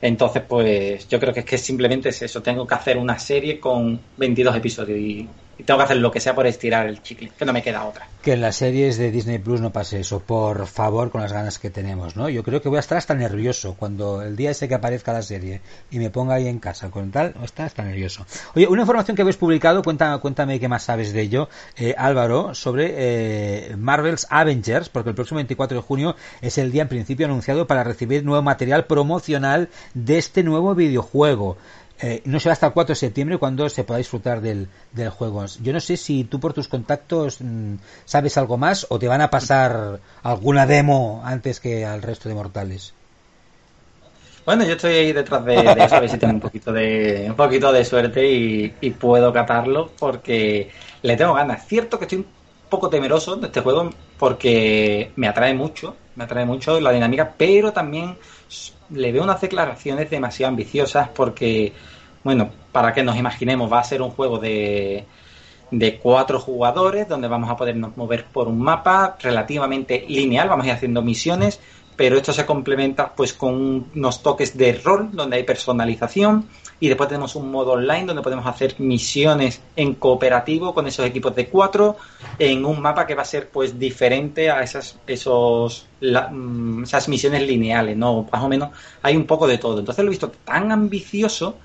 Entonces, 0.00 0.42
pues 0.48 1.08
yo 1.08 1.18
creo 1.18 1.32
que 1.34 1.40
es 1.40 1.46
que 1.46 1.58
simplemente 1.58 2.10
es 2.10 2.22
eso. 2.22 2.42
Tengo 2.42 2.66
que 2.66 2.74
hacer 2.74 2.98
una 2.98 3.18
serie 3.18 3.58
con 3.58 4.00
22 4.16 4.56
episodios 4.56 4.98
y 4.98 5.28
y 5.58 5.64
tengo 5.64 5.78
que 5.78 5.84
hacer 5.84 5.96
lo 5.96 6.10
que 6.10 6.20
sea 6.20 6.34
por 6.34 6.46
estirar 6.46 6.86
el 6.86 7.02
chicle, 7.02 7.32
que 7.36 7.44
no 7.44 7.52
me 7.52 7.62
queda 7.62 7.84
otra. 7.84 8.06
Que 8.22 8.34
en 8.34 8.40
las 8.40 8.56
series 8.56 8.96
de 8.96 9.10
Disney 9.10 9.38
Plus 9.38 9.60
no 9.60 9.72
pase 9.72 10.00
eso, 10.00 10.20
por 10.20 10.66
favor, 10.66 11.10
con 11.10 11.20
las 11.20 11.32
ganas 11.32 11.58
que 11.58 11.68
tenemos, 11.68 12.16
¿no? 12.16 12.28
Yo 12.28 12.44
creo 12.44 12.62
que 12.62 12.68
voy 12.68 12.76
a 12.76 12.80
estar 12.80 12.96
hasta 12.96 13.14
nervioso 13.14 13.74
cuando 13.74 14.22
el 14.22 14.36
día 14.36 14.52
ese 14.52 14.68
que 14.68 14.74
aparezca 14.74 15.12
la 15.12 15.22
serie 15.22 15.60
y 15.90 15.98
me 15.98 16.10
ponga 16.10 16.34
ahí 16.34 16.46
en 16.46 16.60
casa 16.60 16.90
con 16.90 17.10
tal, 17.10 17.34
está 17.42 17.64
hasta 17.64 17.82
nervioso. 17.82 18.24
Oye, 18.54 18.68
una 18.68 18.82
información 18.82 19.16
que 19.16 19.22
habéis 19.22 19.36
publicado, 19.36 19.82
cuéntame, 19.82 20.20
cuéntame 20.20 20.60
qué 20.60 20.68
más 20.68 20.84
sabes 20.84 21.12
de 21.12 21.22
ello, 21.22 21.48
eh, 21.76 21.94
Álvaro, 21.98 22.54
sobre 22.54 22.94
eh, 22.96 23.76
Marvel's 23.76 24.26
Avengers, 24.30 24.88
porque 24.88 25.10
el 25.10 25.16
próximo 25.16 25.38
24 25.38 25.78
de 25.78 25.82
junio 25.82 26.16
es 26.40 26.58
el 26.58 26.70
día 26.70 26.82
en 26.82 26.88
principio 26.88 27.26
anunciado 27.26 27.66
para 27.66 27.82
recibir 27.82 28.24
nuevo 28.24 28.42
material 28.42 28.86
promocional 28.86 29.68
de 29.94 30.18
este 30.18 30.44
nuevo 30.44 30.74
videojuego. 30.74 31.56
Eh, 32.00 32.22
no 32.26 32.38
será 32.38 32.52
hasta 32.52 32.66
el 32.66 32.72
4 32.72 32.92
de 32.92 32.96
septiembre 32.96 33.38
cuando 33.38 33.68
se 33.68 33.82
pueda 33.82 33.98
disfrutar 33.98 34.40
del, 34.40 34.68
juego. 35.10 35.44
Yo 35.60 35.72
no 35.72 35.80
sé 35.80 35.96
si 35.96 36.24
tú 36.24 36.38
por 36.38 36.52
tus 36.52 36.68
contactos 36.68 37.40
mm, 37.40 37.74
sabes 38.04 38.38
algo 38.38 38.56
más 38.56 38.86
o 38.88 38.98
te 38.98 39.08
van 39.08 39.20
a 39.20 39.30
pasar 39.30 39.98
alguna 40.22 40.66
demo 40.66 41.22
antes 41.24 41.58
que 41.58 41.84
al 41.84 42.02
resto 42.02 42.28
de 42.28 42.36
mortales. 42.36 42.94
Bueno, 44.46 44.64
yo 44.64 44.74
estoy 44.74 44.94
ahí 44.94 45.12
detrás 45.12 45.44
de, 45.44 45.56
eso, 45.56 45.96
a 45.96 46.00
ver 46.00 46.08
si 46.08 46.16
tengo 46.16 46.34
un 46.34 46.40
poquito 46.40 46.72
de, 46.72 47.26
un 47.28 47.36
poquito 47.36 47.70
de 47.70 47.84
suerte 47.84 48.26
y, 48.26 48.74
y, 48.80 48.90
puedo 48.90 49.30
catarlo 49.30 49.90
porque 49.98 50.70
le 51.02 51.16
tengo 51.16 51.34
ganas. 51.34 51.66
Cierto 51.66 51.98
que 51.98 52.06
estoy 52.06 52.18
un 52.18 52.26
poco 52.70 52.88
temeroso 52.88 53.36
de 53.36 53.48
este 53.48 53.60
juego 53.60 53.90
porque 54.18 55.10
me 55.16 55.28
atrae 55.28 55.52
mucho, 55.52 55.96
me 56.14 56.24
atrae 56.24 56.46
mucho 56.46 56.80
la 56.80 56.92
dinámica, 56.92 57.34
pero 57.36 57.72
también 57.72 58.16
le 58.90 59.12
veo 59.12 59.22
unas 59.22 59.40
declaraciones 59.40 60.10
demasiado 60.10 60.50
ambiciosas 60.50 61.08
porque, 61.08 61.72
bueno, 62.24 62.50
para 62.72 62.92
que 62.92 63.02
nos 63.02 63.16
imaginemos, 63.16 63.72
va 63.72 63.80
a 63.80 63.84
ser 63.84 64.02
un 64.02 64.10
juego 64.10 64.38
de, 64.38 65.06
de 65.70 65.98
cuatro 65.98 66.40
jugadores 66.40 67.08
donde 67.08 67.28
vamos 67.28 67.50
a 67.50 67.56
podernos 67.56 67.96
mover 67.96 68.26
por 68.26 68.48
un 68.48 68.60
mapa 68.60 69.16
relativamente 69.20 70.04
lineal, 70.08 70.48
vamos 70.48 70.64
a 70.64 70.68
ir 70.68 70.74
haciendo 70.74 71.02
misiones, 71.02 71.60
pero 71.96 72.16
esto 72.16 72.32
se 72.32 72.46
complementa 72.46 73.14
pues 73.14 73.32
con 73.32 73.90
unos 73.94 74.22
toques 74.22 74.56
de 74.56 74.72
rol 74.72 75.10
donde 75.12 75.36
hay 75.36 75.42
personalización 75.42 76.48
y 76.80 76.88
después 76.88 77.08
tenemos 77.08 77.34
un 77.34 77.50
modo 77.50 77.72
online 77.72 78.06
donde 78.06 78.22
podemos 78.22 78.46
hacer 78.46 78.76
misiones 78.78 79.60
en 79.74 79.94
cooperativo 79.94 80.72
con 80.72 80.86
esos 80.86 81.06
equipos 81.06 81.34
de 81.34 81.48
cuatro 81.48 81.96
en 82.38 82.64
un 82.64 82.80
mapa 82.80 83.06
que 83.06 83.14
va 83.14 83.22
a 83.22 83.26
ser 83.26 83.48
pues 83.48 83.78
diferente 83.78 84.50
a 84.50 84.62
esas 84.62 84.98
esos 85.06 85.86
mm, 86.00 86.84
esas 86.84 87.08
misiones 87.08 87.42
lineales 87.42 87.96
no 87.96 88.26
más 88.30 88.42
o 88.42 88.48
menos 88.48 88.70
hay 89.02 89.16
un 89.16 89.24
poco 89.24 89.46
de 89.46 89.58
todo 89.58 89.80
entonces 89.80 90.04
lo 90.04 90.10
he 90.10 90.12
visto 90.12 90.30
tan 90.44 90.70
ambicioso 90.70 91.56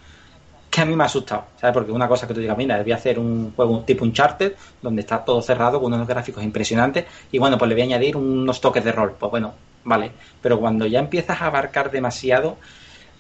que 0.74 0.82
a 0.82 0.86
mí 0.86 0.96
me 0.96 1.04
ha 1.04 1.06
asustado, 1.06 1.46
¿sabes? 1.62 1.72
Porque 1.72 1.92
una 1.92 2.08
cosa 2.08 2.28
que 2.28 2.34
tú 2.34 2.40
digas, 2.40 2.58
mira, 2.58 2.82
voy 2.82 2.92
a 2.92 2.96
hacer 2.96 3.20
un 3.20 3.54
juego 3.56 3.82
tipo 3.82 4.04
Uncharted, 4.06 4.54
donde 4.82 5.02
está 5.02 5.24
todo 5.24 5.40
cerrado 5.40 5.80
con 5.80 5.94
unos 5.94 6.08
gráficos 6.08 6.44
impresionantes, 6.44 7.06
y 7.32 7.38
bueno, 7.38 7.60
pues 7.60 7.70
le 7.70 7.76
voy 7.76 7.84
a 7.84 7.86
añadir 7.86 8.18
unos 8.18 8.60
toques 8.60 8.84
de 8.84 8.92
rol. 8.92 9.14
Pues 9.20 9.30
bueno, 9.30 9.54
vale. 9.84 10.12
Pero 10.42 10.60
cuando 10.60 10.88
ya 10.88 10.98
empiezas 10.98 11.40
a 11.40 11.46
abarcar 11.46 11.92
demasiado, 11.92 12.58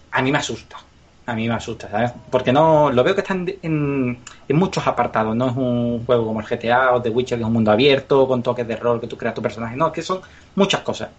a 0.09 0.23
mí 0.23 0.31
me 0.31 0.39
asusta. 0.39 0.77
A 1.25 1.35
mí 1.35 1.47
me 1.47 1.53
asusta, 1.53 1.89
¿sabes? 1.89 2.11
Porque 2.29 2.51
no 2.51 2.91
lo 2.91 3.03
veo 3.03 3.15
que 3.15 3.21
están 3.21 3.47
en, 3.61 4.19
en, 4.47 4.55
muchos 4.57 4.85
apartados. 4.85 5.35
No 5.35 5.49
es 5.49 5.55
un 5.55 6.05
juego 6.05 6.25
como 6.25 6.41
el 6.41 6.45
GTA 6.45 6.93
o 6.93 7.01
The 7.01 7.09
Witcher, 7.09 7.37
que 7.37 7.43
es 7.43 7.47
un 7.47 7.53
mundo 7.53 7.71
abierto, 7.71 8.27
con 8.27 8.43
toques 8.43 8.67
de 8.67 8.75
rol, 8.75 8.99
que 8.99 9.07
tú 9.07 9.17
creas 9.17 9.33
tu 9.33 9.41
personaje. 9.41 9.77
No, 9.77 9.87
es 9.87 9.93
que 9.93 10.01
son 10.01 10.19
muchas 10.55 10.81
cosas. 10.81 11.09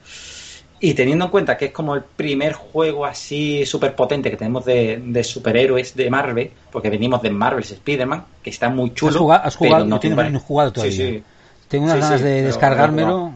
Y 0.81 0.93
teniendo 0.93 1.25
en 1.25 1.31
cuenta 1.31 1.57
que 1.57 1.67
es 1.67 1.73
como 1.73 1.95
el 1.95 2.03
primer 2.03 2.53
juego 2.53 3.07
así 3.07 3.65
súper 3.65 3.95
potente 3.95 4.31
que 4.31 4.37
tenemos 4.37 4.67
de, 4.67 5.03
de, 5.03 5.25
superhéroes 5.25 5.97
de 5.97 6.11
Marvel, 6.11 6.51
porque 6.71 6.91
venimos 6.91 7.23
de 7.23 7.31
Marvel's 7.31 7.71
Spider-Man, 7.71 8.25
que 8.43 8.51
está 8.51 8.69
muy 8.69 8.93
chulo. 8.93 9.13
¿Has 9.13 9.17
jugado? 9.17 9.45
¿Has 9.45 9.57
jugado? 9.57 9.85
no 9.87 9.99
tiene 10.01 10.39
jugado 10.39 10.73
todavía. 10.73 10.95
Sí, 10.95 11.13
sí. 11.15 11.23
Tengo 11.69 11.87
unas 11.87 12.01
ganas 12.01 12.21
de 12.21 12.43
descargármelo 12.43 13.33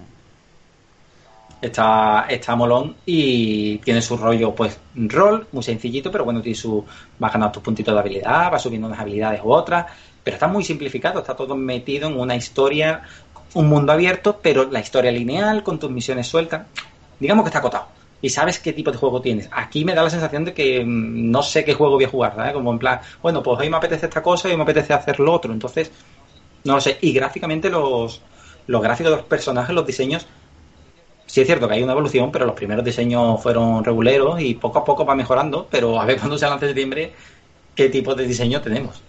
está, 1.60 2.26
está 2.28 2.54
molón 2.56 2.96
y 3.04 3.78
tiene 3.78 4.00
su 4.00 4.16
rollo, 4.16 4.54
pues, 4.54 4.78
rol, 4.94 5.46
muy 5.52 5.62
sencillito, 5.62 6.10
pero 6.10 6.24
bueno, 6.24 6.40
tiene 6.40 6.56
su, 6.56 6.84
vas 7.18 7.32
ganando 7.32 7.52
tus 7.52 7.62
puntitos 7.62 7.94
de 7.94 8.00
habilidad, 8.00 8.50
vas 8.50 8.62
subiendo 8.62 8.86
unas 8.86 9.00
habilidades 9.00 9.40
u 9.42 9.52
otras, 9.52 9.86
pero 10.22 10.34
está 10.36 10.46
muy 10.46 10.64
simplificado, 10.64 11.20
está 11.20 11.34
todo 11.34 11.56
metido 11.56 12.08
en 12.08 12.18
una 12.18 12.36
historia, 12.36 13.02
un 13.54 13.68
mundo 13.68 13.92
abierto, 13.92 14.38
pero 14.42 14.70
la 14.70 14.80
historia 14.80 15.10
lineal, 15.10 15.62
con 15.62 15.78
tus 15.78 15.90
misiones 15.90 16.26
sueltas, 16.26 16.66
digamos 17.18 17.44
que 17.44 17.48
está 17.48 17.58
acotado. 17.58 17.86
Y 18.20 18.30
sabes 18.30 18.58
qué 18.58 18.72
tipo 18.72 18.90
de 18.90 18.98
juego 18.98 19.20
tienes. 19.20 19.48
Aquí 19.52 19.84
me 19.84 19.94
da 19.94 20.02
la 20.02 20.10
sensación 20.10 20.44
de 20.44 20.52
que 20.52 20.84
mm, 20.84 21.30
no 21.30 21.42
sé 21.42 21.64
qué 21.64 21.74
juego 21.74 21.94
voy 21.94 22.04
a 22.04 22.08
jugar, 22.08 22.34
¿sabes? 22.34 22.52
Como 22.52 22.72
en 22.72 22.78
plan, 22.78 23.00
bueno, 23.22 23.42
pues 23.42 23.60
hoy 23.60 23.70
me 23.70 23.76
apetece 23.76 24.06
esta 24.06 24.22
cosa 24.22 24.48
y 24.50 24.56
me 24.56 24.64
apetece 24.64 24.92
hacer 24.92 25.20
lo 25.20 25.32
otro. 25.32 25.52
Entonces, 25.52 25.92
no 26.64 26.74
lo 26.74 26.80
sé. 26.80 26.98
Y 27.00 27.12
gráficamente 27.12 27.70
los, 27.70 28.20
los 28.66 28.82
gráficos 28.82 29.12
de 29.12 29.16
los 29.18 29.26
personajes, 29.26 29.74
los 29.74 29.86
diseños, 29.86 30.26
sí 31.28 31.42
es 31.42 31.46
cierto 31.46 31.68
que 31.68 31.74
hay 31.74 31.82
una 31.82 31.92
evolución, 31.92 32.32
pero 32.32 32.46
los 32.46 32.54
primeros 32.54 32.84
diseños 32.84 33.40
fueron 33.40 33.84
reguleros 33.84 34.40
y 34.40 34.54
poco 34.54 34.80
a 34.80 34.84
poco 34.84 35.04
va 35.04 35.14
mejorando, 35.14 35.68
pero 35.70 36.00
a 36.00 36.06
ver 36.06 36.18
cuando 36.18 36.38
sea 36.38 36.52
el 36.52 36.58
de 36.58 36.66
septiembre 36.66 37.12
qué 37.74 37.88
tipo 37.90 38.14
de 38.14 38.26
diseño 38.26 38.60
tenemos. 38.60 39.00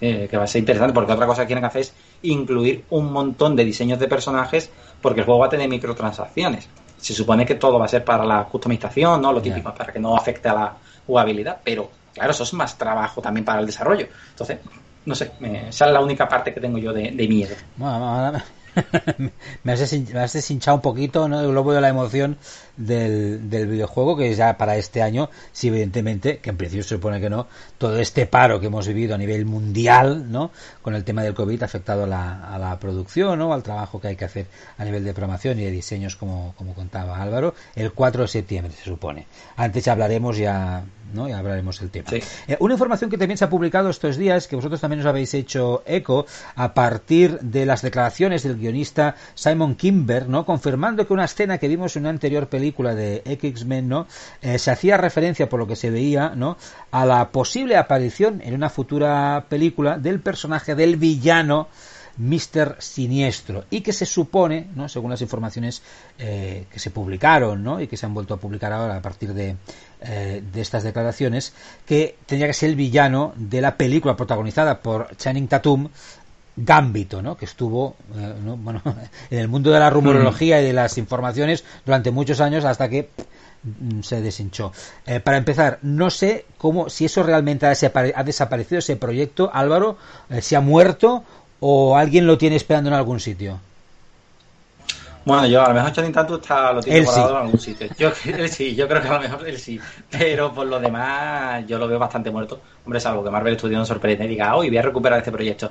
Eh, 0.00 0.28
que 0.30 0.36
va 0.36 0.44
a 0.44 0.46
ser 0.46 0.60
interesante, 0.60 0.94
porque 0.94 1.12
otra 1.12 1.26
cosa 1.26 1.42
que 1.42 1.48
quieren 1.48 1.64
hacer 1.64 1.80
es 1.80 1.92
incluir 2.22 2.84
un 2.90 3.10
montón 3.10 3.56
de 3.56 3.64
diseños 3.64 3.98
de 3.98 4.06
personajes, 4.06 4.70
porque 5.02 5.20
el 5.20 5.26
juego 5.26 5.40
va 5.40 5.46
a 5.46 5.48
tener 5.48 5.68
microtransacciones. 5.68 6.68
Se 6.98 7.14
supone 7.14 7.44
que 7.44 7.56
todo 7.56 7.80
va 7.80 7.86
a 7.86 7.88
ser 7.88 8.04
para 8.04 8.24
la 8.24 8.44
customización, 8.44 9.20
¿no? 9.20 9.32
Lo 9.32 9.42
típico, 9.42 9.74
para 9.74 9.92
que 9.92 9.98
no 9.98 10.16
afecte 10.16 10.48
a 10.48 10.54
la 10.54 10.76
jugabilidad, 11.04 11.58
pero 11.64 11.90
claro, 12.14 12.30
eso 12.30 12.44
es 12.44 12.52
más 12.52 12.78
trabajo 12.78 13.20
también 13.20 13.44
para 13.44 13.58
el 13.60 13.66
desarrollo. 13.66 14.06
Entonces, 14.30 14.58
no 15.04 15.14
sé, 15.16 15.32
esa 15.68 15.86
es 15.86 15.92
la 15.92 16.00
única 16.00 16.28
parte 16.28 16.54
que 16.54 16.60
tengo 16.60 16.78
yo 16.78 16.92
de, 16.92 17.10
de 17.10 17.28
miedo. 17.28 17.56
Bueno, 17.76 18.40
me, 19.64 19.72
has 19.72 20.32
deshinchado 20.32 20.76
un 20.76 20.82
poquito 20.82 21.28
¿no? 21.28 21.40
el 21.40 21.48
globo 21.48 21.72
de 21.72 21.80
la 21.80 21.88
emoción 21.88 22.38
del, 22.76 23.50
del, 23.50 23.66
videojuego 23.66 24.16
que 24.16 24.34
ya 24.34 24.56
para 24.56 24.76
este 24.76 25.02
año 25.02 25.30
sí 25.52 25.68
evidentemente 25.68 26.38
que 26.38 26.50
en 26.50 26.56
principio 26.56 26.82
se 26.82 26.96
supone 26.96 27.20
que 27.20 27.30
no 27.30 27.46
todo 27.78 27.98
este 27.98 28.26
paro 28.26 28.60
que 28.60 28.66
hemos 28.66 28.86
vivido 28.86 29.14
a 29.14 29.18
nivel 29.18 29.46
mundial 29.46 30.30
no 30.30 30.50
con 30.82 30.94
el 30.94 31.04
tema 31.04 31.22
del 31.22 31.34
covid 31.34 31.62
ha 31.62 31.66
afectado 31.66 32.04
a 32.04 32.06
la, 32.06 32.54
a 32.54 32.58
la 32.58 32.78
producción 32.78 33.38
¿no? 33.38 33.52
al 33.52 33.62
trabajo 33.62 34.00
que 34.00 34.08
hay 34.08 34.16
que 34.16 34.24
hacer 34.24 34.46
a 34.76 34.84
nivel 34.84 35.04
de 35.04 35.12
programación 35.12 35.58
y 35.58 35.64
de 35.64 35.70
diseños 35.70 36.16
como, 36.16 36.54
como 36.56 36.74
contaba 36.74 37.20
Álvaro 37.20 37.54
el 37.74 37.92
4 37.92 38.22
de 38.22 38.28
septiembre 38.28 38.72
se 38.72 38.84
supone 38.84 39.26
antes 39.56 39.88
hablaremos 39.88 40.36
ya 40.36 40.84
¿no? 41.12 41.28
Y 41.28 41.32
hablaremos 41.32 41.80
del 41.80 41.90
tema. 41.90 42.08
Eh, 42.12 42.56
una 42.60 42.74
información 42.74 43.10
que 43.10 43.18
también 43.18 43.38
se 43.38 43.44
ha 43.44 43.50
publicado 43.50 43.90
estos 43.90 44.16
días, 44.16 44.48
que 44.48 44.56
vosotros 44.56 44.80
también 44.80 45.00
os 45.00 45.06
habéis 45.06 45.34
hecho 45.34 45.82
eco, 45.86 46.26
a 46.54 46.74
partir 46.74 47.38
de 47.40 47.66
las 47.66 47.82
declaraciones 47.82 48.42
del 48.42 48.56
guionista 48.56 49.16
Simon 49.34 49.74
Kimber, 49.74 50.28
¿no? 50.28 50.44
Confirmando 50.44 51.06
que 51.06 51.12
una 51.12 51.24
escena 51.24 51.58
que 51.58 51.68
vimos 51.68 51.96
en 51.96 52.02
una 52.02 52.10
anterior 52.10 52.48
película 52.48 52.94
de 52.94 53.22
X-Men, 53.24 53.88
¿no? 53.88 54.06
Eh, 54.42 54.58
se 54.58 54.70
hacía 54.70 54.96
referencia, 54.96 55.48
por 55.48 55.60
lo 55.60 55.66
que 55.66 55.76
se 55.76 55.90
veía, 55.90 56.30
¿no? 56.34 56.56
A 56.90 57.04
la 57.04 57.30
posible 57.30 57.76
aparición 57.76 58.40
en 58.44 58.54
una 58.54 58.70
futura 58.70 59.46
película 59.48 59.98
del 59.98 60.20
personaje 60.20 60.74
del 60.74 60.96
villano 60.96 61.68
Mr. 62.18 62.76
Siniestro 62.78 63.64
y 63.70 63.80
que 63.80 63.92
se 63.92 64.04
supone, 64.04 64.66
¿no? 64.74 64.88
según 64.88 65.10
las 65.10 65.22
informaciones 65.22 65.82
eh, 66.18 66.66
que 66.70 66.78
se 66.78 66.90
publicaron 66.90 67.62
¿no? 67.62 67.80
y 67.80 67.86
que 67.86 67.96
se 67.96 68.06
han 68.06 68.14
vuelto 68.14 68.34
a 68.34 68.38
publicar 68.38 68.72
ahora 68.72 68.96
a 68.96 69.02
partir 69.02 69.32
de, 69.32 69.56
eh, 70.02 70.42
de 70.52 70.60
estas 70.60 70.82
declaraciones, 70.82 71.52
que 71.86 72.16
tenía 72.26 72.46
que 72.46 72.52
ser 72.52 72.70
el 72.70 72.76
villano 72.76 73.32
de 73.36 73.60
la 73.60 73.76
película 73.76 74.16
protagonizada 74.16 74.80
por 74.80 75.16
Channing 75.16 75.48
Tatum, 75.48 75.88
Gambito, 76.56 77.22
¿no? 77.22 77.36
que 77.36 77.44
estuvo 77.44 77.94
eh, 78.16 78.34
bueno, 78.58 78.82
en 79.30 79.38
el 79.38 79.48
mundo 79.48 79.70
de 79.70 79.78
la 79.78 79.90
rumorología 79.90 80.60
y 80.60 80.64
de 80.64 80.72
las 80.72 80.98
informaciones 80.98 81.64
durante 81.86 82.10
muchos 82.10 82.40
años 82.40 82.64
hasta 82.64 82.88
que 82.88 83.10
mm, 83.62 84.00
se 84.00 84.20
deshinchó. 84.20 84.72
para 85.22 85.36
empezar, 85.36 85.78
no 85.82 86.10
sé 86.10 86.46
cómo, 86.56 86.90
si 86.90 87.04
eso 87.04 87.22
realmente 87.22 87.66
ha, 87.66 88.24
desaparecido 88.24 88.80
ese 88.80 88.96
proyecto, 88.96 89.52
Álvaro, 89.54 89.98
si 90.40 90.56
ha 90.56 90.60
muerto 90.60 91.22
o 91.60 91.96
alguien 91.96 92.26
lo 92.26 92.38
tiene 92.38 92.56
esperando 92.56 92.90
en 92.90 92.94
algún 92.94 93.20
sitio? 93.20 93.60
Bueno, 95.28 95.46
yo 95.46 95.62
a 95.62 95.68
lo 95.68 95.74
mejor 95.74 95.92
Channing 95.92 96.12
Tatum 96.12 96.36
está, 96.40 96.72
lo 96.72 96.80
tiene 96.80 97.02
guardado 97.02 97.30
en 97.32 97.36
algún 97.44 97.60
sitio. 97.60 97.86
Yo, 97.98 98.10
él 98.24 98.48
sí, 98.48 98.74
yo 98.74 98.88
creo 98.88 99.02
que 99.02 99.08
a 99.08 99.12
lo 99.12 99.20
mejor 99.20 99.46
él 99.46 99.58
sí. 99.58 99.78
Pero 100.10 100.54
por 100.54 100.66
lo 100.66 100.80
demás, 100.80 101.66
yo 101.66 101.78
lo 101.78 101.86
veo 101.86 101.98
bastante 101.98 102.30
muerto. 102.30 102.58
Hombre, 102.82 102.98
es 102.98 103.04
algo 103.04 103.22
que 103.22 103.28
Marvel 103.28 103.58
Studios 103.58 103.78
nos 103.78 103.88
sorprende 103.88 104.24
y 104.24 104.28
diga, 104.28 104.56
hoy 104.56 104.68
voy 104.68 104.78
a 104.78 104.82
recuperar 104.82 105.18
este 105.18 105.30
proyecto. 105.30 105.70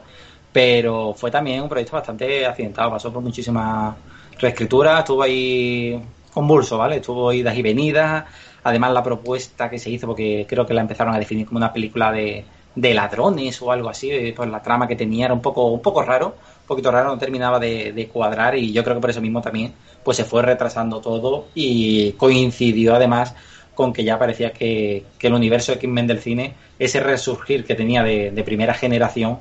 Pero 0.53 1.15
fue 1.15 1.31
también 1.31 1.63
un 1.63 1.69
proyecto 1.69 1.93
bastante 1.93 2.45
accidentado, 2.45 2.91
pasó 2.91 3.11
por 3.11 3.23
muchísimas 3.23 3.95
reescrituras, 4.39 4.99
estuvo 4.99 5.23
ahí 5.23 5.99
convulso, 6.31 6.77
¿vale? 6.77 6.97
Estuvo 6.97 7.33
idas 7.33 7.57
y 7.57 7.63
venidas. 7.63 8.25
Además, 8.63 8.91
la 8.91 9.01
propuesta 9.01 9.71
que 9.71 9.79
se 9.79 9.89
hizo, 9.89 10.05
porque 10.05 10.45
creo 10.47 10.67
que 10.67 10.75
la 10.75 10.81
empezaron 10.81 11.15
a 11.15 11.17
definir 11.19 11.47
como 11.47 11.57
una 11.57 11.73
película 11.73 12.11
de, 12.11 12.45
de 12.77 12.93
ladrones 12.93 13.59
o 13.63 13.71
algo 13.71 13.89
así, 13.89 14.11
eh, 14.11 14.33
pues 14.35 14.47
la 14.49 14.61
trama 14.61 14.87
que 14.87 14.95
tenía 14.95 15.25
era 15.25 15.33
un 15.33 15.41
poco, 15.41 15.65
un 15.65 15.81
poco 15.81 16.03
raro, 16.03 16.27
un 16.27 16.67
poquito 16.67 16.91
raro, 16.91 17.09
no 17.09 17.17
terminaba 17.17 17.59
de, 17.59 18.09
cuadrar 18.13 18.55
y 18.55 18.71
yo 18.71 18.83
creo 18.83 18.95
que 18.95 19.01
por 19.01 19.09
eso 19.09 19.19
mismo 19.19 19.41
también 19.41 19.73
pues 20.03 20.17
se 20.17 20.25
fue 20.25 20.43
retrasando 20.43 21.01
todo 21.01 21.47
y 21.55 22.11
coincidió 22.13 22.95
además 22.95 23.33
con 23.73 23.91
que 23.91 24.03
ya 24.03 24.19
parecía 24.19 24.53
que, 24.53 25.03
el 25.19 25.33
universo 25.33 25.71
de 25.71 25.77
X-Men 25.77 26.05
del 26.05 26.19
cine, 26.19 26.53
ese 26.77 26.99
resurgir 26.99 27.65
que 27.65 27.73
tenía 27.73 28.03
de, 28.03 28.43
primera 28.45 28.75
generación, 28.75 29.39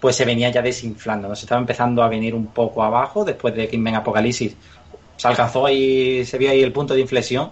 pues 0.00 0.14
se 0.14 0.24
venía 0.24 0.48
ya 0.50 0.62
desinflando, 0.62 1.34
se 1.34 1.46
estaba 1.46 1.60
empezando 1.60 2.04
a 2.04 2.08
venir 2.08 2.32
un 2.32 2.46
poco 2.46 2.84
abajo 2.84 3.24
después 3.24 3.54
de 3.56 3.64
X-Men 3.64 3.96
Apocalipsis. 3.96 4.56
Se 5.16 5.26
alcanzó 5.26 5.66
ahí, 5.66 6.24
se 6.24 6.38
vio 6.38 6.50
ahí 6.50 6.62
el 6.62 6.70
punto 6.70 6.94
de 6.94 7.00
inflexión 7.00 7.50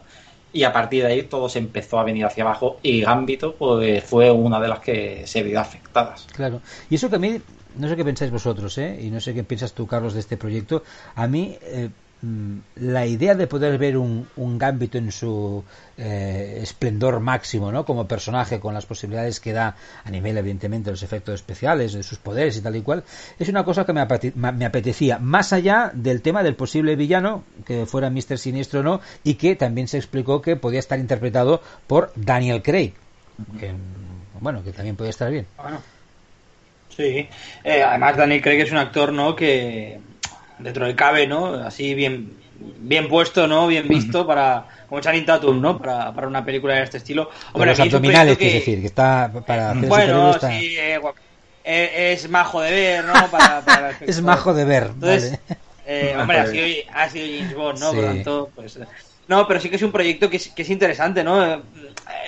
y 0.56 0.64
a 0.64 0.72
partir 0.72 1.02
de 1.04 1.12
ahí 1.12 1.22
todo 1.24 1.50
se 1.50 1.58
empezó 1.58 1.98
a 1.98 2.04
venir 2.04 2.24
hacia 2.24 2.42
abajo 2.42 2.78
y 2.82 3.02
Gambito 3.02 3.54
pues 3.56 4.02
fue 4.02 4.30
una 4.30 4.58
de 4.58 4.68
las 4.68 4.80
que 4.80 5.26
se 5.26 5.42
vio 5.42 5.60
afectadas. 5.60 6.26
Claro, 6.32 6.62
y 6.88 6.94
eso 6.94 7.10
que 7.10 7.16
a 7.16 7.18
mí, 7.18 7.38
no 7.76 7.88
sé 7.88 7.94
qué 7.94 8.04
pensáis 8.04 8.30
vosotros, 8.30 8.78
¿eh? 8.78 8.98
y 9.02 9.10
no 9.10 9.20
sé 9.20 9.34
qué 9.34 9.44
piensas 9.44 9.74
tú, 9.74 9.86
Carlos, 9.86 10.14
de 10.14 10.20
este 10.20 10.38
proyecto, 10.38 10.82
a 11.14 11.26
mí 11.26 11.58
eh, 11.60 11.90
la 12.22 13.06
idea 13.06 13.34
de 13.34 13.46
poder 13.46 13.78
ver 13.78 13.98
un, 13.98 14.26
un 14.36 14.58
Gambito 14.58 14.96
en 14.96 15.12
su 15.12 15.62
eh, 15.98 16.60
esplendor 16.62 17.20
máximo, 17.20 17.70
¿no? 17.70 17.84
Como 17.84 18.08
personaje, 18.08 18.58
con 18.58 18.72
las 18.72 18.86
posibilidades 18.86 19.38
que 19.38 19.52
da 19.52 19.76
a 20.02 20.10
nivel, 20.10 20.36
evidentemente, 20.38 20.86
de 20.86 20.92
los 20.92 21.02
efectos 21.02 21.34
especiales, 21.34 21.92
de 21.92 22.02
sus 22.02 22.18
poderes 22.18 22.56
y 22.56 22.62
tal 22.62 22.74
y 22.74 22.82
cual, 22.82 23.04
es 23.38 23.48
una 23.48 23.64
cosa 23.64 23.84
que 23.84 23.92
me, 23.92 24.00
apetecía, 24.64 25.18
más 25.18 25.52
allá 25.52 25.90
del 25.92 26.22
tema 26.22 26.42
del 26.42 26.56
posible 26.56 26.96
villano, 26.96 27.44
que 27.66 27.86
fuera 27.86 28.10
Mr. 28.10 28.38
Siniestro 28.38 28.80
o 28.80 28.82
no, 28.82 29.00
y 29.22 29.34
que 29.34 29.54
también 29.54 29.86
se 29.86 29.98
explicó 29.98 30.40
que 30.40 30.56
podía 30.56 30.80
estar 30.80 30.98
interpretado 30.98 31.60
por 31.86 32.12
Daniel 32.16 32.62
Craig, 32.62 32.94
que, 33.60 33.72
bueno, 34.40 34.64
que 34.64 34.72
también 34.72 34.96
podía 34.96 35.10
estar 35.10 35.30
bien. 35.30 35.46
Bueno. 35.56 35.80
Sí, 36.88 37.28
eh, 37.62 37.82
además 37.82 38.16
Daniel 38.16 38.40
Craig 38.40 38.60
es 38.62 38.72
un 38.72 38.78
actor, 38.78 39.12
¿no? 39.12 39.36
Que 39.36 40.00
dentro 40.58 40.86
de 40.86 40.94
cabe, 40.94 41.26
¿no? 41.26 41.54
Así 41.54 41.94
bien 41.94 42.36
bien 42.58 43.08
puesto, 43.08 43.46
¿no? 43.46 43.66
Bien 43.66 43.86
visto 43.88 44.26
para 44.26 44.66
como 44.88 45.00
Channing 45.00 45.26
Tatum, 45.26 45.60
¿no? 45.60 45.78
Para, 45.78 46.12
para 46.12 46.28
una 46.28 46.44
película 46.44 46.74
de 46.74 46.82
este 46.84 46.98
estilo. 46.98 47.30
Hombre, 47.52 47.70
los 47.70 47.80
abdominales, 47.80 48.38
que... 48.38 48.48
es 48.48 48.54
decir, 48.54 48.80
que 48.80 48.86
está 48.86 49.32
para 49.46 49.72
hacer 49.72 49.88
Bueno, 49.88 50.32
sí, 50.34 50.76
eh, 50.78 51.00
eh, 51.64 52.12
es, 52.12 52.28
majo 52.28 52.60
de 52.60 52.70
ver, 52.70 53.04
¿no? 53.04 53.12
Para, 53.30 53.90
es 54.00 54.22
majo 54.22 54.54
de 54.54 54.64
ver, 54.64 54.90
Entonces, 54.94 55.38
eh, 55.86 56.16
hombre, 56.18 56.38
ha 56.38 56.46
sido, 56.46 56.66
ha 56.92 57.08
sido 57.08 57.26
James 57.38 57.54
Bond, 57.54 57.80
¿no? 57.80 57.92
Por 57.92 58.04
tanto, 58.04 58.50
pues... 58.54 58.78
No, 59.28 59.48
pero 59.48 59.58
sí 59.58 59.68
que 59.68 59.74
es 59.74 59.82
un 59.82 59.90
proyecto 59.90 60.30
que 60.30 60.36
es, 60.36 60.48
que 60.48 60.62
es 60.62 60.70
interesante, 60.70 61.24
¿no? 61.24 61.64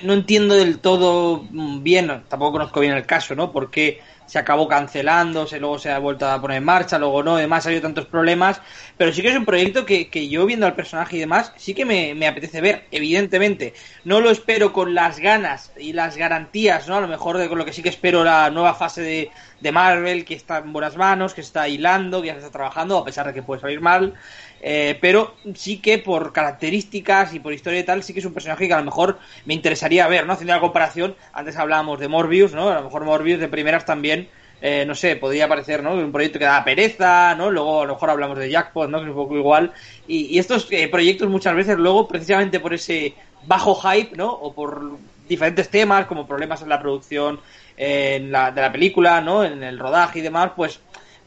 No 0.02 0.12
entiendo 0.12 0.56
del 0.56 0.80
todo 0.80 1.44
bien, 1.52 2.24
tampoco 2.28 2.52
conozco 2.52 2.80
bien 2.80 2.94
el 2.94 3.06
caso, 3.06 3.36
¿no? 3.36 3.52
Porque 3.52 4.00
se 4.28 4.38
acabó 4.38 4.68
cancelando, 4.68 5.46
se, 5.46 5.58
luego 5.58 5.78
se 5.78 5.90
ha 5.90 5.98
vuelto 5.98 6.28
a 6.28 6.38
poner 6.40 6.58
en 6.58 6.64
marcha, 6.64 6.98
luego 6.98 7.22
no, 7.22 7.36
además 7.36 7.64
ha 7.64 7.70
habido 7.70 7.82
tantos 7.82 8.04
problemas, 8.06 8.60
pero 8.98 9.10
sí 9.10 9.22
que 9.22 9.30
es 9.30 9.36
un 9.36 9.46
proyecto 9.46 9.86
que, 9.86 10.10
que 10.10 10.28
yo 10.28 10.44
viendo 10.44 10.66
al 10.66 10.74
personaje 10.74 11.16
y 11.16 11.20
demás, 11.20 11.52
sí 11.56 11.72
que 11.72 11.86
me, 11.86 12.14
me, 12.14 12.28
apetece 12.28 12.60
ver, 12.60 12.84
evidentemente. 12.90 13.72
No 14.04 14.20
lo 14.20 14.30
espero 14.30 14.72
con 14.74 14.94
las 14.94 15.18
ganas 15.18 15.72
y 15.78 15.94
las 15.94 16.18
garantías, 16.18 16.86
¿no? 16.88 16.96
A 16.96 17.00
lo 17.00 17.08
mejor 17.08 17.38
de 17.38 17.48
con 17.48 17.58
lo 17.58 17.64
que 17.64 17.72
sí 17.72 17.82
que 17.82 17.88
espero 17.88 18.22
la 18.22 18.50
nueva 18.50 18.74
fase 18.74 19.00
de, 19.00 19.30
de 19.60 19.72
Marvel, 19.72 20.26
que 20.26 20.34
está 20.34 20.58
en 20.58 20.74
buenas 20.74 20.96
manos, 20.98 21.32
que 21.32 21.40
está 21.40 21.66
hilando, 21.66 22.20
que 22.20 22.28
ya 22.28 22.34
se 22.34 22.40
está 22.40 22.50
trabajando, 22.50 22.98
a 22.98 23.04
pesar 23.04 23.26
de 23.26 23.32
que 23.32 23.42
puede 23.42 23.62
salir 23.62 23.80
mal. 23.80 24.14
Eh, 24.60 24.98
pero 25.00 25.34
sí 25.54 25.78
que 25.78 25.98
por 25.98 26.32
características 26.32 27.32
y 27.34 27.40
por 27.40 27.52
historia 27.52 27.80
y 27.80 27.84
tal, 27.84 28.02
sí 28.02 28.12
que 28.12 28.20
es 28.20 28.24
un 28.24 28.34
personaje 28.34 28.66
que 28.66 28.74
a 28.74 28.78
lo 28.78 28.84
mejor 28.84 29.18
me 29.44 29.54
interesaría 29.54 30.06
ver, 30.08 30.26
¿no? 30.26 30.32
Haciendo 30.32 30.54
la 30.54 30.60
comparación, 30.60 31.14
antes 31.32 31.56
hablábamos 31.56 32.00
de 32.00 32.08
Morbius, 32.08 32.52
¿no? 32.52 32.68
A 32.70 32.76
lo 32.76 32.84
mejor 32.84 33.04
Morbius 33.04 33.38
de 33.38 33.48
primeras 33.48 33.84
también, 33.84 34.28
eh, 34.60 34.84
no 34.86 34.94
sé, 34.94 35.16
podría 35.16 35.46
parecer, 35.48 35.82
¿no? 35.82 35.94
Un 35.94 36.10
proyecto 36.10 36.38
que 36.38 36.44
da 36.44 36.64
pereza, 36.64 37.34
¿no? 37.36 37.50
Luego 37.50 37.82
a 37.82 37.86
lo 37.86 37.94
mejor 37.94 38.10
hablamos 38.10 38.38
de 38.38 38.50
Jackpot, 38.50 38.90
¿no? 38.90 38.98
Que 38.98 39.04
es 39.04 39.10
un 39.10 39.16
poco 39.16 39.36
igual. 39.36 39.72
Y, 40.08 40.38
estos 40.38 40.66
eh, 40.70 40.88
proyectos 40.88 41.28
muchas 41.28 41.54
veces 41.54 41.78
luego, 41.78 42.08
precisamente 42.08 42.58
por 42.58 42.74
ese 42.74 43.14
bajo 43.46 43.76
hype, 43.76 44.16
¿no? 44.16 44.30
O 44.32 44.52
por 44.52 44.98
diferentes 45.28 45.68
temas, 45.68 46.06
como 46.06 46.26
problemas 46.26 46.62
en 46.62 46.70
la 46.70 46.80
producción 46.80 47.38
en 47.76 48.32
la, 48.32 48.50
de 48.50 48.60
la 48.60 48.72
película, 48.72 49.20
¿no? 49.20 49.44
En 49.44 49.62
el 49.62 49.78
rodaje 49.78 50.18
y 50.18 50.22
demás, 50.22 50.50
pues 50.56 50.80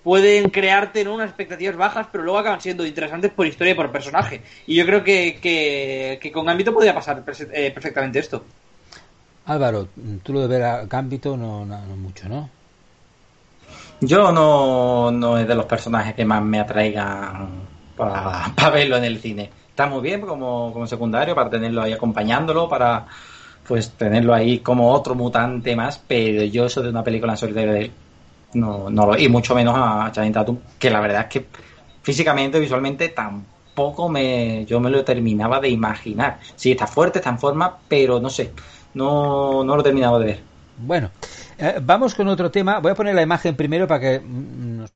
pueden 0.04 0.50
crearte 0.50 1.08
unas 1.08 1.28
expectativas 1.28 1.76
bajas, 1.76 2.08
pero 2.12 2.24
luego 2.24 2.40
acaban 2.40 2.62
siendo 2.62 2.86
interesantes 2.86 3.32
por 3.32 3.46
historia 3.46 3.72
y 3.72 3.76
por 3.76 3.92
personaje. 3.92 4.42
Y 4.68 4.76
yo 4.76 4.86
creo 4.86 5.04
que, 5.04 5.40
que, 6.22 6.32
con 6.32 6.46
Gambito 6.46 6.74
podría 6.74 6.94
pasar 6.94 7.24
eh, 7.54 7.72
perfectamente 7.72 8.20
esto. 8.20 8.44
Álvaro, 9.46 9.88
tú 10.24 10.34
lo 10.34 10.42
de 10.42 10.48
ver 10.48 10.64
a 10.64 10.86
Gambito 10.86 11.38
no, 11.38 11.66
no, 11.66 11.78
mucho, 11.96 12.28
¿no? 12.30 12.50
Yo 14.00 14.32
no, 14.32 15.12
no 15.12 15.38
es 15.38 15.48
de 15.48 15.56
los 15.56 15.66
personajes 15.66 16.16
que 16.16 16.26
más 16.26 16.42
me 16.42 16.60
atraigan 16.60 17.68
para, 17.96 18.52
para 18.56 18.70
verlo 18.72 18.98
en 18.98 19.04
el 19.04 19.20
cine. 19.20 19.50
Está 19.70 19.86
muy 19.88 20.02
bien 20.02 20.22
como, 20.22 20.74
como 20.74 20.88
secundario, 20.88 21.36
para 21.36 21.50
tenerlo 21.50 21.82
ahí 21.84 21.94
acompañándolo, 21.94 22.68
para 22.68 23.06
pues 23.68 23.92
tenerlo 23.92 24.34
ahí 24.34 24.60
como 24.60 24.92
otro 24.92 25.14
mutante 25.16 25.76
más, 25.76 26.02
pero 26.06 26.44
yo 26.44 26.66
eso 26.66 26.82
de 26.82 26.90
una 26.90 27.04
película 27.04 27.34
en 27.34 27.38
solitario 27.38 27.74
de 27.74 27.82
él 27.82 27.92
no, 28.54 28.90
no 28.90 29.06
lo, 29.06 29.18
y 29.18 29.28
mucho 29.30 29.56
menos 29.56 29.76
a 29.78 30.12
Channing 30.12 30.34
Tatum, 30.34 30.58
que 30.80 30.90
la 30.90 31.00
verdad 31.00 31.22
es 31.22 31.28
que 31.28 31.46
físicamente, 32.02 32.60
visualmente, 32.60 33.10
tampoco 33.10 34.10
me, 34.10 34.66
yo 34.66 34.80
me 34.80 34.90
lo 34.90 35.04
terminaba 35.04 35.60
de 35.60 35.70
imaginar. 35.70 36.40
Sí, 36.56 36.72
está 36.72 36.88
fuerte, 36.88 37.20
está 37.20 37.30
en 37.30 37.40
forma, 37.40 37.78
pero 37.88 38.20
no 38.20 38.30
sé, 38.30 38.52
no, 38.94 39.64
no 39.64 39.76
lo 39.76 39.84
terminaba 39.84 40.20
de 40.20 40.26
ver. 40.26 40.40
Bueno, 40.78 41.12
eh, 41.58 41.80
vamos 41.82 42.16
con 42.16 42.28
otro 42.28 42.50
tema. 42.50 42.80
Voy 42.80 42.92
a 42.92 42.96
poner 42.96 43.16
la 43.16 43.22
imagen 43.22 43.56
primero 43.56 43.88
para 43.88 44.00
que 44.00 44.22
nos 44.22 44.92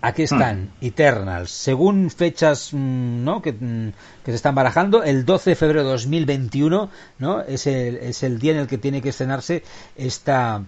Aquí 0.00 0.22
están, 0.22 0.70
hmm. 0.80 0.84
Eternals. 0.84 1.50
Según 1.50 2.10
fechas 2.10 2.70
mm, 2.72 3.24
¿no? 3.24 3.42
que, 3.42 3.52
mm, 3.52 3.92
que, 4.24 4.30
se 4.30 4.36
están 4.36 4.54
barajando, 4.54 5.02
el 5.02 5.24
12 5.24 5.50
de 5.50 5.56
febrero 5.56 5.82
de 5.82 5.90
2021 5.90 6.90
¿no? 7.18 7.40
es, 7.40 7.66
el, 7.66 7.96
es 7.96 8.22
el 8.22 8.38
día 8.38 8.52
en 8.52 8.58
el 8.58 8.66
que 8.68 8.78
tiene 8.78 9.02
que 9.02 9.08
estrenarse 9.08 9.64
esta, 9.96 10.62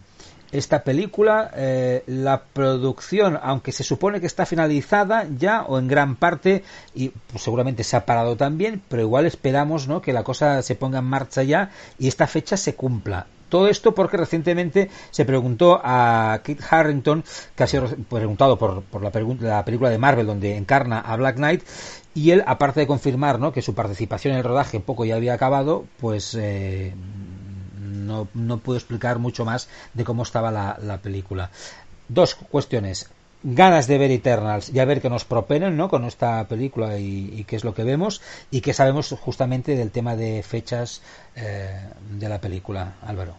esta 0.50 0.82
película. 0.82 1.52
Eh, 1.54 2.02
la 2.06 2.42
producción, 2.42 3.38
aunque 3.40 3.70
se 3.70 3.84
supone 3.84 4.20
que 4.20 4.26
está 4.26 4.46
finalizada 4.46 5.26
ya 5.38 5.62
o 5.62 5.78
en 5.78 5.86
gran 5.86 6.16
parte, 6.16 6.64
y 6.94 7.10
pues, 7.10 7.44
seguramente 7.44 7.84
se 7.84 7.96
ha 7.96 8.06
parado 8.06 8.36
también, 8.36 8.82
pero 8.88 9.02
igual 9.02 9.26
esperamos 9.26 9.86
¿no? 9.86 10.02
que 10.02 10.12
la 10.12 10.24
cosa 10.24 10.60
se 10.62 10.74
ponga 10.74 10.98
en 10.98 11.04
marcha 11.04 11.44
ya 11.44 11.70
y 12.00 12.08
esta 12.08 12.26
fecha 12.26 12.56
se 12.56 12.74
cumpla. 12.74 13.26
Todo 13.50 13.68
esto 13.68 13.94
porque 13.94 14.16
recientemente 14.16 14.88
se 15.10 15.26
preguntó 15.26 15.78
a 15.84 16.40
Kit 16.42 16.60
Harrington, 16.70 17.22
que 17.54 17.64
ha 17.64 17.66
sido 17.66 17.88
preguntado 18.08 18.58
por, 18.58 18.82
la, 19.02 19.10
la, 19.40 19.64
película 19.64 19.90
de 19.90 19.98
Marvel 19.98 20.26
donde 20.26 20.56
encarna 20.56 21.00
a 21.00 21.16
Black 21.16 21.36
Knight, 21.36 21.62
y 22.14 22.30
él, 22.30 22.42
aparte 22.46 22.80
de 22.80 22.86
confirmar 22.86 23.38
¿no? 23.38 23.52
que 23.52 23.60
su 23.60 23.74
participación 23.74 24.32
en 24.32 24.38
el 24.38 24.44
rodaje 24.44 24.80
poco 24.80 25.04
ya 25.04 25.16
había 25.16 25.34
acabado, 25.34 25.84
pues 25.98 26.34
eh, 26.34 26.94
no, 27.78 28.28
no 28.32 28.58
pudo 28.58 28.76
explicar 28.76 29.18
mucho 29.18 29.44
más 29.44 29.68
de 29.92 30.04
cómo 30.04 30.22
estaba 30.22 30.50
la 30.50 30.98
película. 31.02 31.50
Dos 32.08 32.34
cuestiones 32.34 33.10
ganas 33.42 33.86
de 33.86 33.98
ver 33.98 34.10
Eternals 34.10 34.70
y 34.70 34.78
a 34.78 34.84
ver 34.84 35.00
qué 35.00 35.08
nos 35.08 35.24
propenen 35.24 35.76
¿no? 35.76 35.88
con 35.88 36.04
esta 36.04 36.46
película 36.46 36.98
y, 36.98 37.44
qué 37.44 37.56
es 37.56 37.64
lo 37.64 37.74
que 37.74 37.84
vemos 37.84 38.20
y 38.50 38.60
qué 38.60 38.72
sabemos 38.72 39.14
justamente 39.20 39.76
del 39.76 39.90
tema 39.90 40.16
de 40.16 40.42
fechas 40.42 41.02
eh, 41.36 41.80
de 42.10 42.28
la 42.28 42.40
película, 42.40 42.94
Álvaro. 43.06 43.34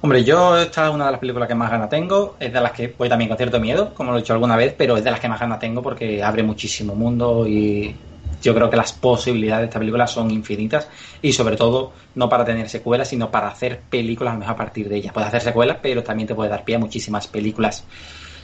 Hombre, 0.00 0.22
yo 0.22 0.58
esta 0.58 0.88
es 0.88 0.94
una 0.94 1.06
de 1.06 1.12
las 1.12 1.20
películas 1.20 1.48
que 1.48 1.54
más 1.54 1.70
ganas 1.70 1.88
tengo, 1.88 2.36
es 2.38 2.52
de 2.52 2.60
las 2.60 2.72
que 2.72 2.94
voy 2.98 3.08
también 3.08 3.28
con 3.28 3.38
cierto 3.38 3.58
miedo, 3.58 3.94
como 3.94 4.10
lo 4.10 4.18
he 4.18 4.20
dicho 4.20 4.34
alguna 4.34 4.54
vez, 4.54 4.74
pero 4.76 4.98
es 4.98 5.04
de 5.04 5.10
las 5.10 5.18
que 5.18 5.28
más 5.28 5.40
ganas 5.40 5.58
tengo 5.58 5.82
porque 5.82 6.22
abre 6.22 6.42
muchísimo 6.42 6.94
mundo 6.94 7.46
y 7.46 7.96
yo 8.44 8.54
creo 8.54 8.68
que 8.68 8.76
las 8.76 8.92
posibilidades 8.92 9.62
de 9.62 9.66
esta 9.68 9.78
película 9.78 10.06
son 10.06 10.30
infinitas 10.30 10.86
y 11.22 11.32
sobre 11.32 11.56
todo 11.56 11.92
no 12.14 12.28
para 12.28 12.44
tener 12.44 12.68
secuelas, 12.68 13.08
sino 13.08 13.30
para 13.30 13.48
hacer 13.48 13.80
películas 13.88 14.38
a 14.46 14.54
partir 14.54 14.86
de 14.88 14.96
ellas. 14.96 15.14
Puedes 15.14 15.28
hacer 15.28 15.40
secuelas, 15.40 15.78
pero 15.80 16.02
también 16.02 16.28
te 16.28 16.34
puede 16.34 16.50
dar 16.50 16.62
pie 16.62 16.76
a 16.76 16.78
muchísimas 16.78 17.26
películas. 17.26 17.84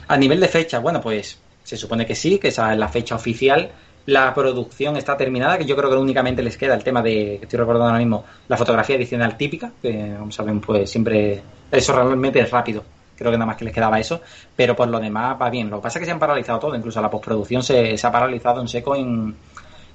A 0.07 0.17
nivel 0.17 0.39
de 0.39 0.47
fecha, 0.47 0.79
bueno, 0.79 0.99
pues 0.99 1.39
se 1.63 1.77
supone 1.77 2.07
que 2.07 2.15
sí, 2.15 2.39
que 2.39 2.47
esa 2.47 2.73
es 2.73 2.79
la 2.79 2.87
fecha 2.87 3.13
oficial. 3.13 3.69
La 4.07 4.33
producción 4.33 4.97
está 4.97 5.15
terminada, 5.15 5.59
que 5.59 5.65
yo 5.65 5.75
creo 5.75 5.91
que 5.91 5.97
únicamente 5.97 6.41
les 6.41 6.57
queda 6.57 6.73
el 6.73 6.83
tema 6.83 7.03
de, 7.03 7.35
estoy 7.35 7.59
recordando 7.59 7.89
ahora 7.89 7.99
mismo, 7.99 8.25
la 8.47 8.57
fotografía 8.57 8.95
adicional 8.95 9.37
típica, 9.37 9.71
que 9.79 10.15
como 10.17 10.31
saben, 10.31 10.59
pues 10.59 10.89
siempre, 10.89 11.43
eso 11.71 11.93
realmente 11.93 12.39
es 12.39 12.49
rápido 12.49 12.83
creo 13.21 13.31
que 13.31 13.37
nada 13.37 13.45
más 13.45 13.57
que 13.57 13.65
les 13.65 13.73
quedaba 13.73 13.99
eso, 13.99 14.19
pero 14.55 14.75
por 14.75 14.87
lo 14.87 14.99
demás 14.99 15.37
va 15.39 15.49
bien. 15.49 15.69
Lo 15.69 15.77
que 15.77 15.83
pasa 15.83 15.99
es 15.99 16.01
que 16.01 16.05
se 16.07 16.11
han 16.11 16.17
paralizado 16.17 16.57
todo, 16.57 16.75
incluso 16.75 16.99
la 17.01 17.09
postproducción 17.09 17.61
se, 17.61 17.95
se 17.95 18.07
ha 18.07 18.11
paralizado 18.11 18.61
en 18.61 18.67
seco 18.67 18.95
en, 18.95 19.35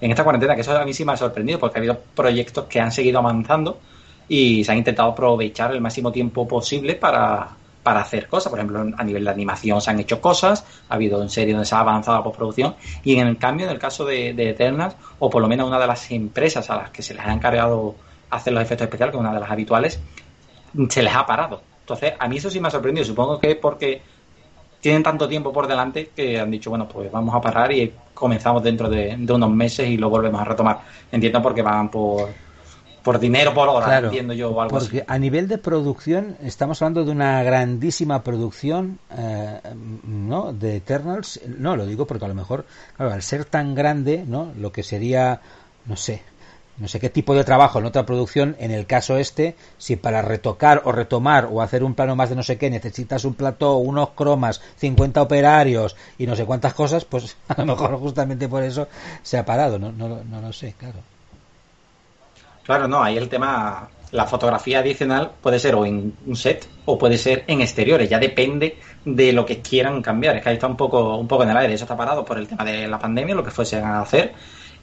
en 0.01 0.11
esta 0.11 0.25
cuarentena, 0.25 0.55
que 0.55 0.61
eso 0.61 0.77
a 0.77 0.85
mí 0.85 0.93
sí 0.93 1.05
me 1.05 1.13
ha 1.13 1.17
sorprendido, 1.17 1.59
porque 1.59 1.79
ha 1.79 1.81
habido 1.81 1.99
proyectos 2.15 2.65
que 2.65 2.81
han 2.81 2.93
seguido 2.93 3.19
avanzando 3.19 3.79
y 4.29 4.65
se 4.65 4.73
han 4.73 4.79
intentado 4.79 5.11
aprovechar 5.11 5.73
el 5.73 5.81
máximo 5.81 6.13
tiempo 6.13 6.47
posible 6.47 6.95
para, 6.95 7.49
para 7.83 8.01
hacer 8.01 8.29
cosas. 8.29 8.51
Por 8.51 8.59
ejemplo, 8.59 8.85
a 8.97 9.05
nivel 9.05 9.25
de 9.25 9.31
animación 9.31 9.81
se 9.81 9.91
han 9.91 10.01
hecho 10.01 10.21
cosas, 10.21 10.65
ha 10.89 10.95
habido 10.95 11.23
en 11.23 11.31
serie 11.31 11.55
donde 11.55 11.67
se 11.67 11.75
ha 11.75 11.81
avanzado 11.81 12.19
la 12.19 12.25
postproducción, 12.25 12.75
y 13.05 13.17
en 13.17 13.27
el 13.27 13.39
cambio, 13.39 13.67
en 13.67 13.73
el 13.73 13.79
caso 13.79 14.05
de, 14.05 14.35
de 14.35 14.51
Eternals, 14.51 14.97
o 15.19 15.31
por 15.31 15.41
lo 15.41 15.49
menos 15.49 15.69
una 15.69 15.79
de 15.79 15.87
las 15.87 16.11
empresas 16.11 16.69
a 16.71 16.77
las 16.77 16.91
que 16.91 17.03
se 17.03 17.15
les 17.15 17.25
ha 17.25 17.33
encargado 17.33 17.95
hacer 18.31 18.53
los 18.53 18.63
efectos 18.63 18.87
especiales, 18.87 19.13
que 19.13 19.19
es 19.19 19.21
una 19.21 19.33
de 19.33 19.41
las 19.41 19.51
habituales, 19.51 20.01
se 20.89 21.03
les 21.03 21.15
ha 21.15 21.25
parado. 21.25 21.63
Entonces, 21.81 22.15
a 22.19 22.27
mí 22.27 22.39
eso 22.39 22.51
sí 22.51 22.59
me 22.59 22.67
ha 22.69 22.71
sorprendido. 22.71 23.05
Supongo 23.05 23.39
que 23.39 23.53
es 23.53 23.57
porque 23.57 24.03
tienen 24.81 25.03
tanto 25.03 25.29
tiempo 25.29 25.53
por 25.53 25.67
delante 25.67 26.11
que 26.15 26.39
han 26.39 26.51
dicho, 26.51 26.71
bueno, 26.71 26.87
pues 26.89 27.11
vamos 27.11 27.35
a 27.35 27.41
parar 27.41 27.73
y 27.73 27.93
comenzamos 28.15 28.63
dentro 28.63 28.89
de, 28.89 29.17
de 29.19 29.33
unos 29.33 29.51
meses 29.51 29.89
y 29.89 29.97
lo 29.97 30.09
volvemos 30.11 30.41
a 30.41 30.45
retomar. 30.45 30.81
Entiendo 31.11 31.43
porque 31.43 31.63
van 31.63 31.91
por, 31.91 32.29
por 33.03 33.19
dinero 33.19 33.53
por 33.55 33.69
hora, 33.69 33.87
Claro, 33.87 34.07
entiendo 34.09 34.33
yo, 34.35 34.51
o 34.51 34.61
algo 34.61 34.79
porque 34.79 34.99
así. 34.99 35.07
a 35.09 35.19
nivel 35.19 35.47
de 35.49 35.59
producción 35.59 36.37
estamos 36.43 36.83
hablando 36.83 37.05
de 37.05 37.11
una 37.13 37.43
grandísima 37.43 38.23
producción 38.23 38.99
eh, 39.17 39.61
no 40.05 40.53
de 40.53 40.77
Eternals 40.77 41.41
no 41.59 41.77
lo 41.77 41.87
digo 41.87 42.07
porque 42.07 42.25
a 42.25 42.29
lo 42.29 42.35
mejor 42.35 42.65
claro, 42.97 43.13
al 43.13 43.23
ser 43.23 43.45
tan 43.45 43.75
grande 43.77 44.25
no 44.27 44.53
lo 44.59 44.73
que 44.73 44.83
sería 44.83 45.41
no 45.85 45.97
sé 45.97 46.23
no 46.79 46.89
sé 46.89 47.01
qué 47.01 47.11
tipo 47.11 47.35
de 47.35 47.45
trabajo 47.45 47.79
en 47.79 47.87
otra 47.87 48.07
producción 48.07 48.57
en 48.59 48.71
el 48.71 48.87
caso 48.87 49.17
este 49.17 49.57
si 49.79 49.97
para 49.97 50.23
retocar 50.23 50.83
o 50.85 50.93
retomar 50.93 51.49
o 51.51 51.63
hacer 51.63 51.83
un 51.83 51.95
plano 51.95 52.17
más 52.17 52.29
de 52.29 52.37
no 52.37 52.43
sé 52.43 52.59
qué 52.59 52.71
necesitas 52.71 53.25
un 53.25 53.35
plató 53.35 53.77
unos 53.77 54.11
cromas 54.11 54.61
50 54.77 55.23
operarios 55.23 55.97
y 56.19 56.27
no 56.27 56.37
sé 56.37 56.45
cuántas 56.45 56.75
cosas 56.75 57.05
pues 57.05 57.37
a 57.49 57.61
lo 57.61 57.67
mejor 57.67 57.99
justamente 57.99 58.49
por 58.49 58.63
eso 58.63 58.89
se 59.23 59.39
ha 59.39 59.45
parado 59.45 59.79
no 59.79 59.93
no, 59.93 60.23
no 60.25 60.41
lo 60.41 60.53
sé 60.53 60.75
claro 60.79 61.17
Claro, 62.67 62.89
no, 62.89 63.01
ahí 63.01 63.17
el 63.17 63.29
tema, 63.29 63.89
la 64.11 64.27
fotografía 64.27 64.81
adicional 64.81 65.31
puede 65.41 65.61
ser 65.61 65.77
o 65.77 65.87
en 65.87 66.13
un 66.27 66.35
set 66.35 66.69
o 66.85 66.99
puede 66.99 67.17
ser 67.17 67.45
en 67.47 67.61
exteriores, 67.61 68.11
ya 68.11 68.19
depende 68.19 68.79
de 69.05 69.33
lo 69.33 69.47
que 69.47 69.63
quieran 69.63 70.03
cambiar. 70.03 70.37
Es 70.37 70.43
que 70.43 70.49
ahí 70.49 70.57
está 70.57 70.67
un 70.67 70.77
poco, 70.77 71.17
un 71.17 71.29
poco 71.29 71.45
en 71.45 71.51
el 71.51 71.57
aire, 71.57 71.75
eso 71.75 71.85
está 71.85 71.97
parado 71.97 72.25
por 72.25 72.39
el 72.39 72.49
tema 72.49 72.65
de 72.65 72.89
la 72.89 72.99
pandemia, 72.99 73.37
lo 73.37 73.45
que 73.45 73.53
fuesen 73.53 73.85
a 73.85 74.01
hacer. 74.01 74.35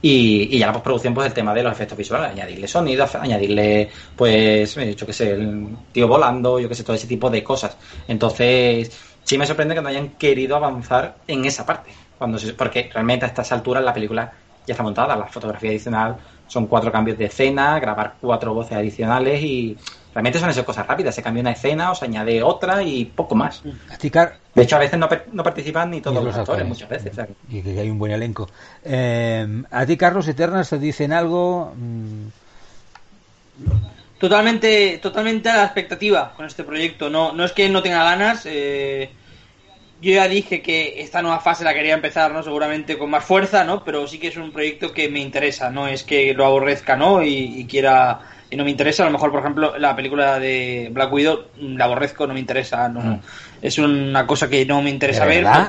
Y, 0.06 0.54
y 0.54 0.58
ya 0.58 0.66
la 0.66 0.72
postproducción, 0.74 1.14
pues 1.14 1.26
el 1.28 1.32
tema 1.34 1.54
de 1.54 1.62
los 1.62 1.72
efectos 1.72 1.96
visuales, 1.96 2.30
añadirle 2.30 2.68
sonido, 2.68 3.06
añadirle, 3.20 3.90
pues, 4.14 4.76
eh, 4.76 4.94
yo 4.94 5.06
qué 5.06 5.12
sé, 5.14 5.30
el 5.32 5.78
tío 5.92 6.06
volando, 6.08 6.58
yo 6.60 6.68
qué 6.68 6.74
sé, 6.74 6.84
todo 6.84 6.94
ese 6.96 7.06
tipo 7.06 7.30
de 7.30 7.42
cosas. 7.42 7.78
Entonces, 8.06 8.94
sí 9.22 9.38
me 9.38 9.46
sorprende 9.46 9.74
que 9.74 9.80
no 9.80 9.88
hayan 9.88 10.16
querido 10.18 10.56
avanzar 10.56 11.22
en 11.26 11.44
esa 11.46 11.64
parte. 11.64 11.98
cuando 12.16 12.38
se- 12.38 12.52
Porque 12.54 12.90
realmente 12.92 13.24
a 13.24 13.28
estas 13.28 13.50
alturas 13.52 13.82
la 13.82 13.92
película 13.94 14.32
ya 14.66 14.72
está 14.74 14.82
montada, 14.82 15.16
la 15.16 15.26
fotografía 15.26 15.70
adicional 15.70 16.18
son 16.46 16.66
cuatro 16.68 16.92
cambios 16.92 17.18
de 17.18 17.24
escena, 17.26 17.78
grabar 17.80 18.18
cuatro 18.20 18.54
voces 18.54 18.76
adicionales 18.76 19.42
y 19.42 19.78
realmente 20.12 20.38
son 20.38 20.48
esas 20.50 20.64
cosas 20.64 20.86
rápidas. 20.86 21.14
Se 21.14 21.22
cambia 21.22 21.40
una 21.40 21.52
escena 21.52 21.90
o 21.90 21.94
se 21.94 22.04
añade 22.06 22.42
otra 22.42 22.82
y 22.82 23.06
poco 23.06 23.34
más. 23.34 23.64
a 23.88 23.96
ti, 23.98 24.10
Car- 24.10 24.43
De 24.54 24.62
hecho, 24.62 24.76
a 24.76 24.78
veces 24.78 24.98
no, 24.98 25.08
no 25.32 25.42
participan 25.42 25.90
ni 25.90 26.00
todos 26.00 26.14
Ni 26.16 26.24
los, 26.24 26.26
los 26.26 26.36
actores, 26.40 26.62
actores. 26.62 26.68
muchas 26.68 26.88
veces. 26.88 27.12
o 27.12 27.14
sea 27.14 27.26
que- 27.26 27.56
y 27.58 27.62
que 27.62 27.80
hay 27.80 27.90
un 27.90 27.98
buen 27.98 28.12
elenco. 28.12 28.48
Eh, 28.84 29.62
¿A 29.70 29.84
ti, 29.86 29.96
Carlos 29.96 30.28
Eternas, 30.28 30.70
te 30.70 30.78
dicen 30.78 31.12
algo? 31.12 31.72
Mm, 31.76 32.28
Totalmente, 34.18 34.98
totalmente 35.02 35.50
a 35.50 35.56
la 35.56 35.64
expectativa 35.64 36.32
con 36.36 36.46
este 36.46 36.64
proyecto. 36.64 37.10
No, 37.10 37.32
no 37.32 37.44
es 37.44 37.52
que 37.52 37.68
no 37.68 37.82
tenga 37.82 38.04
ganas. 38.04 38.42
eh, 38.46 39.10
yo 40.00 40.12
ya 40.12 40.28
dije 40.28 40.60
que 40.62 41.00
esta 41.00 41.22
nueva 41.22 41.40
fase 41.40 41.64
la 41.64 41.72
quería 41.74 41.94
empezar, 41.94 42.30
¿no? 42.32 42.42
Seguramente 42.42 42.98
con 42.98 43.10
más 43.10 43.24
fuerza, 43.24 43.64
¿no? 43.64 43.84
Pero 43.84 44.06
sí 44.06 44.18
que 44.18 44.28
es 44.28 44.36
un 44.36 44.52
proyecto 44.52 44.92
que 44.92 45.08
me 45.08 45.18
interesa. 45.20 45.70
No 45.70 45.88
es 45.88 46.04
que 46.04 46.32
lo 46.34 46.44
aborrezca, 46.46 46.96
¿no? 46.96 47.22
Y, 47.22 47.60
y 47.60 47.64
quiera 47.66 48.20
y 48.50 48.56
no 48.56 48.64
me 48.64 48.70
interesa. 48.70 49.02
A 49.02 49.06
lo 49.06 49.12
mejor, 49.12 49.30
por 49.30 49.40
ejemplo, 49.40 49.78
la 49.78 49.96
película 49.96 50.38
de 50.38 50.88
Black 50.92 51.12
Widow 51.12 51.44
mm, 51.60 51.76
la 51.76 51.84
aborrezco, 51.86 52.26
no 52.26 52.34
me 52.34 52.40
interesa. 52.40 52.88
No, 52.88 53.00
Mm. 53.00 53.20
Es 53.64 53.78
una 53.78 54.26
cosa 54.26 54.48
que 54.48 54.66
no 54.66 54.82
me 54.82 54.90
interesa 54.90 55.22
¿de 55.24 55.28
ver. 55.36 55.42
¿La, 55.44 55.68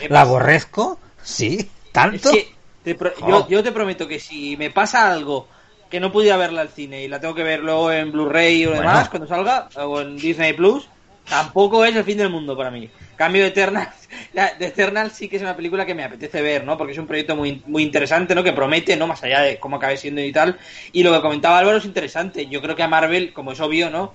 he- 0.00 0.04
he 0.04 0.08
¿La 0.10 0.20
aborrezco? 0.20 0.98
¿Sí? 1.22 1.66
¿Tanto? 1.90 2.28
es 2.30 2.36
que 2.36 2.52
te 2.84 2.94
pro- 2.94 3.12
Oh. 3.22 3.28
yo, 3.28 3.48
yo 3.48 3.62
te 3.62 3.72
prometo 3.72 4.06
que 4.06 4.20
si 4.20 4.56
me 4.56 4.70
pasa 4.70 5.10
algo 5.10 5.48
que 5.90 5.98
no 5.98 6.12
pudiera 6.12 6.36
verla 6.36 6.60
al 6.60 6.68
cine 6.68 7.02
y 7.04 7.08
la 7.08 7.20
tengo 7.20 7.34
que 7.34 7.42
ver 7.42 7.60
luego 7.60 7.90
en 7.90 8.12
Blu-ray 8.12 8.66
o 8.66 8.70
Bueno. 8.70 8.82
demás 8.82 9.08
cuando 9.08 9.26
salga, 9.28 9.68
o 9.76 10.00
en 10.00 10.16
Disney 10.16 10.52
Plus, 10.52 10.88
tampoco 11.28 11.84
es 11.84 11.94
el 11.96 12.04
fin 12.04 12.18
del 12.18 12.28
mundo 12.30 12.56
para 12.56 12.70
mí. 12.70 12.90
Cambio 13.16 13.42
de 13.42 13.48
Eternal, 13.48 13.88
la- 14.34 14.52
de 14.54 14.66
Eternal 14.66 15.10
sí 15.10 15.28
que 15.28 15.36
es 15.36 15.42
una 15.42 15.56
película 15.56 15.86
que 15.86 15.94
me 15.94 16.04
apetece 16.04 16.42
ver, 16.42 16.64
¿no? 16.64 16.76
Porque 16.76 16.92
es 16.92 16.98
un 16.98 17.06
proyecto 17.06 17.34
muy, 17.36 17.62
muy 17.66 17.82
interesante, 17.82 18.34
¿no? 18.34 18.42
Que 18.44 18.52
promete, 18.52 18.96
¿no? 18.96 19.06
Más 19.06 19.22
allá 19.22 19.40
de 19.40 19.58
cómo 19.58 19.76
acabe 19.76 19.96
siendo 19.96 20.20
y 20.20 20.32
tal. 20.32 20.58
Y 20.92 21.02
lo 21.02 21.12
que 21.14 21.20
comentaba 21.22 21.58
Álvaro 21.58 21.78
es 21.78 21.84
interesante. 21.86 22.46
Yo 22.46 22.60
creo 22.60 22.74
que 22.76 22.82
a 22.82 22.88
Marvel, 22.88 23.32
como 23.32 23.52
es 23.52 23.60
obvio, 23.60 23.88
¿no? 23.88 24.12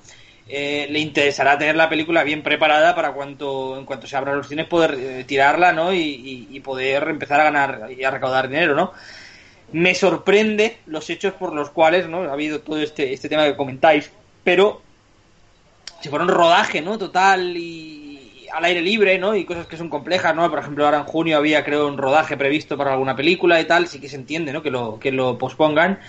Eh, 0.49 0.87
le 0.89 0.99
interesará 0.99 1.57
tener 1.57 1.75
la 1.75 1.89
película 1.89 2.23
bien 2.23 2.41
preparada 2.41 2.95
para 2.95 3.11
cuanto 3.11 3.77
en 3.77 3.83
cuanto 3.83 4.07
se 4.07 4.15
abran 4.15 4.37
los 4.37 4.47
cines 4.47 4.65
poder 4.65 4.95
eh, 4.97 5.23
tirarla 5.25 5.73
no 5.73 5.91
y, 5.93 6.61
poder 6.63 7.09
empezar 7.09 7.41
a 7.41 7.43
ganar 7.43 7.91
y 7.91 8.03
a 8.03 8.11
recaudar 8.11 8.47
dinero 8.47 8.73
no 8.73 8.93
me 9.73 9.93
sorprende 9.93 10.77
los 10.85 11.09
hechos 11.09 11.33
por 11.33 11.53
los 11.53 11.69
cuales 11.69 12.07
no 12.07 12.23
ha 12.23 12.31
habido 12.31 12.61
todo 12.61 12.81
este 12.81 13.11
este 13.11 13.27
tema 13.27 13.43
que 13.43 13.57
comentáis 13.57 14.09
pero 14.45 14.81
si 15.99 16.07
fuera 16.07 16.23
un 16.23 16.31
rodaje 16.31 16.81
no 16.81 16.97
total 16.97 17.55
y 17.57 18.47
al 18.53 18.63
aire 18.63 18.81
libre 18.81 19.19
no 19.19 19.35
y 19.35 19.43
cosas 19.43 19.67
que 19.67 19.75
son 19.75 19.89
complejas 19.89 20.33
no 20.33 20.49
por 20.49 20.59
ejemplo 20.59 20.85
ahora 20.85 20.99
en 20.99 21.03
junio 21.03 21.37
había 21.37 21.65
creo 21.65 21.87
un 21.87 21.97
rodaje 21.97 22.37
previsto 22.37 22.77
para 22.77 22.93
alguna 22.93 23.17
película 23.17 23.59
y 23.59 23.65
tal 23.65 23.87
sí 23.87 23.99
que 23.99 24.07
se 24.07 24.15
entiende 24.15 24.53
no 24.53 24.63
que 24.63 24.71
lo 24.71 24.97
que 24.97 25.11
lo 25.11 25.37
pospongan 25.37 25.99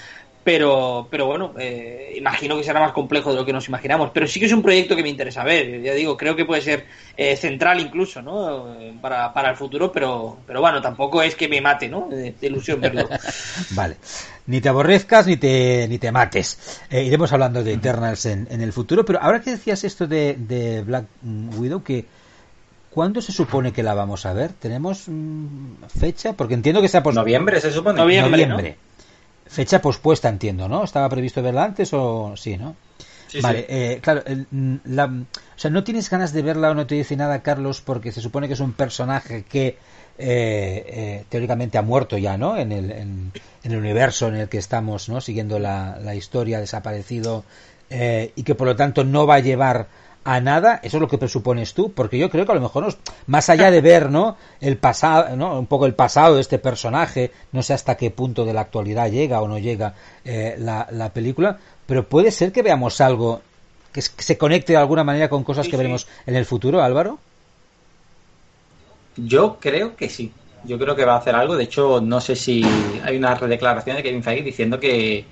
pero 0.48 1.06
pero 1.10 1.26
bueno 1.26 1.52
eh, 1.58 2.14
imagino 2.16 2.56
que 2.56 2.64
será 2.64 2.80
más 2.80 2.92
complejo 2.92 3.30
de 3.32 3.36
lo 3.36 3.44
que 3.44 3.52
nos 3.52 3.68
imaginamos 3.68 4.10
pero 4.14 4.26
sí 4.26 4.40
que 4.40 4.46
es 4.46 4.52
un 4.52 4.62
proyecto 4.62 4.96
que 4.96 5.02
me 5.02 5.10
interesa 5.10 5.44
ver 5.44 5.82
ya 5.82 5.92
digo 5.92 6.16
creo 6.16 6.34
que 6.34 6.46
puede 6.46 6.62
ser 6.62 6.86
eh, 7.18 7.36
central 7.36 7.78
incluso 7.80 8.22
no 8.22 8.74
para, 9.02 9.34
para 9.34 9.50
el 9.50 9.56
futuro 9.56 9.92
pero 9.92 10.38
pero 10.46 10.62
bueno 10.62 10.80
tampoco 10.80 11.22
es 11.22 11.34
que 11.34 11.48
me 11.48 11.60
mate 11.60 11.86
no 11.90 12.08
de, 12.08 12.32
de 12.32 12.46
ilusión 12.46 12.80
verlo 12.80 13.06
Vale. 13.72 13.96
Ni 14.46 14.62
te 14.62 14.70
aborrezcas 14.70 15.26
ni 15.26 15.36
te, 15.36 15.86
ni 15.88 15.98
te 15.98 16.10
mates. 16.10 16.80
Eh, 16.88 17.02
iremos 17.04 17.30
hablando 17.34 17.62
de 17.62 17.74
Eternals 17.74 18.24
en, 18.24 18.48
en 18.50 18.62
el 18.62 18.72
futuro, 18.72 19.04
pero 19.04 19.20
ahora 19.20 19.42
que 19.42 19.50
decías 19.50 19.84
esto 19.84 20.06
de, 20.06 20.36
de 20.38 20.80
Black 20.80 21.04
Widow, 21.58 21.82
que 21.82 22.06
¿cuándo 22.90 23.20
se 23.20 23.32
supone 23.32 23.72
que 23.74 23.82
la 23.82 23.92
vamos 23.92 24.24
a 24.24 24.32
ver? 24.32 24.52
¿Tenemos 24.54 25.04
mm, 25.06 25.84
fecha? 26.00 26.32
Porque 26.32 26.54
entiendo 26.54 26.80
que 26.80 26.88
sea 26.88 27.02
pos- 27.02 27.14
Noviembre 27.14 27.60
se 27.60 27.70
supone. 27.70 27.98
Noviembre. 27.98 28.46
noviembre. 28.46 28.78
Fecha 29.48 29.80
pospuesta, 29.80 30.28
entiendo, 30.28 30.68
¿no? 30.68 30.84
¿Estaba 30.84 31.08
previsto 31.08 31.42
verla 31.42 31.64
antes 31.64 31.90
o 31.92 32.34
sí, 32.36 32.56
no? 32.56 32.76
Sí, 33.28 33.40
vale, 33.42 33.60
sí. 33.60 33.66
eh, 33.68 33.98
claro, 34.02 34.22
mm, 34.50 34.76
la- 34.86 35.04
o 35.06 35.58
sea, 35.58 35.70
no 35.70 35.84
tienes 35.84 36.08
ganas 36.10 36.32
de 36.32 36.42
verla 36.42 36.70
o 36.70 36.74
no 36.74 36.86
te 36.86 36.94
dice 36.94 37.16
nada, 37.16 37.42
Carlos, 37.42 37.80
porque 37.82 38.12
se 38.12 38.20
supone 38.20 38.46
que 38.46 38.54
es 38.54 38.60
un 38.60 38.72
personaje 38.72 39.44
que 39.44 39.76
eh, 40.18 40.84
eh, 40.86 41.24
teóricamente 41.28 41.78
ha 41.78 41.82
muerto 41.82 42.18
ya, 42.18 42.36
¿no? 42.38 42.56
En 42.56 42.72
el, 42.72 42.90
en, 42.90 43.32
en 43.62 43.72
el 43.72 43.78
universo 43.78 44.28
en 44.28 44.34
el 44.36 44.48
que 44.48 44.58
estamos, 44.58 45.08
¿no? 45.08 45.20
Siguiendo 45.20 45.58
la, 45.58 45.98
la 46.02 46.14
historia, 46.14 46.58
desaparecido, 46.60 47.44
eh, 47.90 48.32
y 48.34 48.42
que 48.42 48.54
por 48.54 48.66
lo 48.66 48.76
tanto 48.76 49.04
no 49.04 49.26
va 49.26 49.36
a 49.36 49.40
llevar 49.40 49.88
a 50.34 50.40
nada, 50.40 50.80
eso 50.82 50.96
es 50.96 51.00
lo 51.00 51.08
que 51.08 51.18
presupones 51.18 51.74
tú, 51.74 51.92
porque 51.92 52.18
yo 52.18 52.28
creo 52.30 52.44
que 52.44 52.52
a 52.52 52.54
lo 52.54 52.60
mejor 52.60 52.84
nos- 52.84 52.98
más 53.26 53.48
allá 53.48 53.70
de 53.70 53.80
ver, 53.80 54.10
¿no? 54.10 54.36
El 54.60 54.76
pasado, 54.76 55.36
¿no? 55.36 55.58
Un 55.58 55.66
poco 55.66 55.86
el 55.86 55.94
pasado 55.94 56.34
de 56.34 56.40
este 56.42 56.58
personaje, 56.58 57.30
no 57.52 57.62
sé 57.62 57.72
hasta 57.74 57.96
qué 57.96 58.10
punto 58.10 58.44
de 58.44 58.52
la 58.52 58.62
actualidad 58.62 59.10
llega 59.10 59.40
o 59.40 59.48
no 59.48 59.58
llega 59.58 59.94
eh, 60.24 60.56
la, 60.58 60.86
la 60.90 61.12
película, 61.12 61.58
pero 61.86 62.08
puede 62.08 62.30
ser 62.30 62.52
que 62.52 62.62
veamos 62.62 63.00
algo 63.00 63.40
que, 63.92 64.00
es- 64.00 64.10
que 64.10 64.22
se 64.22 64.36
conecte 64.38 64.72
de 64.74 64.78
alguna 64.78 65.04
manera 65.04 65.28
con 65.30 65.44
cosas 65.44 65.64
Sí, 65.64 65.70
que 65.70 65.76
sí. 65.76 65.78
veremos 65.78 66.06
en 66.26 66.36
el 66.36 66.44
futuro, 66.44 66.82
Álvaro. 66.82 67.18
Yo 69.16 69.58
creo 69.60 69.96
que 69.96 70.08
sí. 70.08 70.32
Yo 70.62 70.78
creo 70.78 70.96
que 70.96 71.04
va 71.04 71.14
a 71.14 71.18
hacer 71.18 71.34
algo. 71.34 71.56
De 71.56 71.64
hecho, 71.64 72.00
no 72.00 72.20
sé 72.20 72.36
si 72.36 73.00
hay 73.02 73.16
una 73.16 73.34
declaración 73.34 73.96
de 73.96 74.02
Kevin 74.02 74.22
Feige 74.22 74.42
diciendo 74.44 74.78
que 74.80 75.24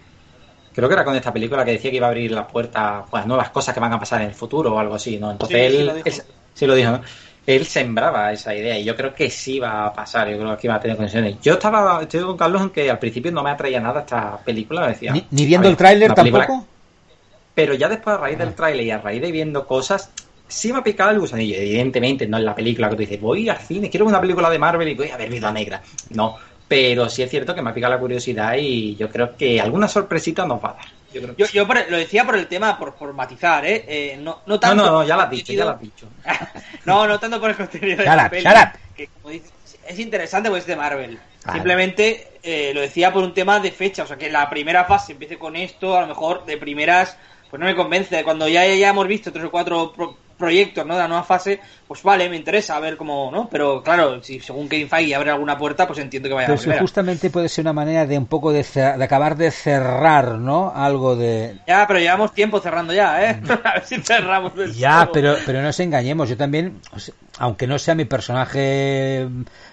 creo 0.77 0.89
que 0.89 0.95
era 0.95 1.05
con 1.05 1.16
esta 1.16 1.33
película 1.33 1.64
que 1.64 1.72
decía 1.72 1.91
que 1.91 1.97
iba 1.97 2.07
a 2.07 2.11
abrir 2.11 2.31
la 2.31 2.47
puerta 2.47 3.05
pues, 3.11 3.24
a 3.24 3.27
nuevas 3.27 3.51
cosas 3.51 3.74
que 3.74 3.81
van 3.81 3.93
a 3.93 3.99
pasar 3.99 4.22
en 4.22 4.29
el 4.29 4.35
futuro 4.35 4.72
o 4.74 4.79
algo 4.79 4.95
así, 4.95 5.16
¿no? 5.18 5.33
Entonces 5.33 5.57
Sí, 5.57 5.70
sí 5.72 5.77
él, 5.81 5.87
lo 5.87 5.95
dijo. 5.95 6.07
él- 6.09 6.22
sí 6.55 6.66
lo 6.66 6.74
dijo, 6.77 6.91
¿no? 6.93 7.01
Él 7.47 7.64
sembraba 7.66 8.33
esa 8.33 8.55
idea 8.55 8.77
y 8.79 8.85
yo 8.85 8.95
creo 8.97 9.14
que 9.14 9.31
sí 9.31 9.59
va 9.61 9.87
a 9.87 9.93
pasar. 9.93 10.29
Yo 10.29 10.37
creo 10.39 10.57
que 10.57 10.66
iba 10.66 10.74
a 10.77 10.81
tener 10.81 10.97
conexiones. 10.97 11.37
Yo 11.41 11.55
estaba, 11.55 12.03
estoy 12.03 12.22
con 12.22 12.37
Carlos 12.37 12.61
en 12.62 12.70
que 12.70 12.91
al 12.91 12.99
principio 12.99 13.31
no 13.33 13.43
me 13.43 13.51
atraía 13.51 13.81
nada 13.81 14.01
esta 14.01 14.37
película. 14.39 14.81
me 14.83 14.89
Decía, 14.89 15.12
Ni, 15.12 15.47
viendo 15.47 15.62
ver, 15.66 15.70
el 15.70 15.77
tráiler 15.77 16.12
tampoco. 16.12 16.66
pero 17.55 17.74
ya 17.74 17.89
después 17.89 18.16
a 18.16 18.20
raíz 18.20 18.37
Ah. 18.41 18.45
del 18.45 18.55
tráiler 18.55 18.85
y 18.87 18.91
a 18.91 18.99
raíz 18.99 19.22
de 19.22 19.31
viendo 19.33 19.66
cosas, 19.66 20.11
sí 20.49 20.72
me 20.72 20.81
ha 20.81 20.83
picado 20.83 21.11
el 21.11 21.20
gusanillo. 21.20 21.57
Evidentemente 21.57 22.27
no 22.27 22.37
es 22.39 22.45
la 22.45 22.55
película 22.55 22.89
que 22.91 22.97
tú 22.97 23.01
dices, 23.01 23.20
voy 23.20 23.49
al 23.49 23.59
cine, 23.59 23.89
quiero 23.91 24.07
una 24.07 24.20
película 24.20 24.51
de 24.51 24.59
Marvel 24.59 24.89
y 24.89 24.95
voy 24.95 25.11
a 25.11 25.16
ver 25.16 25.31
Vida 25.31 25.51
Negra. 25.53 25.81
No, 26.11 26.37
pero 26.69 27.09
sí 27.09 27.23
es 27.23 27.31
cierto 27.31 27.55
que 27.55 27.62
me 27.62 27.71
ha 27.71 27.75
picado 27.75 27.95
la 27.95 28.01
curiosidad 28.01 28.55
y 28.59 28.97
yo 28.97 29.09
creo 29.11 29.37
que 29.37 29.61
alguna 29.61 29.89
sorpresita 29.89 30.47
nos 30.47 30.62
va 30.62 30.71
a 30.71 30.75
dar. 30.75 30.87
Yo 31.12 31.23
creo 31.23 31.37
que 31.37 31.43
yo, 31.43 31.47
sí. 31.47 31.57
yo 31.57 31.67
por- 31.67 31.91
lo 31.91 31.97
decía 31.97 32.25
por 32.25 32.37
el 32.37 32.47
tema 32.49 32.79
por, 32.79 32.95
por 32.97 33.12
matizar 33.14 33.64
eh, 33.64 33.85
Eh, 33.87 34.17
no 34.21 34.43
no 34.47 34.59
No, 34.61 34.61
tanto 34.61 34.85
no, 34.85 34.91
no, 34.93 34.99
por 34.99 35.07
ya 35.07 35.17
la 35.17 35.23
has 35.25 35.31
dicho, 35.31 35.53
ya 35.53 35.64
la 35.64 35.73
has 35.73 35.81
dicho. 35.81 36.09
no, 36.85 37.07
no 37.07 37.19
tanto 37.21 37.41
por 37.41 37.51
el 37.51 37.57
contenido 37.57 37.99
de 37.99 38.05
Shut 38.05 38.14
la 38.17 38.25
up, 38.27 38.31
peli, 38.31 38.43
shut 38.45 38.55
up. 38.57 38.79
que 38.97 39.09
como 39.09 39.31
dices, 39.31 39.53
es 39.87 39.99
interesante 39.99 40.49
porque 40.49 40.61
es 40.61 40.67
de 40.67 40.77
Marvel. 40.77 41.19
Vale. 41.45 41.59
Simplemente 41.59 42.29
eh, 42.43 42.73
lo 42.75 42.81
decía 42.81 43.12
por 43.12 43.23
un 43.23 43.33
tema 43.33 43.61
de 43.61 43.71
fecha, 43.71 44.03
o 44.03 44.07
sea 44.07 44.17
que 44.17 44.31
la 44.31 44.51
primera 44.51 44.85
fase 44.85 45.12
empiece 45.12 45.39
con 45.39 45.55
esto, 45.55 45.97
a 45.97 46.01
lo 46.01 46.09
mejor 46.09 46.45
de 46.45 46.57
primeras, 46.57 47.17
pues 47.49 47.61
no 47.61 47.67
me 47.67 47.77
convence. 47.77 48.25
Cuando 48.25 48.49
ya, 48.49 48.67
ya 48.67 48.89
hemos 48.89 49.07
visto 49.07 49.33
tres 49.33 49.45
o 49.45 49.51
cuatro 49.53 49.93
pro- 49.93 50.19
proyectos, 50.37 50.87
¿no? 50.87 50.95
De 50.95 51.01
la 51.01 51.09
nueva 51.09 51.24
fase, 51.24 51.61
pues 51.87 52.03
vale, 52.03 52.28
me 52.28 52.37
interesa 52.37 52.76
a 52.76 52.80
ver 52.80 52.97
cómo, 52.97 53.30
¿no? 53.30 53.49
Pero 53.49 53.82
claro, 53.82 54.22
si 54.22 54.41
según 54.41 54.68
Kevin 54.68 54.89
Feige 54.89 55.14
abre 55.14 55.30
alguna 55.30 55.57
puerta, 55.57 55.87
pues 55.87 55.99
entiendo 55.99 56.28
que 56.28 56.34
vaya 56.34 56.49
a 56.49 56.66
la 56.66 56.78
justamente 56.80 57.30
puede 57.30 57.49
ser 57.49 57.64
una 57.64 57.72
manera 57.72 58.07
de 58.07 58.18
un 58.18 58.26
poco 58.26 58.53
de, 58.53 58.64
de, 58.74 59.05
acabar 59.05 59.37
de 59.37 59.51
cerrar, 59.51 60.39
¿no? 60.39 60.72
Algo 60.74 61.16
de... 61.16 61.59
Ya, 61.66 61.87
pero 61.87 61.99
llevamos 61.99 62.32
tiempo 62.32 62.61
cerrando 62.61 62.93
ya, 62.93 63.30
¿eh? 63.30 63.41
a 63.64 63.74
ver 63.74 63.84
si 63.84 63.97
cerramos 64.01 64.53
Ya, 64.76 65.09
pero, 65.12 65.37
pero 65.45 65.59
no 65.59 65.66
nos 65.66 65.80
engañemos, 65.80 66.28
yo 66.28 66.37
también, 66.37 66.80
aunque 67.39 67.66
no 67.66 67.78
sea 67.78 67.95
mi 67.95 68.05
personaje 68.05 69.28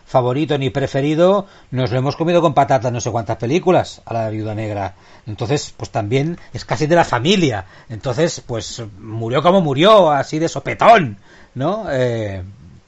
favorito 0.06 0.58
ni 0.58 0.70
preferido, 0.70 1.48
nos 1.72 1.92
lo 1.92 1.98
hemos 1.98 2.16
comido 2.16 2.42
con 2.42 2.54
patatas 2.54 2.92
no 2.92 3.02
sé 3.02 3.12
cuántas 3.12 3.38
películas 3.38 4.02
a 4.06 4.14
la 4.14 4.30
viuda 4.30 4.54
negra. 4.54 4.96
Entonces, 5.26 5.74
pues 5.76 5.90
también 5.90 6.38
es 6.54 6.66
casi 6.66 6.88
de 6.88 6.96
la 6.96 7.06
familia. 7.06 7.66
Entonces, 7.90 8.42
pues 8.46 8.84
murió 9.00 9.42
como 9.42 9.62
murió, 9.62 10.12
así 10.12 10.40
de 10.40 10.50
sopetón, 10.50 11.18
¿no? 11.56 11.86
Eh, 11.90 12.44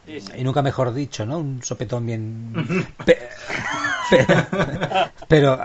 y 0.07 0.43
nunca 0.43 0.61
mejor 0.61 0.93
dicho, 0.93 1.25
¿no? 1.25 1.39
Un 1.39 1.63
sopetón 1.63 2.05
bien... 2.05 2.85
pero, 5.27 5.59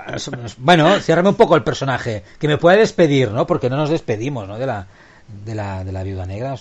bueno, 0.58 0.98
ciérrame 1.00 1.28
un 1.28 1.34
poco 1.34 1.56
el 1.56 1.62
personaje. 1.62 2.22
Que 2.38 2.48
me 2.48 2.56
pueda 2.56 2.76
despedir, 2.76 3.30
¿no? 3.32 3.46
Porque 3.46 3.68
no 3.68 3.76
nos 3.76 3.90
despedimos, 3.90 4.48
¿no? 4.48 4.56
De 4.56 4.66
la, 4.66 4.86
de 5.44 5.54
la, 5.54 5.84
de 5.84 5.92
la 5.92 6.02
viuda 6.02 6.24
negra 6.24 6.56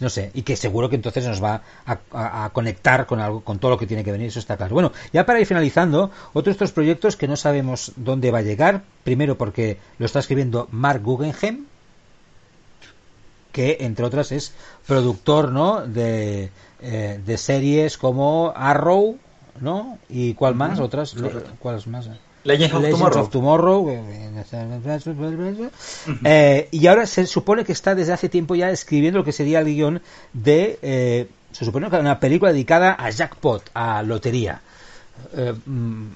no 0.00 0.10
sé, 0.10 0.30
y 0.34 0.42
que 0.42 0.56
seguro 0.56 0.88
que 0.88 0.96
entonces 0.96 1.26
nos 1.26 1.42
va 1.42 1.62
a, 1.86 2.50
conectar 2.52 3.06
con 3.06 3.20
algo, 3.20 3.40
con 3.40 3.58
todo 3.58 3.72
lo 3.72 3.78
que 3.78 3.86
tiene 3.86 4.04
que 4.04 4.12
venir, 4.12 4.28
eso 4.28 4.38
está 4.38 4.56
claro. 4.56 4.74
Bueno, 4.74 4.92
ya 5.12 5.26
para 5.26 5.40
ir 5.40 5.46
finalizando, 5.46 6.10
otro 6.32 6.44
de 6.44 6.52
estos 6.52 6.72
proyectos 6.72 7.16
que 7.16 7.28
no 7.28 7.36
sabemos 7.36 7.92
dónde 7.96 8.30
va 8.30 8.38
a 8.38 8.42
llegar, 8.42 8.82
primero 9.04 9.36
porque 9.38 9.78
lo 9.98 10.06
está 10.06 10.18
escribiendo 10.18 10.68
Mark 10.70 11.02
Guggenheim, 11.02 11.66
que 13.52 13.78
entre 13.80 14.04
otras 14.04 14.30
es 14.32 14.54
productor, 14.86 15.50
¿no? 15.50 15.86
De, 15.86 16.50
eh, 16.80 17.20
de 17.24 17.38
series 17.38 17.98
como 17.98 18.52
Arrow, 18.54 19.18
¿no? 19.60 19.98
Y 20.08 20.34
cuál 20.34 20.54
más, 20.54 20.78
otras, 20.80 21.16
¿cuáles 21.58 21.86
más? 21.86 22.08
Legends 22.44 22.74
of 22.74 23.30
Tomorrow. 23.30 23.88
Eh, 26.24 26.68
y 26.70 26.86
ahora 26.86 27.06
se 27.06 27.26
supone 27.26 27.64
que 27.64 27.72
está 27.72 27.94
desde 27.94 28.12
hace 28.12 28.28
tiempo 28.28 28.54
ya 28.54 28.70
escribiendo 28.70 29.18
lo 29.18 29.24
que 29.24 29.32
sería 29.32 29.60
el 29.60 29.66
guion 29.66 30.02
de. 30.32 30.78
Eh, 30.82 31.28
se 31.52 31.64
supone 31.64 31.90
que 31.90 31.96
una 31.96 32.20
película 32.20 32.52
dedicada 32.52 32.96
a 32.98 33.10
jackpot, 33.10 33.70
a 33.74 34.02
lotería. 34.02 34.60
Eh, 35.34 35.54
mm, 35.66 36.06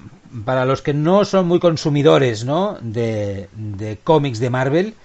para 0.45 0.65
los 0.65 0.81
que 0.81 0.93
no 0.93 1.25
son 1.25 1.47
muy 1.47 1.59
consumidores 1.59 2.45
¿no? 2.45 2.77
de, 2.81 3.49
de 3.53 3.97
cómics 4.03 4.39
de 4.39 4.49
Marvel, 4.49 4.95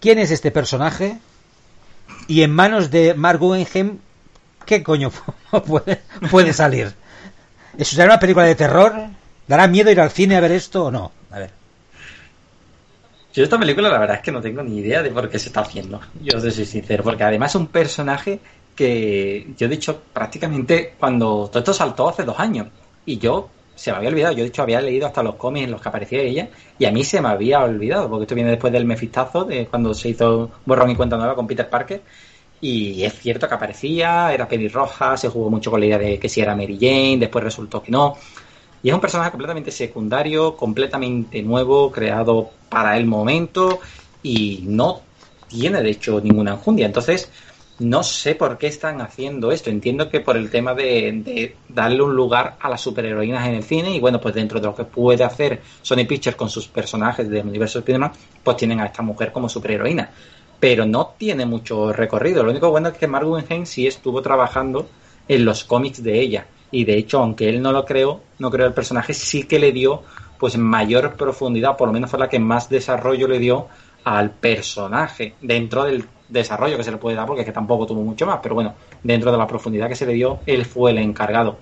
¿quién 0.00 0.18
es 0.18 0.30
este 0.30 0.50
personaje? 0.50 1.18
Y 2.28 2.42
en 2.42 2.52
manos 2.52 2.90
de 2.90 3.14
Mark 3.14 3.40
Guggenheim, 3.40 3.98
¿qué 4.64 4.82
coño 4.82 5.10
puede, 5.66 6.02
puede 6.30 6.52
salir? 6.52 6.94
¿Eso 7.76 7.96
será 7.96 8.06
una 8.06 8.20
película 8.20 8.46
de 8.46 8.54
terror? 8.54 9.10
¿Dará 9.50 9.66
miedo 9.66 9.90
ir 9.90 10.00
al 10.00 10.12
cine 10.12 10.36
a 10.36 10.40
ver 10.40 10.52
esto 10.52 10.84
o 10.84 10.90
no? 10.92 11.10
A 11.32 11.40
ver. 11.40 11.50
Yo 13.34 13.42
esta 13.42 13.58
película 13.58 13.88
la 13.88 13.98
verdad 13.98 14.18
es 14.18 14.22
que 14.22 14.30
no 14.30 14.40
tengo 14.40 14.62
ni 14.62 14.78
idea 14.78 15.02
de 15.02 15.10
por 15.10 15.28
qué 15.28 15.40
se 15.40 15.48
está 15.48 15.62
haciendo. 15.62 16.00
Yo 16.22 16.38
soy 16.38 16.52
sincero, 16.52 17.02
porque 17.02 17.24
además 17.24 17.50
es 17.50 17.56
un 17.56 17.66
personaje 17.66 18.38
que 18.76 19.48
yo 19.56 19.66
he 19.66 19.68
dicho 19.68 20.02
prácticamente 20.12 20.94
cuando 20.96 21.48
todo 21.48 21.58
esto 21.58 21.74
saltó 21.74 22.08
hace 22.08 22.22
dos 22.22 22.38
años 22.38 22.68
y 23.04 23.18
yo 23.18 23.48
se 23.74 23.90
me 23.90 23.96
había 23.96 24.10
olvidado. 24.10 24.34
Yo 24.34 24.44
de 24.44 24.50
hecho 24.50 24.62
había 24.62 24.80
leído 24.80 25.08
hasta 25.08 25.20
los 25.20 25.34
cómics 25.34 25.64
en 25.64 25.72
los 25.72 25.82
que 25.82 25.88
aparecía 25.88 26.20
ella 26.20 26.48
y 26.78 26.84
a 26.84 26.92
mí 26.92 27.02
se 27.02 27.20
me 27.20 27.30
había 27.30 27.64
olvidado 27.64 28.08
porque 28.08 28.26
esto 28.26 28.36
viene 28.36 28.50
después 28.50 28.72
del 28.72 28.84
mefistazo 28.84 29.42
de 29.46 29.66
cuando 29.66 29.94
se 29.94 30.10
hizo 30.10 30.48
borrón 30.64 30.90
y 30.90 30.94
cuenta 30.94 31.16
nueva 31.16 31.34
con 31.34 31.48
Peter 31.48 31.68
Parker 31.68 32.02
y 32.60 33.02
es 33.02 33.18
cierto 33.18 33.48
que 33.48 33.54
aparecía, 33.54 34.32
era 34.32 34.46
pelirroja, 34.46 35.16
se 35.16 35.28
jugó 35.28 35.50
mucho 35.50 35.70
con 35.70 35.80
la 35.80 35.86
idea 35.86 35.98
de 35.98 36.18
que 36.20 36.28
si 36.28 36.40
era 36.40 36.54
Mary 36.54 36.78
Jane, 36.80 37.16
después 37.18 37.42
resultó 37.42 37.82
que 37.82 37.90
no. 37.90 38.16
Y 38.82 38.88
es 38.88 38.94
un 38.94 39.00
personaje 39.00 39.30
completamente 39.30 39.70
secundario, 39.70 40.56
completamente 40.56 41.42
nuevo, 41.42 41.90
creado 41.92 42.50
para 42.68 42.96
el 42.96 43.06
momento 43.06 43.80
y 44.22 44.64
no 44.66 45.02
tiene 45.48 45.82
de 45.82 45.90
hecho 45.90 46.20
ninguna 46.20 46.52
enjundia. 46.52 46.86
Entonces, 46.86 47.30
no 47.80 48.02
sé 48.02 48.34
por 48.34 48.56
qué 48.56 48.68
están 48.68 49.00
haciendo 49.00 49.52
esto. 49.52 49.68
Entiendo 49.70 50.08
que 50.08 50.20
por 50.20 50.36
el 50.36 50.50
tema 50.50 50.74
de, 50.74 51.56
darle 51.68 52.02
un 52.02 52.14
lugar 52.14 52.56
a 52.60 52.68
las 52.70 52.80
superheroínas 52.80 53.46
en 53.48 53.54
el 53.54 53.62
cine 53.62 53.94
y 53.94 54.00
bueno, 54.00 54.20
pues 54.20 54.34
dentro 54.34 54.60
de 54.60 54.66
lo 54.66 54.74
que 54.74 54.84
puede 54.84 55.24
hacer 55.24 55.60
Sony 55.82 56.06
Pictures 56.06 56.36
con 56.36 56.48
sus 56.48 56.68
personajes 56.68 57.28
del 57.28 57.46
universo 57.46 57.80
Spider-Man, 57.80 58.12
pues 58.42 58.56
tienen 58.56 58.80
a 58.80 58.86
esta 58.86 59.02
mujer 59.02 59.32
como 59.32 59.48
superheroína. 59.48 60.10
Pero 60.58 60.86
no 60.86 61.14
tiene 61.18 61.44
mucho 61.46 61.92
recorrido. 61.92 62.42
Lo 62.42 62.50
único 62.50 62.70
bueno 62.70 62.88
es 62.88 62.98
que 62.98 63.06
Mark 63.06 63.26
Guggenheim 63.26 63.66
sí 63.66 63.86
estuvo 63.86 64.22
trabajando 64.22 64.88
en 65.26 65.44
los 65.44 65.64
cómics 65.64 66.02
de 66.02 66.20
ella 66.20 66.46
y 66.70 66.84
de 66.84 66.96
hecho, 66.96 67.18
aunque 67.18 67.48
él 67.48 67.60
no 67.60 67.72
lo 67.72 67.84
creó, 67.84 68.20
no 68.38 68.50
creó 68.50 68.66
el 68.66 68.74
personaje, 68.74 69.12
sí 69.14 69.44
que 69.44 69.58
le 69.58 69.72
dio 69.72 70.02
pues 70.38 70.56
mayor 70.56 71.16
profundidad, 71.16 71.76
por 71.76 71.88
lo 71.88 71.92
menos 71.92 72.10
fue 72.10 72.18
la 72.18 72.28
que 72.28 72.38
más 72.38 72.68
desarrollo 72.68 73.28
le 73.28 73.38
dio 73.38 73.68
al 74.04 74.30
personaje 74.30 75.34
dentro 75.40 75.84
del 75.84 76.04
desarrollo 76.28 76.76
que 76.76 76.84
se 76.84 76.90
le 76.90 76.96
puede 76.96 77.16
dar, 77.16 77.26
porque 77.26 77.42
es 77.42 77.46
que 77.46 77.52
tampoco 77.52 77.86
tuvo 77.86 78.02
mucho 78.02 78.26
más, 78.26 78.38
pero 78.42 78.54
bueno, 78.54 78.74
dentro 79.02 79.30
de 79.30 79.36
la 79.36 79.46
profundidad 79.46 79.88
que 79.88 79.96
se 79.96 80.06
le 80.06 80.14
dio, 80.14 80.40
él 80.46 80.64
fue 80.64 80.92
el 80.92 80.98
encargado. 80.98 81.58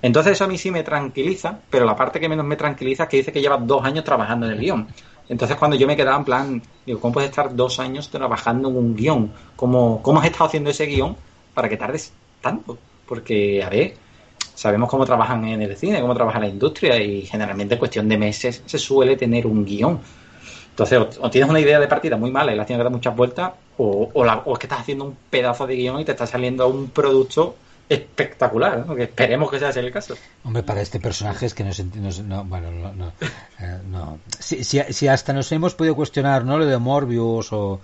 Entonces 0.00 0.32
eso 0.32 0.44
a 0.44 0.48
mí 0.48 0.58
sí 0.58 0.70
me 0.70 0.82
tranquiliza, 0.82 1.58
pero 1.70 1.84
la 1.84 1.96
parte 1.96 2.20
que 2.20 2.28
menos 2.28 2.44
me 2.44 2.56
tranquiliza 2.56 3.04
es 3.04 3.08
que 3.08 3.16
dice 3.18 3.32
que 3.32 3.40
lleva 3.40 3.56
dos 3.56 3.84
años 3.84 4.04
trabajando 4.04 4.46
en 4.46 4.52
el 4.52 4.58
guion. 4.58 4.86
Entonces 5.28 5.56
cuando 5.56 5.76
yo 5.76 5.86
me 5.86 5.96
quedaba 5.96 6.18
en 6.18 6.24
plan, 6.24 6.62
digo, 6.84 7.00
¿cómo 7.00 7.14
puedes 7.14 7.30
estar 7.30 7.54
dos 7.54 7.78
años 7.78 8.10
trabajando 8.10 8.68
en 8.68 8.76
un 8.76 8.96
guion? 8.96 9.32
¿Cómo, 9.56 10.02
cómo 10.02 10.20
has 10.20 10.26
estado 10.26 10.46
haciendo 10.46 10.70
ese 10.70 10.86
guion 10.86 11.16
para 11.54 11.68
que 11.68 11.76
tardes 11.76 12.12
tanto? 12.40 12.78
Porque, 13.06 13.62
a 13.62 13.68
ver, 13.68 13.94
sabemos 14.54 14.88
cómo 14.88 15.04
trabajan 15.04 15.44
en 15.44 15.62
el 15.62 15.76
cine, 15.76 16.00
cómo 16.00 16.14
trabaja 16.14 16.38
la 16.38 16.48
industria 16.48 16.98
y 16.98 17.22
generalmente 17.22 17.74
en 17.74 17.78
cuestión 17.78 18.08
de 18.08 18.18
meses 18.18 18.62
se 18.64 18.78
suele 18.78 19.16
tener 19.16 19.46
un 19.46 19.64
guion. 19.64 20.00
Entonces, 20.70 21.18
o, 21.20 21.30
tienes 21.30 21.50
una 21.50 21.60
idea 21.60 21.78
de 21.78 21.86
partida 21.86 22.16
muy 22.16 22.30
mala 22.30 22.52
y 22.52 22.56
la 22.56 22.64
tienes 22.64 22.80
que 22.80 22.84
dar 22.84 22.92
muchas 22.92 23.14
vueltas, 23.14 23.52
o, 23.76 24.10
o, 24.14 24.52
es 24.52 24.58
que 24.58 24.66
estás 24.66 24.80
haciendo 24.80 25.04
un 25.04 25.16
pedazo 25.28 25.66
de 25.66 25.76
guion 25.76 26.00
y 26.00 26.04
te 26.04 26.12
está 26.12 26.26
saliendo 26.26 26.66
un 26.68 26.88
producto 26.88 27.56
espectacular, 27.88 28.86
que 28.96 29.02
esperemos 29.02 29.50
que 29.50 29.58
sea 29.58 29.68
ese 29.68 29.80
el 29.80 29.92
caso. 29.92 30.14
Hombre, 30.44 30.62
para 30.62 30.80
este 30.80 30.98
personaje 30.98 31.44
es 31.44 31.54
que 31.54 31.62
no, 31.62 31.70
no 32.24 32.44
bueno, 32.44 32.70
no, 32.70 32.92
no, 32.94 33.12
eh, 33.60 33.78
no. 33.90 34.18
Si, 34.38 35.08
hasta 35.08 35.32
nos 35.34 35.52
hemos 35.52 35.74
podido 35.74 35.94
cuestionar, 35.94 36.44
¿no? 36.44 36.58
Lo 36.58 36.64
de 36.64 36.78
Morbius 36.78 37.52
o, 37.52 37.80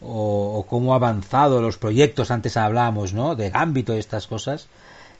o, 0.00 0.66
cómo 0.66 0.94
ha 0.94 0.96
avanzado 0.96 1.60
los 1.60 1.76
proyectos, 1.76 2.30
antes 2.30 2.56
hablábamos, 2.56 3.12
¿no? 3.12 3.36
De 3.36 3.50
ámbito 3.52 3.94
y 3.94 3.98
estas 3.98 4.26
cosas 4.26 4.68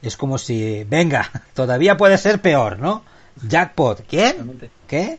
es 0.03 0.17
como 0.17 0.39
si, 0.39 0.85
venga, 0.85 1.31
todavía 1.55 1.97
puede 1.97 2.19
ser 2.19 2.41
peor, 2.41 2.79
¿no? 2.79 3.05
Jackpot, 3.47 4.05
¿quién? 4.09 4.71
¿Qué? 4.87 5.19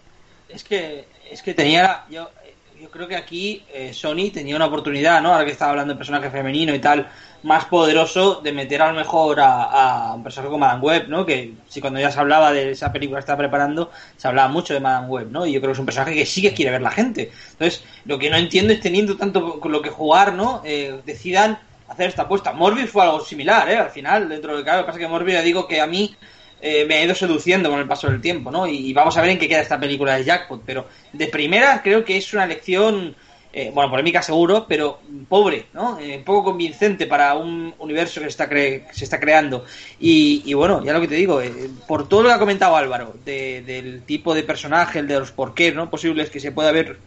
Es 0.49 0.63
que, 0.63 1.07
es 1.31 1.41
que 1.41 1.53
tenía, 1.53 2.03
yo, 2.09 2.29
yo 2.81 2.89
creo 2.89 3.07
que 3.07 3.15
aquí 3.15 3.63
eh, 3.71 3.93
Sony 3.93 4.31
tenía 4.33 4.55
una 4.55 4.65
oportunidad, 4.65 5.21
¿no? 5.21 5.31
Ahora 5.31 5.45
que 5.45 5.51
estaba 5.51 5.71
hablando 5.71 5.93
de 5.93 5.97
personaje 5.97 6.29
femenino 6.29 6.73
y 6.73 6.79
tal, 6.79 7.07
más 7.43 7.65
poderoso 7.65 8.41
de 8.41 8.51
meter 8.51 8.81
a 8.81 8.91
lo 8.91 8.97
mejor 8.97 9.39
a, 9.39 10.13
un 10.15 10.23
personaje 10.23 10.49
como 10.49 10.65
Madame 10.65 10.81
Web, 10.81 11.07
¿no? 11.07 11.25
Que 11.25 11.53
si 11.67 11.79
cuando 11.79 11.99
ya 11.99 12.11
se 12.11 12.19
hablaba 12.19 12.51
de 12.51 12.71
esa 12.71 12.91
película 12.91 13.19
que 13.19 13.21
estaba 13.21 13.37
preparando, 13.37 13.91
se 14.17 14.27
hablaba 14.27 14.47
mucho 14.47 14.73
de 14.73 14.79
Madame 14.79 15.07
Web, 15.07 15.27
¿no? 15.29 15.45
Y 15.45 15.53
yo 15.53 15.59
creo 15.59 15.69
que 15.69 15.73
es 15.73 15.79
un 15.79 15.85
personaje 15.85 16.15
que 16.15 16.25
sí 16.25 16.41
que 16.41 16.53
quiere 16.53 16.71
ver 16.71 16.81
la 16.81 16.91
gente. 16.91 17.31
Entonces, 17.51 17.83
lo 18.05 18.17
que 18.17 18.29
no 18.29 18.37
entiendo 18.37 18.73
es 18.73 18.79
teniendo 18.79 19.15
tanto 19.15 19.59
con 19.59 19.71
lo 19.71 19.81
que 19.81 19.89
jugar, 19.89 20.33
¿no? 20.33 20.61
Eh, 20.65 21.01
decidan 21.05 21.59
hacer 21.91 22.09
esta 22.09 22.23
apuesta. 22.23 22.53
Morbius 22.53 22.89
fue 22.89 23.03
algo 23.03 23.19
similar, 23.19 23.69
¿eh? 23.69 23.77
Al 23.77 23.89
final, 23.89 24.29
dentro 24.29 24.57
de 24.57 24.63
claro, 24.63 24.79
lo 24.79 24.85
que 24.85 24.87
pasa 24.87 24.99
es 24.99 25.05
que 25.05 25.11
Morbius, 25.11 25.33
ya 25.33 25.41
digo 25.41 25.67
que 25.67 25.81
a 25.81 25.87
mí 25.87 26.15
eh, 26.61 26.85
me 26.85 26.95
ha 26.95 27.03
ido 27.03 27.13
seduciendo 27.13 27.69
con 27.69 27.79
el 27.79 27.87
paso 27.87 28.07
del 28.07 28.21
tiempo, 28.21 28.49
¿no? 28.49 28.65
Y, 28.67 28.93
vamos 28.93 29.17
a 29.17 29.21
ver 29.21 29.31
en 29.31 29.39
qué 29.39 29.47
queda 29.47 29.61
esta 29.61 29.79
película 29.79 30.15
de 30.15 30.23
Jackpot. 30.23 30.61
Pero 30.65 30.87
de 31.11 31.27
primera 31.27 31.81
creo 31.83 32.05
que 32.05 32.17
es 32.17 32.33
una 32.33 32.45
lección, 32.45 33.13
eh, 33.51 33.71
bueno, 33.73 33.89
polémica 33.89 34.21
seguro, 34.21 34.65
pero 34.67 35.01
pobre, 35.27 35.65
¿no? 35.73 35.99
Eh, 35.99 36.21
poco 36.25 36.45
convincente 36.45 37.07
para 37.07 37.33
un 37.35 37.73
universo 37.79 38.21
que 38.21 38.29
se 38.29 38.43
está, 38.43 38.47
se 38.47 39.03
está 39.03 39.19
creando. 39.19 39.65
Y, 39.99 40.53
bueno, 40.53 40.83
ya 40.83 40.93
lo 40.93 41.01
que 41.01 41.09
te 41.09 41.15
digo, 41.15 41.41
eh, 41.41 41.69
por 41.87 42.07
todo 42.07 42.23
lo 42.23 42.29
que 42.29 42.35
ha 42.35 42.39
comentado 42.39 42.77
Álvaro, 42.77 43.15
del 43.25 44.03
tipo 44.05 44.33
de 44.33 44.43
personaje, 44.43 44.99
el 44.99 45.07
de 45.07 45.19
los 45.19 45.31
porqués, 45.31 45.75
¿no? 45.75 45.89
Posibles 45.89 46.29
que 46.29 46.39
se 46.39 46.53
pueda 46.53 46.71
ver 46.71 46.97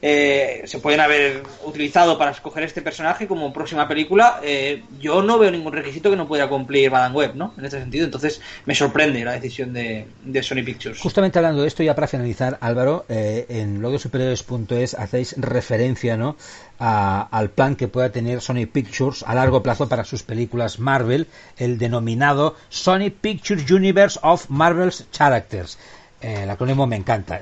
eh, 0.00 0.62
se 0.66 0.78
pueden 0.78 1.00
haber 1.00 1.42
utilizado 1.64 2.18
para 2.18 2.30
escoger 2.30 2.62
este 2.62 2.82
personaje 2.82 3.26
como 3.26 3.52
próxima 3.52 3.88
película, 3.88 4.40
eh, 4.44 4.84
yo 5.00 5.22
no 5.22 5.38
veo 5.38 5.50
ningún 5.50 5.72
requisito 5.72 6.10
que 6.10 6.16
no 6.16 6.28
pudiera 6.28 6.48
cumplir 6.48 6.90
Madame 6.90 7.16
Web, 7.16 7.34
¿no? 7.34 7.52
En 7.58 7.64
este 7.64 7.80
sentido, 7.80 8.04
entonces 8.04 8.40
me 8.64 8.76
sorprende 8.76 9.24
la 9.24 9.32
decisión 9.32 9.72
de, 9.72 10.06
Sony 10.42 10.62
Pictures. 10.64 11.00
Justamente 11.00 11.38
hablando 11.38 11.62
de 11.62 11.68
esto, 11.68 11.82
ya 11.82 11.96
para 11.96 12.06
finalizar, 12.06 12.58
Álvaro, 12.60 13.06
eh, 13.08 13.46
en 13.48 13.80
blogdesuperiores.es 13.80 14.94
hacéis 14.94 15.34
referencia, 15.36 16.16
¿no? 16.16 16.36
al 16.78 17.50
plan 17.50 17.74
que 17.74 17.88
pueda 17.88 18.12
tener 18.12 18.40
Sony 18.40 18.66
Pictures 18.72 19.24
a 19.26 19.34
largo 19.34 19.64
plazo 19.64 19.88
para 19.88 20.04
sus 20.04 20.22
películas 20.22 20.78
Marvel, 20.78 21.26
el 21.56 21.76
denominado 21.76 22.54
Sony 22.68 23.10
Pictures 23.20 23.68
Universe 23.68 24.20
of 24.22 24.48
Marvel's 24.48 25.04
Characters. 25.10 25.76
el 26.20 26.48
acrónimo 26.48 26.86
me 26.86 26.94
encanta, 26.94 27.40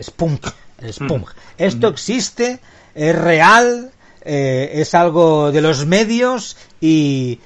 Spunk 0.91 1.29
Mm. 1.29 1.62
Esto 1.62 1.89
existe, 1.89 2.61
es 2.95 3.16
real, 3.16 3.91
eh, 4.22 4.70
es 4.74 4.95
algo 4.95 5.53
de 5.53 5.61
los 5.61 5.87
medios 5.87 6.57
y, 6.81 7.41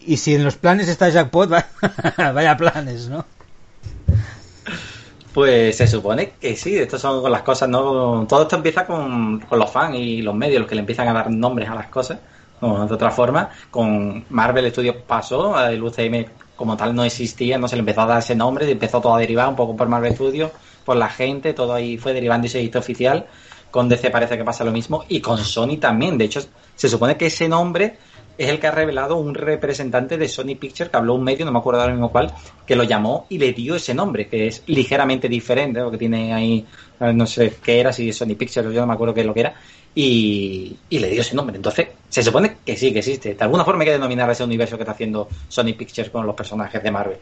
y 0.00 0.16
si 0.18 0.34
en 0.34 0.44
los 0.44 0.56
planes 0.56 0.88
está 0.88 1.08
Jackpot, 1.08 1.50
vaya 2.18 2.56
planes, 2.56 3.08
¿no? 3.08 3.24
Pues 5.32 5.76
se 5.76 5.86
supone 5.86 6.32
que 6.40 6.56
sí, 6.56 6.76
estas 6.78 7.00
son 7.00 7.30
las 7.30 7.42
cosas, 7.42 7.68
¿no? 7.68 8.26
Todo 8.26 8.42
esto 8.42 8.56
empieza 8.56 8.86
con, 8.86 9.40
con 9.40 9.58
los 9.58 9.70
fans 9.70 9.96
y 9.96 10.22
los 10.22 10.34
medios, 10.34 10.60
los 10.60 10.68
que 10.68 10.74
le 10.74 10.80
empiezan 10.80 11.08
a 11.08 11.12
dar 11.12 11.30
nombres 11.30 11.68
a 11.68 11.74
las 11.74 11.88
cosas, 11.88 12.18
o 12.60 12.86
de 12.86 12.94
otra 12.94 13.10
forma. 13.10 13.50
Con 13.70 14.24
Marvel 14.30 14.70
Studios 14.70 14.96
pasó, 15.06 15.60
el 15.66 15.82
UCM 15.82 16.24
como 16.56 16.76
tal 16.76 16.94
no 16.94 17.04
existía, 17.04 17.58
no 17.58 17.68
se 17.68 17.76
le 17.76 17.80
empezó 17.80 18.00
a 18.02 18.06
dar 18.06 18.18
ese 18.18 18.34
nombre, 18.34 18.70
empezó 18.70 19.00
todo 19.00 19.14
a 19.14 19.20
derivar 19.20 19.48
un 19.48 19.56
poco 19.56 19.76
por 19.76 19.88
Marvel 19.88 20.14
Studios, 20.14 20.50
por 20.84 20.96
la 20.96 21.08
gente, 21.08 21.52
todo 21.52 21.74
ahí 21.74 21.98
fue 21.98 22.12
derivando 22.12 22.46
y 22.46 22.50
se 22.50 22.62
hizo 22.62 22.78
oficial. 22.78 23.26
Con 23.70 23.88
DC 23.88 24.10
parece 24.10 24.38
que 24.38 24.44
pasa 24.44 24.64
lo 24.64 24.72
mismo 24.72 25.04
y 25.08 25.20
con 25.20 25.38
Sony 25.38 25.76
también. 25.78 26.16
De 26.16 26.24
hecho, 26.24 26.40
se 26.74 26.88
supone 26.88 27.16
que 27.16 27.26
ese 27.26 27.48
nombre 27.48 27.98
es 28.38 28.48
el 28.48 28.58
que 28.58 28.66
ha 28.66 28.70
revelado 28.70 29.16
un 29.16 29.34
representante 29.34 30.18
de 30.18 30.28
Sony 30.28 30.56
Pictures 30.58 30.90
que 30.90 30.96
habló 30.96 31.14
un 31.14 31.24
medio, 31.24 31.44
no 31.44 31.52
me 31.52 31.58
acuerdo 31.58 31.80
ahora 31.80 31.92
mismo 31.92 32.10
cuál, 32.10 32.32
que 32.66 32.76
lo 32.76 32.84
llamó 32.84 33.26
y 33.28 33.38
le 33.38 33.52
dio 33.52 33.74
ese 33.76 33.94
nombre, 33.94 34.28
que 34.28 34.46
es 34.46 34.62
ligeramente 34.66 35.28
diferente, 35.28 35.80
lo 35.80 35.90
que 35.90 35.98
tiene 35.98 36.34
ahí, 36.34 36.66
no 37.00 37.26
sé 37.26 37.56
qué 37.62 37.80
era, 37.80 37.92
si 37.92 38.12
Sony 38.12 38.34
Pictures, 38.36 38.74
yo 38.74 38.80
no 38.80 38.86
me 38.86 38.94
acuerdo 38.94 39.14
qué 39.14 39.20
es 39.20 39.26
lo 39.26 39.34
que 39.34 39.40
era, 39.40 39.54
y, 39.98 40.76
y, 40.90 40.98
le 40.98 41.08
dio 41.08 41.22
ese 41.22 41.34
nombre. 41.34 41.56
Entonces, 41.56 41.88
se 42.10 42.22
supone 42.22 42.58
que 42.64 42.76
sí, 42.76 42.92
que 42.92 42.98
existe. 42.98 43.34
De 43.34 43.42
alguna 43.42 43.64
forma 43.64 43.82
hay 43.82 43.86
que 43.86 43.92
denominar 43.92 44.30
ese 44.30 44.44
universo 44.44 44.76
que 44.76 44.82
está 44.82 44.92
haciendo 44.92 45.26
Sony 45.48 45.72
Pictures 45.76 46.10
con 46.10 46.26
los 46.26 46.36
personajes 46.36 46.82
de 46.82 46.90
Marvel. 46.90 47.16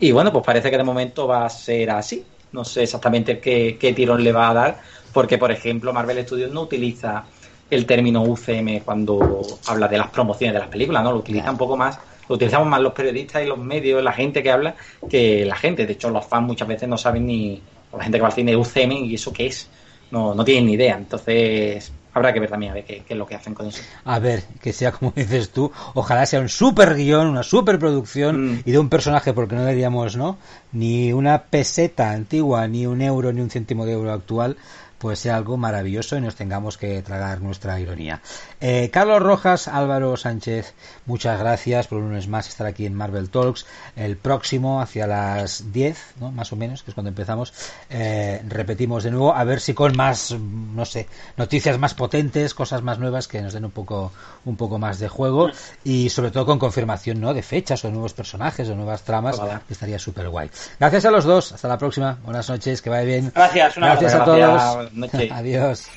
Y 0.00 0.10
bueno, 0.10 0.32
pues 0.32 0.44
parece 0.44 0.72
que 0.72 0.76
de 0.76 0.82
momento 0.82 1.28
va 1.28 1.46
a 1.46 1.48
ser 1.48 1.88
así. 1.90 2.24
No 2.50 2.64
sé 2.64 2.82
exactamente 2.82 3.38
qué, 3.38 3.78
qué 3.78 3.92
tirón 3.92 4.24
le 4.24 4.32
va 4.32 4.50
a 4.50 4.54
dar, 4.54 4.80
porque 5.12 5.38
por 5.38 5.52
ejemplo 5.52 5.92
Marvel 5.92 6.20
Studios 6.26 6.50
no 6.50 6.62
utiliza 6.62 7.24
el 7.70 7.86
término 7.86 8.22
UCM 8.24 8.80
cuando 8.84 9.40
habla 9.68 9.86
de 9.86 9.98
las 9.98 10.10
promociones 10.10 10.54
de 10.54 10.60
las 10.60 10.68
películas, 10.68 11.04
¿no? 11.04 11.12
Lo 11.12 11.18
utiliza 11.18 11.48
un 11.48 11.58
poco 11.58 11.76
más, 11.76 11.96
lo 12.28 12.34
utilizamos 12.34 12.66
más 12.66 12.80
los 12.80 12.92
periodistas 12.92 13.44
y 13.44 13.46
los 13.46 13.58
medios, 13.58 14.02
la 14.02 14.12
gente 14.12 14.42
que 14.42 14.50
habla, 14.50 14.74
que 15.08 15.44
la 15.44 15.54
gente. 15.54 15.86
De 15.86 15.92
hecho, 15.92 16.10
los 16.10 16.26
fans 16.26 16.48
muchas 16.48 16.66
veces 16.66 16.88
no 16.88 16.98
saben 16.98 17.26
ni, 17.26 17.62
la 17.96 18.02
gente 18.02 18.18
que 18.18 18.22
va 18.22 18.28
al 18.28 18.34
cine, 18.34 18.56
UCM 18.56 18.92
y 18.92 19.14
eso 19.14 19.32
qué 19.32 19.46
es. 19.46 19.68
No, 20.10 20.34
no 20.34 20.44
tienen 20.44 20.66
ni 20.66 20.72
idea. 20.72 20.96
Entonces, 20.96 21.92
habrá 22.20 22.32
que 22.32 22.40
ver 22.40 22.50
también 22.50 22.72
a 22.72 22.74
ver 22.74 22.84
qué, 22.84 23.02
qué, 23.06 23.14
es 23.14 23.18
lo 23.18 23.26
que 23.26 23.34
hacen 23.34 23.54
con 23.54 23.66
eso. 23.66 23.82
A 24.04 24.18
ver, 24.18 24.44
que 24.60 24.72
sea 24.72 24.92
como 24.92 25.12
dices 25.16 25.50
tú, 25.50 25.70
ojalá 25.94 26.26
sea 26.26 26.40
un 26.40 26.48
super 26.48 26.94
guion, 26.94 27.28
una 27.28 27.42
super 27.42 27.78
producción 27.78 28.54
mm. 28.54 28.62
y 28.64 28.70
de 28.70 28.78
un 28.78 28.88
personaje, 28.88 29.32
porque 29.32 29.54
no 29.54 29.66
diríamos, 29.66 30.16
¿no? 30.16 30.38
Ni 30.72 31.12
una 31.12 31.42
peseta 31.44 32.10
antigua, 32.12 32.66
ni 32.68 32.86
un 32.86 33.02
euro, 33.02 33.32
ni 33.32 33.40
un 33.40 33.50
céntimo 33.50 33.86
de 33.86 33.92
euro 33.92 34.12
actual 34.12 34.56
pues 35.00 35.18
sea 35.18 35.36
algo 35.36 35.56
maravilloso 35.56 36.18
y 36.18 36.20
nos 36.20 36.36
tengamos 36.36 36.76
que 36.76 37.00
tragar 37.00 37.40
nuestra 37.40 37.80
ironía. 37.80 38.20
Eh, 38.60 38.90
Carlos 38.92 39.22
Rojas, 39.22 39.68
Álvaro 39.68 40.16
Sánchez, 40.16 40.74
muchas 41.06 41.38
gracias 41.40 41.86
por 41.86 41.98
un 41.98 42.10
lunes 42.10 42.28
más 42.28 42.48
estar 42.48 42.66
aquí 42.66 42.84
en 42.84 42.94
Marvel 42.94 43.30
Talks. 43.30 43.66
El 43.96 44.16
próximo, 44.16 44.82
hacia 44.82 45.06
las 45.06 45.72
10, 45.72 46.14
¿no? 46.20 46.30
más 46.30 46.52
o 46.52 46.56
menos, 46.56 46.82
que 46.82 46.90
es 46.90 46.94
cuando 46.94 47.08
empezamos, 47.08 47.54
eh, 47.88 48.42
repetimos 48.46 49.04
de 49.04 49.12
nuevo, 49.12 49.34
a 49.34 49.44
ver 49.44 49.60
si 49.60 49.72
con 49.72 49.96
más, 49.96 50.32
no 50.32 50.84
sé, 50.84 51.08
noticias 51.36 51.78
más 51.78 51.94
potentes, 51.94 52.52
cosas 52.52 52.82
más 52.82 52.98
nuevas 52.98 53.28
que 53.28 53.40
nos 53.40 53.54
den 53.54 53.64
un 53.64 53.70
poco, 53.70 54.12
un 54.44 54.56
poco 54.56 54.78
más 54.78 54.98
de 54.98 55.08
juego 55.08 55.50
y 55.82 56.10
sobre 56.10 56.30
todo 56.30 56.44
con 56.44 56.58
confirmación 56.58 57.20
¿no? 57.20 57.32
de 57.32 57.42
fechas 57.42 57.84
o 57.84 57.90
nuevos 57.90 58.12
personajes 58.12 58.68
o 58.68 58.74
nuevas 58.74 59.02
tramas, 59.02 59.40
que 59.66 59.72
estaría 59.72 59.98
súper 59.98 60.28
guay. 60.28 60.50
Gracias 60.78 61.04
a 61.06 61.10
los 61.10 61.24
dos, 61.24 61.52
hasta 61.52 61.68
la 61.68 61.78
próxima, 61.78 62.18
buenas 62.24 62.48
noches, 62.48 62.82
que 62.82 62.90
vaya 62.90 63.04
bien. 63.04 63.32
Gracias, 63.34 63.76
gracias 63.76 64.14
a 64.14 64.24
todos. 64.24 64.92
Noche. 64.92 65.30
Adiós. 65.32 65.88